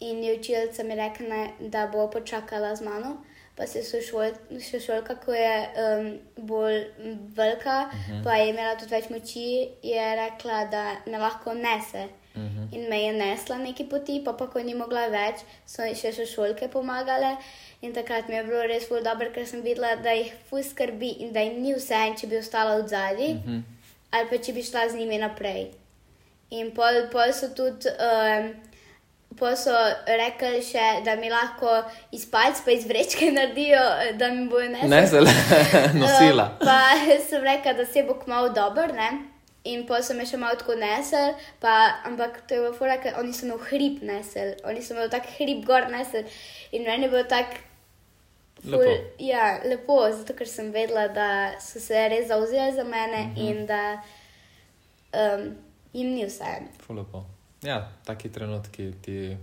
[0.00, 3.16] in je učiteljica mi rekla, ne, da bo počakala z mano.
[3.58, 5.54] Pa se sošol- sošolka, ko je
[5.84, 6.84] um, bolj
[7.34, 8.24] velika, uh -huh.
[8.24, 12.04] pa je imela tudi več moči, je rekla, da me lahko nese.
[12.34, 12.74] Uh -huh.
[12.76, 15.34] In me je nesla neki poti, pa, pa ko ni mogla več,
[15.66, 17.36] so še sošolke pomagale.
[17.80, 21.08] In takrat mi je bilo res zelo dobro, ker sem videla, da jih fus skrbi
[21.08, 23.62] in da jim ni vse, če bi ostala od zadaj, uh -huh.
[24.10, 25.70] ali pa če bi šla z njimi naprej.
[26.50, 27.88] In pol, pol so tudi.
[27.88, 28.67] Um,
[29.38, 29.72] Pol so
[30.06, 31.70] rekli še, da mi lahko
[32.12, 33.82] iz palca pa iz vrečke naredijo,
[34.18, 34.88] da mi bojo nesli.
[34.90, 35.30] Ne zelo
[36.00, 36.48] nosila.
[36.60, 36.78] Uh, pa
[37.28, 39.10] sem rekla, da se bo kmalo dober, ne?
[39.64, 43.18] In pa sem me še malo tako nesel, pa, ampak to je bilo fora, ker
[43.20, 46.24] oni so me v hrib nesel, oni so me v tak hrib gor nesel.
[46.72, 47.64] In meni je bilo tako
[48.64, 48.90] Lepo.
[49.22, 51.26] Ja, lepo, zato ker sem vedela, da
[51.62, 53.30] so se res zauzeli za mene Mhm.
[53.30, 53.50] uh -huh.
[53.50, 54.02] in da
[55.14, 55.54] um,
[55.92, 56.44] jim ni vse.
[56.86, 57.24] Fulepo.
[57.62, 59.36] Ja, taki trenutki ti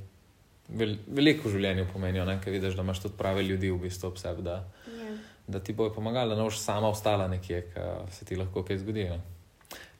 [0.70, 4.18] vel, veliko v življenju pomenijo, ker vidiš, da imaš tudi prave ljudi v bistvu ob
[4.22, 5.18] sebi, da, Ja.
[5.47, 8.78] da ti bojo pomagali, da ne boš sama ostala nekje, ki se ti lahko kaj
[8.78, 9.09] zgodi.
[9.09, 9.22] Ne?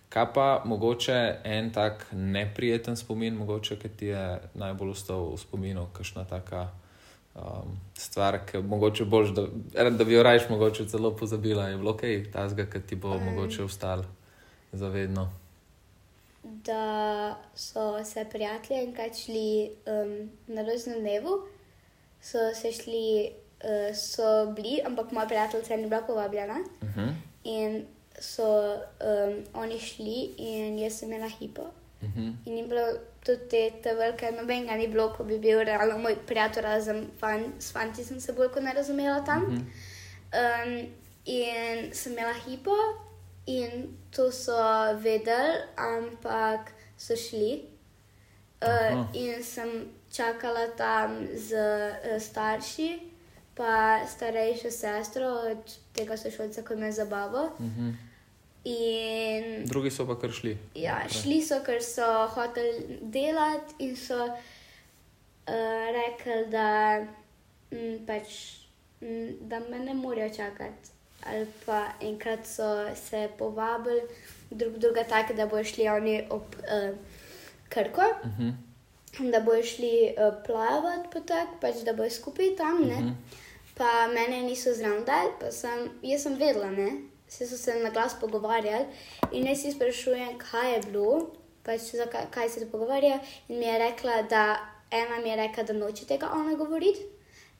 [0.10, 5.88] Kaj pa mogoče en tak neprijeten spomin, mogoče ki ti je najbolj ostal v spominu,
[5.94, 6.70] kakšna taka
[7.36, 9.48] um, stvar, ki mogoče boš, da,
[9.90, 13.26] da bi jo rajš mogoče celo pozabila, je bilo kaj tazga, ki ti bo um.
[13.26, 14.06] mogoče ostal
[14.72, 15.30] zavedno.
[16.46, 21.40] Da so se prijatelji enkrat šli um, na rojstnem dnevu,
[22.22, 23.32] so se šli,
[23.64, 26.60] uh, so bili, ampak moja prijateljica ni bila povabljena.
[26.82, 27.14] Uh -huh.
[27.44, 27.86] In
[28.20, 31.62] so um, oni šli, in jaz sem imela hipo.
[31.62, 32.34] Uh -huh.
[32.46, 32.82] In ni bilo
[33.26, 37.54] tudi te, te velike, nobenega ni bilo, ko bi bil realno moj prijatelj, razen fan,
[37.60, 39.42] s fanti sem se bolj kot ne razumela tam.
[39.42, 39.62] Mhm.
[40.36, 40.88] Um,
[41.26, 42.72] in sem imela hipo,
[43.46, 44.58] in to so
[45.02, 47.62] vedeli, ampak so šli.
[48.66, 53.00] Uh, in sem čakala tam z uh, starši,
[53.56, 57.46] pa starejšo sestro od tega sošolca, ki me je zabaval.
[57.60, 57.94] Uh -huh.
[58.66, 60.58] In Drugi so pa kar šli.
[60.76, 67.06] Ja, šli so, ker so hoteli delati in so uh, rekli, da,
[67.72, 68.58] m, pač,
[69.02, 70.95] m, da me ne morejo čakati.
[71.26, 74.02] Ali pa enkrat so se povabili
[74.50, 76.98] drug druga tako, da bojo šli oni ob uh,
[77.70, 79.32] Krko, Uh -huh.
[79.32, 82.82] da bojo šli uh, plavati potek, pač da bojo skupaj tam.
[82.88, 82.96] Ne?
[82.96, 83.10] Mhm.
[83.78, 86.92] Pa mene niso zraven dali, pa sem, jaz sem vedela, ne.
[87.28, 88.86] Vsi so se na glas pogovarjali
[89.32, 91.32] in jaz si sprašujem, kaj je bilo,
[91.64, 93.20] pač za kaj, kaj se pogovarjajo.
[93.48, 94.58] In mi je rekla, da
[94.92, 97.15] ena mi je rekla, da noče tega ona govoriti.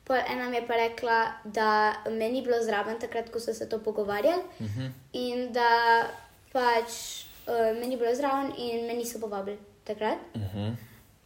[0.06, 1.68] Pol ena mi je pa rekla, da
[2.10, 4.90] me ni bilo zraven takrat, ko so se to pogovarjali Uh -huh.
[5.12, 6.06] in da
[6.52, 6.90] pač
[7.46, 10.18] uh, me ni bilo zraven in me niso povabili takrat.
[10.34, 10.74] Uh -huh.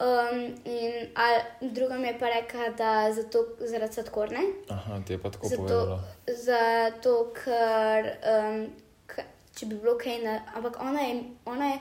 [0.00, 4.40] Um, in a, druga mi je pa rekla, da zato, zaradi sladkorne.
[4.68, 6.02] Aha, ti je pa tako Zato, povedala.
[6.26, 8.66] zato ker um,
[9.54, 10.40] če bi bilo kaj na.
[10.54, 11.78] Ampak ona je, ona je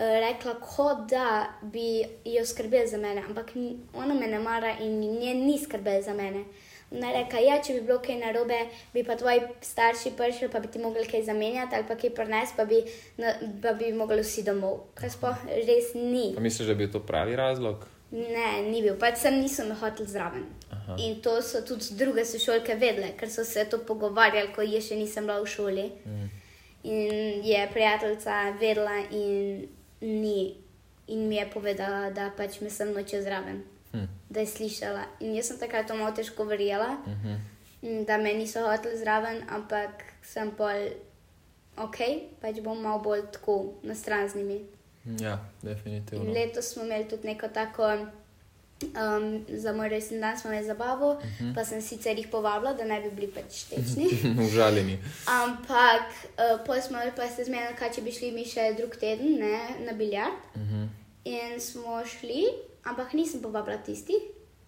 [0.00, 3.52] rekla, kot da bi jo skrbela za mene, ampak
[3.94, 6.44] ona me ne mara in nje ni skrbela za mene.
[6.90, 8.56] Ona je rekla, ja, če bi bilo kaj narobe,
[8.94, 12.56] bi pa tvoji starši prišli, pa bi ti mogli kaj zamenjati ali pa kaj prenesti,
[12.56, 12.80] pa bi,
[13.20, 14.88] na, pa bi mogli vsi domov.
[14.98, 16.32] Kar sploh res ni.
[16.34, 17.86] Pa misliš, da bi to pravi razlog?
[18.10, 20.48] Ne, ni bil, pač sem nisem me hotel zraven.
[20.74, 20.96] Aha.
[20.98, 24.98] In to so tudi druge sošolke vedele, ker so se to pogovarjali, ko jaz še
[24.98, 25.86] nisem bila v šoli.
[26.06, 26.30] Mm.
[26.90, 29.68] In je prijateljica vedela in,
[30.00, 30.56] ni,
[31.06, 34.04] in mi je povedala, da pač me sem noče zraven, Hm.
[34.28, 35.04] da je slišala.
[35.20, 37.36] In jaz sem takrat to malo težko verjela, Uh -huh.
[37.82, 39.90] in da me niso hoteli zraven, ampak
[40.22, 40.88] sem pol
[41.78, 41.96] ok,
[42.40, 44.60] pač bom malo bolj tako na stran z njimi.
[45.18, 45.32] Ja,
[45.62, 46.32] In definitivno.
[46.32, 48.06] letos smo imeli tudi neko tako,
[48.82, 51.54] um, za moj rojstni dan smo imeli zabavo, uh -huh.
[51.54, 54.08] pa sem sicer jih povabila, da ne bi bili pač tečni.
[54.46, 54.98] Užaljeni.
[55.26, 59.38] Ampak uh, pol smo pa se zmenili, kaj če bi šli mi še drug teden
[59.38, 60.34] ne, na biljard.
[60.54, 60.88] Uh -huh.
[61.24, 62.44] In smo šli,
[62.84, 64.22] ampak nisem povabila tistih,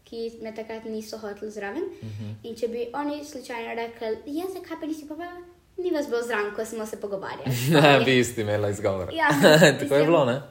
[0.05, 1.83] ki me takrat niso hoteli zraven.
[1.83, 2.35] Uh -huh.
[2.43, 5.43] In če bi oni slučajno rekli, ja, zakaj pa nisi povabila,
[5.79, 7.51] ni vas bilo zraven, ko smo se pogovarjali.
[7.71, 9.11] Ne, bi isti imela izgovor.
[9.15, 9.29] Ja,
[9.81, 10.43] Tako je bilo, ne?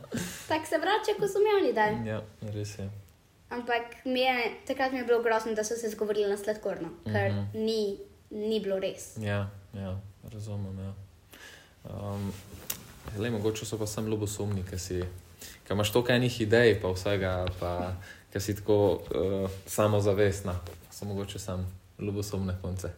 [0.48, 2.10] Tako se vrača, ko so mi oni dali.
[2.10, 2.22] Ja,
[2.54, 2.90] res je.
[3.52, 7.32] Ampak mi je, takrat mi je bilo grozno, da so se zgovorili na sladkorno, ker
[7.32, 7.46] uh -huh.
[7.54, 7.98] ni,
[8.30, 9.18] ni bilo res.
[9.18, 10.00] Ja, ja
[10.34, 10.80] razumem.
[10.80, 10.94] Ja.
[11.84, 12.34] Um,
[13.18, 15.04] le, mogoče so pa sem ljubosumni, ker si.
[15.68, 17.94] Ker imaš toliko enih idej, pa vsega, pa
[18.34, 20.60] ker si tako uh, samozavestna,
[20.92, 22.90] so mogoče sam ljubosumne punce.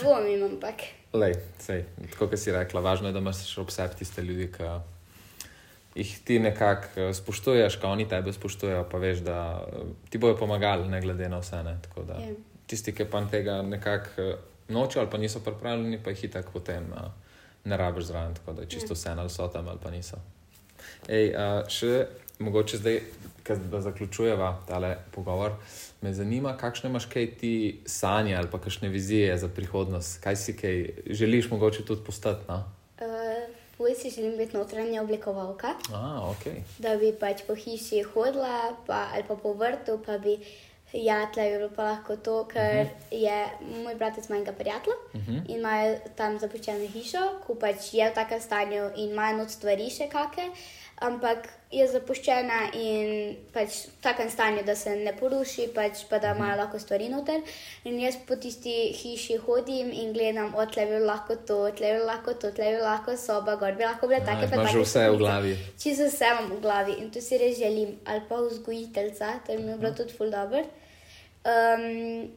[0.00, 0.74] Dvomim, ampak
[1.12, 4.62] Lej, sej, tako kot si rekla, važno je, da imaš ob sebi tiste ljudi, ki
[5.94, 10.36] jih ti nekako eh, spoštuješ, ki oni tebe spoštujejo, pa veš, da eh, ti bojo
[10.36, 11.62] pomagali, ne glede na vse.
[11.62, 11.78] Ne?
[11.82, 12.34] Tako da Ja.
[12.66, 14.34] tisti, ki pa tega nekako eh,
[14.68, 17.10] nočejo ali pa niso pripravljeni, pa jih itak potem uh,
[17.64, 20.16] ne rabiš zraven, tako da je čisto vse, ali so tam ali pa niso.
[21.08, 22.06] Ej, uh, še
[22.38, 23.00] mogoče zdaj,
[23.70, 25.52] da zaključujeva tale pogovor.
[26.02, 30.56] Me zanima, kakšne imaš kaj ti sanje ali pa kakšne vizije za prihodnost, kaj si
[30.56, 32.44] kaj želiš mogoče tudi postati.
[32.48, 32.64] No?
[33.90, 36.52] Fuj si želim biti notranja oblikovalka, A, ok.
[36.78, 40.38] da bi pač po hiši hodila pa, ali pa po vrtu, pa bi
[40.92, 43.14] Ja, tle je bilo pa lahko to, ker uh -huh.
[43.14, 43.48] je
[43.82, 45.42] moj bratec manjka prijatelja uh -huh.
[45.48, 49.90] in imajo tam zapuščeno hišo, ko pač je v takem stanju in imajo not stvari
[49.90, 50.50] še kakšne
[51.00, 56.34] ampak je zapuščena in pač v takem stanju, da se ne poruši, pač pa da
[56.34, 57.40] imajo lahko stvari noter.
[57.88, 62.34] In jaz po tisti hiši hodim in gledam, odle bi lahko to, odle bi lahko
[62.34, 65.56] to, odle bi lahko soba, gor bi lahko bile take pa že vse v glavi.
[65.78, 69.58] Čisto vse imam v glavi in to si res želim, ali pa vzgojiteljca, to je
[69.62, 70.66] mi bilo tudi ful dobr.
[71.46, 72.28] Um,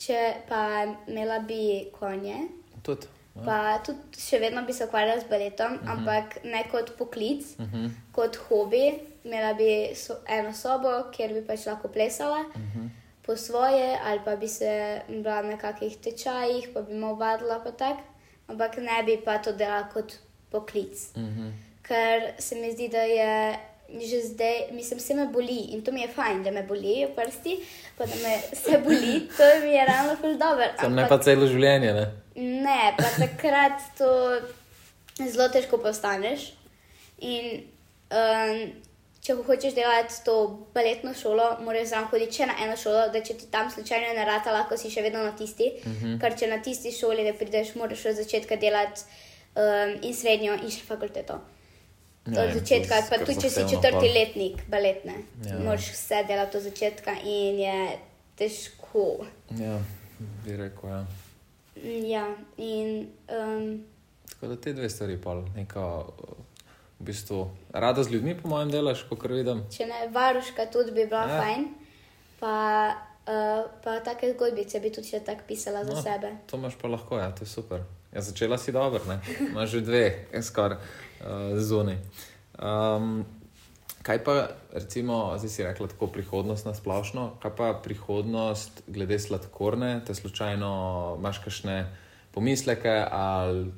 [0.00, 0.64] če pa
[1.06, 2.48] imela bi konje.
[2.82, 3.13] Tudi.
[3.42, 5.86] Pa tudi še vedno bi se ukvarjala z baletom, uh mhm.
[5.86, 5.92] -huh.
[5.92, 7.84] ampak ne kot poklic, uh mhm.
[7.84, 7.90] -huh.
[8.12, 8.94] kot hobi.
[9.24, 12.80] Imela bi so, eno sobo, kjer bi pač lahko plesala uh mhm.
[12.80, 12.88] -huh.
[13.26, 17.70] po svoje, ali pa bi se bila na kakih tečajih, pa bi malo vadila, pa
[17.70, 17.96] tak.
[18.48, 20.18] Ampak ne bi pa to delala kot
[20.50, 20.94] poklic.
[21.16, 21.52] Uh -huh.
[21.82, 23.58] Ker se mi zdi, da je
[23.88, 27.14] že zdaj, mislim, se me boli in to mi je fajn, da me boli v
[27.14, 27.60] prsti,
[27.98, 30.64] pa da me se boli, to mi je ravno ful dobro.
[30.80, 32.23] Sam ne pa celo življenje, ne?
[32.34, 34.10] Ne, pa takrat to
[35.18, 36.50] zelo težko postaneš.
[37.22, 37.62] In
[38.10, 38.72] um,
[39.24, 43.38] če hočeš delati to baletno šolo, moraš zraven hoditi še na eno šolo, da če
[43.40, 45.70] ti tam slučajno ne rata, lahko si še vedno na tisti.
[45.78, 46.06] Uh mhm.
[46.06, 46.20] -huh.
[46.20, 49.00] Ker če na tisti šoli ne prideš, moraš od začetka delati
[49.54, 51.40] um, in srednjo in še fakulteto.
[52.26, 54.14] Ja, od začetka, pa tudi če si četrti pa.
[54.18, 55.58] letnik baletne, ja.
[55.58, 57.98] moraš vse delati od začetka in je
[58.36, 59.26] težko.
[59.60, 59.78] Ja,
[60.44, 61.06] bi rekel, ja.
[61.84, 63.08] Ja, in.
[63.28, 63.84] Um,
[64.32, 66.12] Tako da te dve stvari, pa neko,
[66.98, 69.64] v bistvu, rada z ljudmi, po mojem, delaš, kot vidim.
[69.72, 71.40] Če ne, varuška tudi bi bila ja.
[71.42, 71.66] fajn,
[72.40, 72.54] pa,
[73.28, 76.32] uh, pa take zgodbice bi tudi tako pisala za no, sebe.
[76.50, 77.84] To imaš pa lahko, ja, to je super.
[78.14, 79.00] Ja, začela si dobro,
[79.50, 80.04] imaš že dve,
[80.42, 82.00] skoraj uh, zunaj.
[82.54, 83.24] Um,
[84.04, 90.02] Kaj pa, recimo, zdaj si rekla tako prihodnost na splošno, kaj pa prihodnost glede sladkorne,
[90.06, 90.72] te slučajno
[91.18, 91.78] imaš kakšne
[92.34, 93.72] pomisleke ali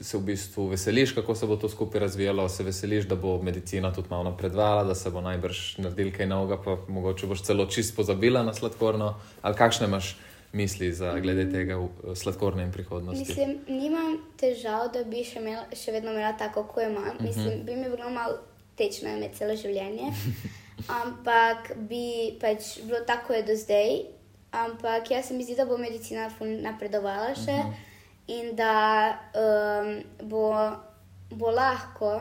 [0.00, 3.92] se v bistvu veseliš, kako se bo to skupaj razvijalo, se veseliš, da bo medicina
[3.92, 7.96] tudi malo napredvala, da se bo najbrž naredil kaj novega, pa mogoče boš celo čist
[7.96, 10.16] pozabila na sladkorno, ali kakšne imaš
[10.52, 11.78] misli za glede tega
[12.14, 13.28] sladkorne in prihodnosti?
[13.28, 17.16] Mislim, nimam težav, da bi še, imela, še vedno imela tako, kot jo imam.
[17.20, 17.60] Mislim, uh mhm.
[17.60, 17.64] -huh.
[17.64, 18.38] bi mi bilo malo
[18.76, 20.12] tečno ime celo življenje.
[21.00, 23.98] Ampak bi pač bilo tako, kot je do zdaj.
[24.56, 27.66] Ampak jaz se mi zdi, da bo medicina napredovala še uh.
[27.66, 27.72] -huh.
[28.26, 30.52] in da um, bo,
[31.30, 32.14] bo lahko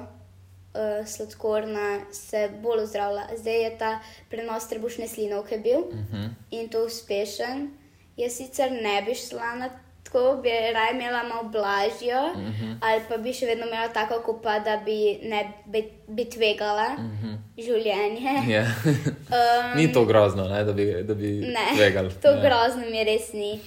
[0.76, 3.28] uh, sladkorna se bolj ozdravila.
[3.38, 4.00] Zdaj je ta
[4.30, 5.08] prenos trebušne
[5.52, 6.16] je bil uh mhm.
[6.16, 6.30] -huh.
[6.52, 7.72] in to uspešen.
[8.18, 9.70] Jaz sicer ne bi šla na
[10.16, 12.52] tako bi raje imela malo blažjo, uh mhm.
[12.52, 12.76] -huh.
[12.82, 16.88] ali pa bi še vedno imela tako, kot pa da bi ne bi, bi tvegala
[16.98, 17.28] uh mhm.
[17.28, 17.64] -huh.
[17.66, 18.20] življenje.
[18.22, 18.50] Yeah.
[18.50, 18.66] Ja.
[19.72, 22.10] um, ni to grozno, ne, da bi, da bi ne, tvegali.
[22.22, 22.30] To.
[22.30, 22.42] Ja.
[22.42, 23.60] grozno mi res ni.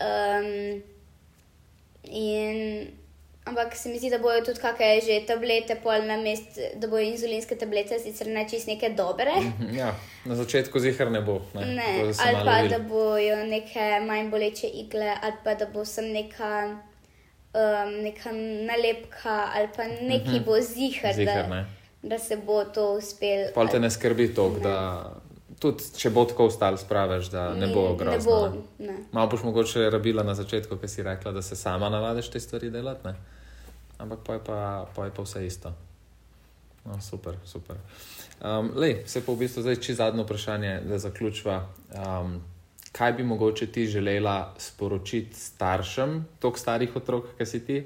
[0.00, 0.82] Um,
[2.04, 2.88] in
[3.44, 7.04] Ampak se mi zdi, da bojo tudi kakšne že tablete, pol na mest, da bojo
[7.04, 9.34] inzulinske tablete, sicer ne čist neke dobre.
[9.36, 9.90] Mhm, ja,
[10.24, 11.42] na začetku zihar ne bo.
[11.54, 12.70] Ne, ne ali pa vil.
[12.72, 16.52] da bojo neke manj boleče igle, ali pa da bo sem neka,
[17.52, 18.32] um, neka
[18.70, 21.66] nalepka, ali pa neki bo zihar, zihar da,
[22.02, 23.52] da se bo to uspel.
[23.54, 25.20] Pa te ne skrbi to, da.
[25.64, 28.52] Tudi če bo tako ostalo, spraviš, da ne bo grozno.
[29.16, 32.68] Malo boš mogoče rabila na začetku, ki si rekla, da se sama navadiš te stvari
[32.70, 33.14] delati
[33.98, 34.58] ampak pa je pa,
[34.94, 35.72] pa, je pa vse isto.
[36.84, 37.76] No, super, super.
[38.44, 41.64] Um, lej, se pa v bistvu zdaj čisto zadnje vprašanje, da zaključiva.
[41.96, 42.42] Um,
[42.92, 47.78] kaj bi mogoče ti želela sporočiti staršem, tako starih otrok, ki si ti,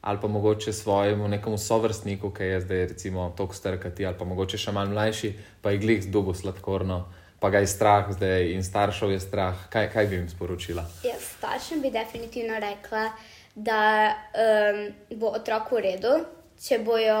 [0.00, 4.16] ali pa mogoče svojemu nekemu sovrstniku, ki je zdaj recimo tako star, kot ti, ali
[4.18, 7.04] pa mogoče še malo mlajši, pa je glih z dugo sladkorno.
[7.44, 9.66] Pa ga je strah zdaj, in staršev je strah.
[9.68, 10.84] Kaj, kaj bi jim sporočila?
[11.04, 13.10] Ja, staršem bi definitivno rekla,
[13.54, 14.78] da um,
[15.20, 16.14] bo otrok v redu,
[16.56, 17.18] če, bojo,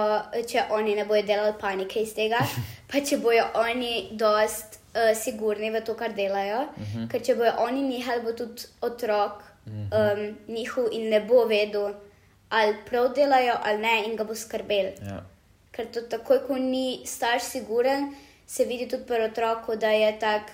[0.48, 2.40] če oni ne bodo delali panike iz tega,
[2.88, 6.64] pa če bojo oni dost uh, sigurni v to, kar delajo.
[6.72, 6.88] Uh mhm.
[6.96, 7.10] -huh.
[7.12, 11.92] Ker če bojo oni nehali, bo tudi otrok um, njihov in ne bo vedel,
[12.48, 14.96] ali prav delajo ali ne, in ga bo skrbel.
[15.04, 15.24] Ja.
[15.70, 18.14] Ker to takoj, ko ni starš siguren,
[18.46, 20.52] se vidi tudi pri otroku, da je tak,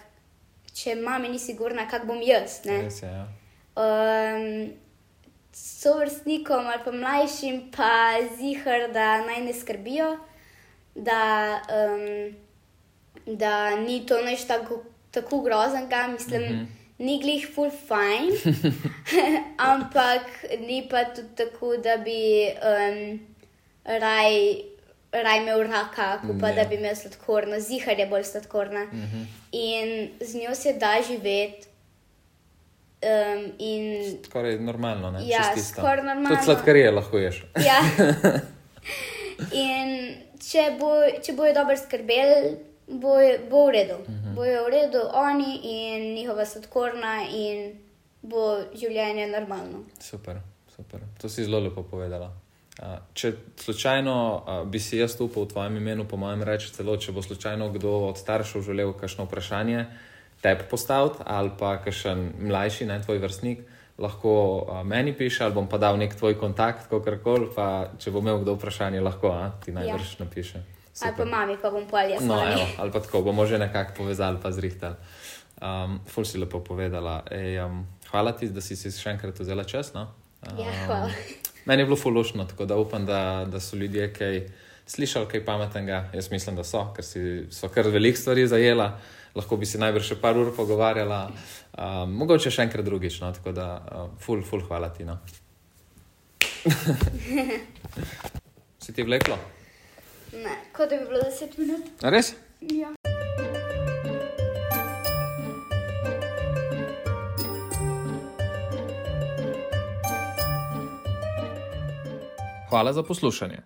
[0.74, 2.60] če mama ni sigurna, kak bom jaz.
[2.64, 3.26] Res, ja.
[3.74, 4.70] um,
[5.52, 10.12] sovrstnikom ali pa mlajšim, pa zihar, da naj ne skrbijo,
[10.94, 11.22] da,
[11.74, 12.36] um,
[13.26, 16.42] da ni to nič tako, tako groznega, mislim.
[16.42, 16.66] Mm -hmm.
[17.00, 18.56] Ni glih full fine,
[19.72, 20.22] ampak
[20.60, 23.20] ni pa tudi tako, da bi um,
[23.84, 24.36] raj
[25.12, 26.54] raj imel raka, kot pa Ja.
[26.54, 28.84] da bi imel sladkorno, zihar je bolj sladkorna.
[28.84, 29.22] Mhm.
[29.52, 31.66] In z njo se da živeti.
[33.02, 35.28] Um, in Skoraj normalno, ne?
[35.28, 36.28] Ja, skoraj normalno.
[36.28, 37.44] Tudi sladkarije lahko ješ.
[37.56, 37.80] Ja.
[39.52, 40.90] In če, bo,
[41.24, 42.50] če bojo dobro skrbeli,
[43.00, 43.14] bo,
[43.50, 43.94] bo v redu.
[43.94, 44.34] Uh -huh.
[44.34, 47.78] Bojo v redu oni in njihova sladkorna, in
[48.22, 49.84] bo življenje normalno.
[50.00, 50.36] Super,
[50.76, 51.00] super.
[51.20, 52.32] To si zelo lepo povedala.
[53.12, 54.14] Če slučajno
[54.72, 57.90] bi si jaz upal v tvojem imenu, po mojem, reči celo, če bo slučajno kdo
[58.08, 59.84] od staršev želel kakšno vprašanje
[60.40, 63.60] tebi postaviti ali pa kakšen mlajši, ne tvoj vrstnik,
[63.98, 64.32] lahko
[64.84, 68.56] meni piše ali bom pa dal nek tvoj kontakt, kakorkoli, pa če bo imel kdo
[68.56, 70.24] vprašanje, lahko a, ti najbrž ja.
[70.24, 70.62] napiše.
[71.00, 72.24] Ali pa mami, pa bom pol jaz.
[72.24, 74.96] No, evo, ali pa tako bomo že nekako povezali, pa zrihtali.
[75.60, 77.20] Um, ful si lepo povedala.
[77.28, 79.92] Ej, um, hvala ti, da si si še enkrat vzela čas.
[79.92, 80.08] No?
[80.56, 81.12] Ja, hvala.
[81.70, 84.40] Meni je bilo fulušno, tako da upam, da, da so ljudje kaj
[84.86, 86.10] slišali, kaj pametnega.
[86.14, 88.98] Jaz mislim, da so, ker si, so kar veliko stvari zajela.
[89.34, 93.20] Lahko bi si najbrž še par ur pogovarjala, um, mogoče še enkrat drugič.
[93.22, 93.30] No?
[93.38, 95.06] Tako da, uh, ful, ful, hvala ti.
[95.06, 95.20] No?
[98.82, 99.38] si ti vleklo?
[100.42, 101.86] Ne, kot da bi bilo 10 minut.
[102.02, 102.34] A res?
[102.66, 102.90] Ja.
[112.70, 113.56] Hvala za poslušanje.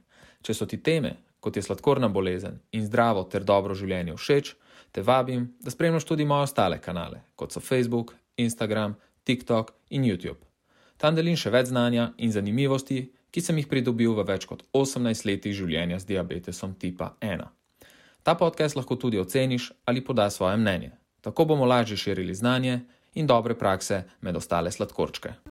[0.43, 1.11] Če so ti teme,
[1.45, 4.55] kot je sladkorna bolezen in zdravo ter dobro življenje všeč,
[4.97, 8.95] te vabim, da spremljaš tudi moje ostale kanale, kot so Facebook, Instagram,
[9.29, 10.41] TikTok in YouTube.
[10.97, 15.29] Tam delim še več znanja in zanimivosti, ki sem jih pridobil v več kot 18
[15.29, 17.45] letih življenja z diabetesom tipa 1.
[18.25, 20.95] Ta podcast lahko tudi oceniš ali podaš svoje mnenje.
[21.21, 22.81] Tako bomo lažje širili znanje
[23.21, 25.35] in dobre prakse med ostale sladkorčke.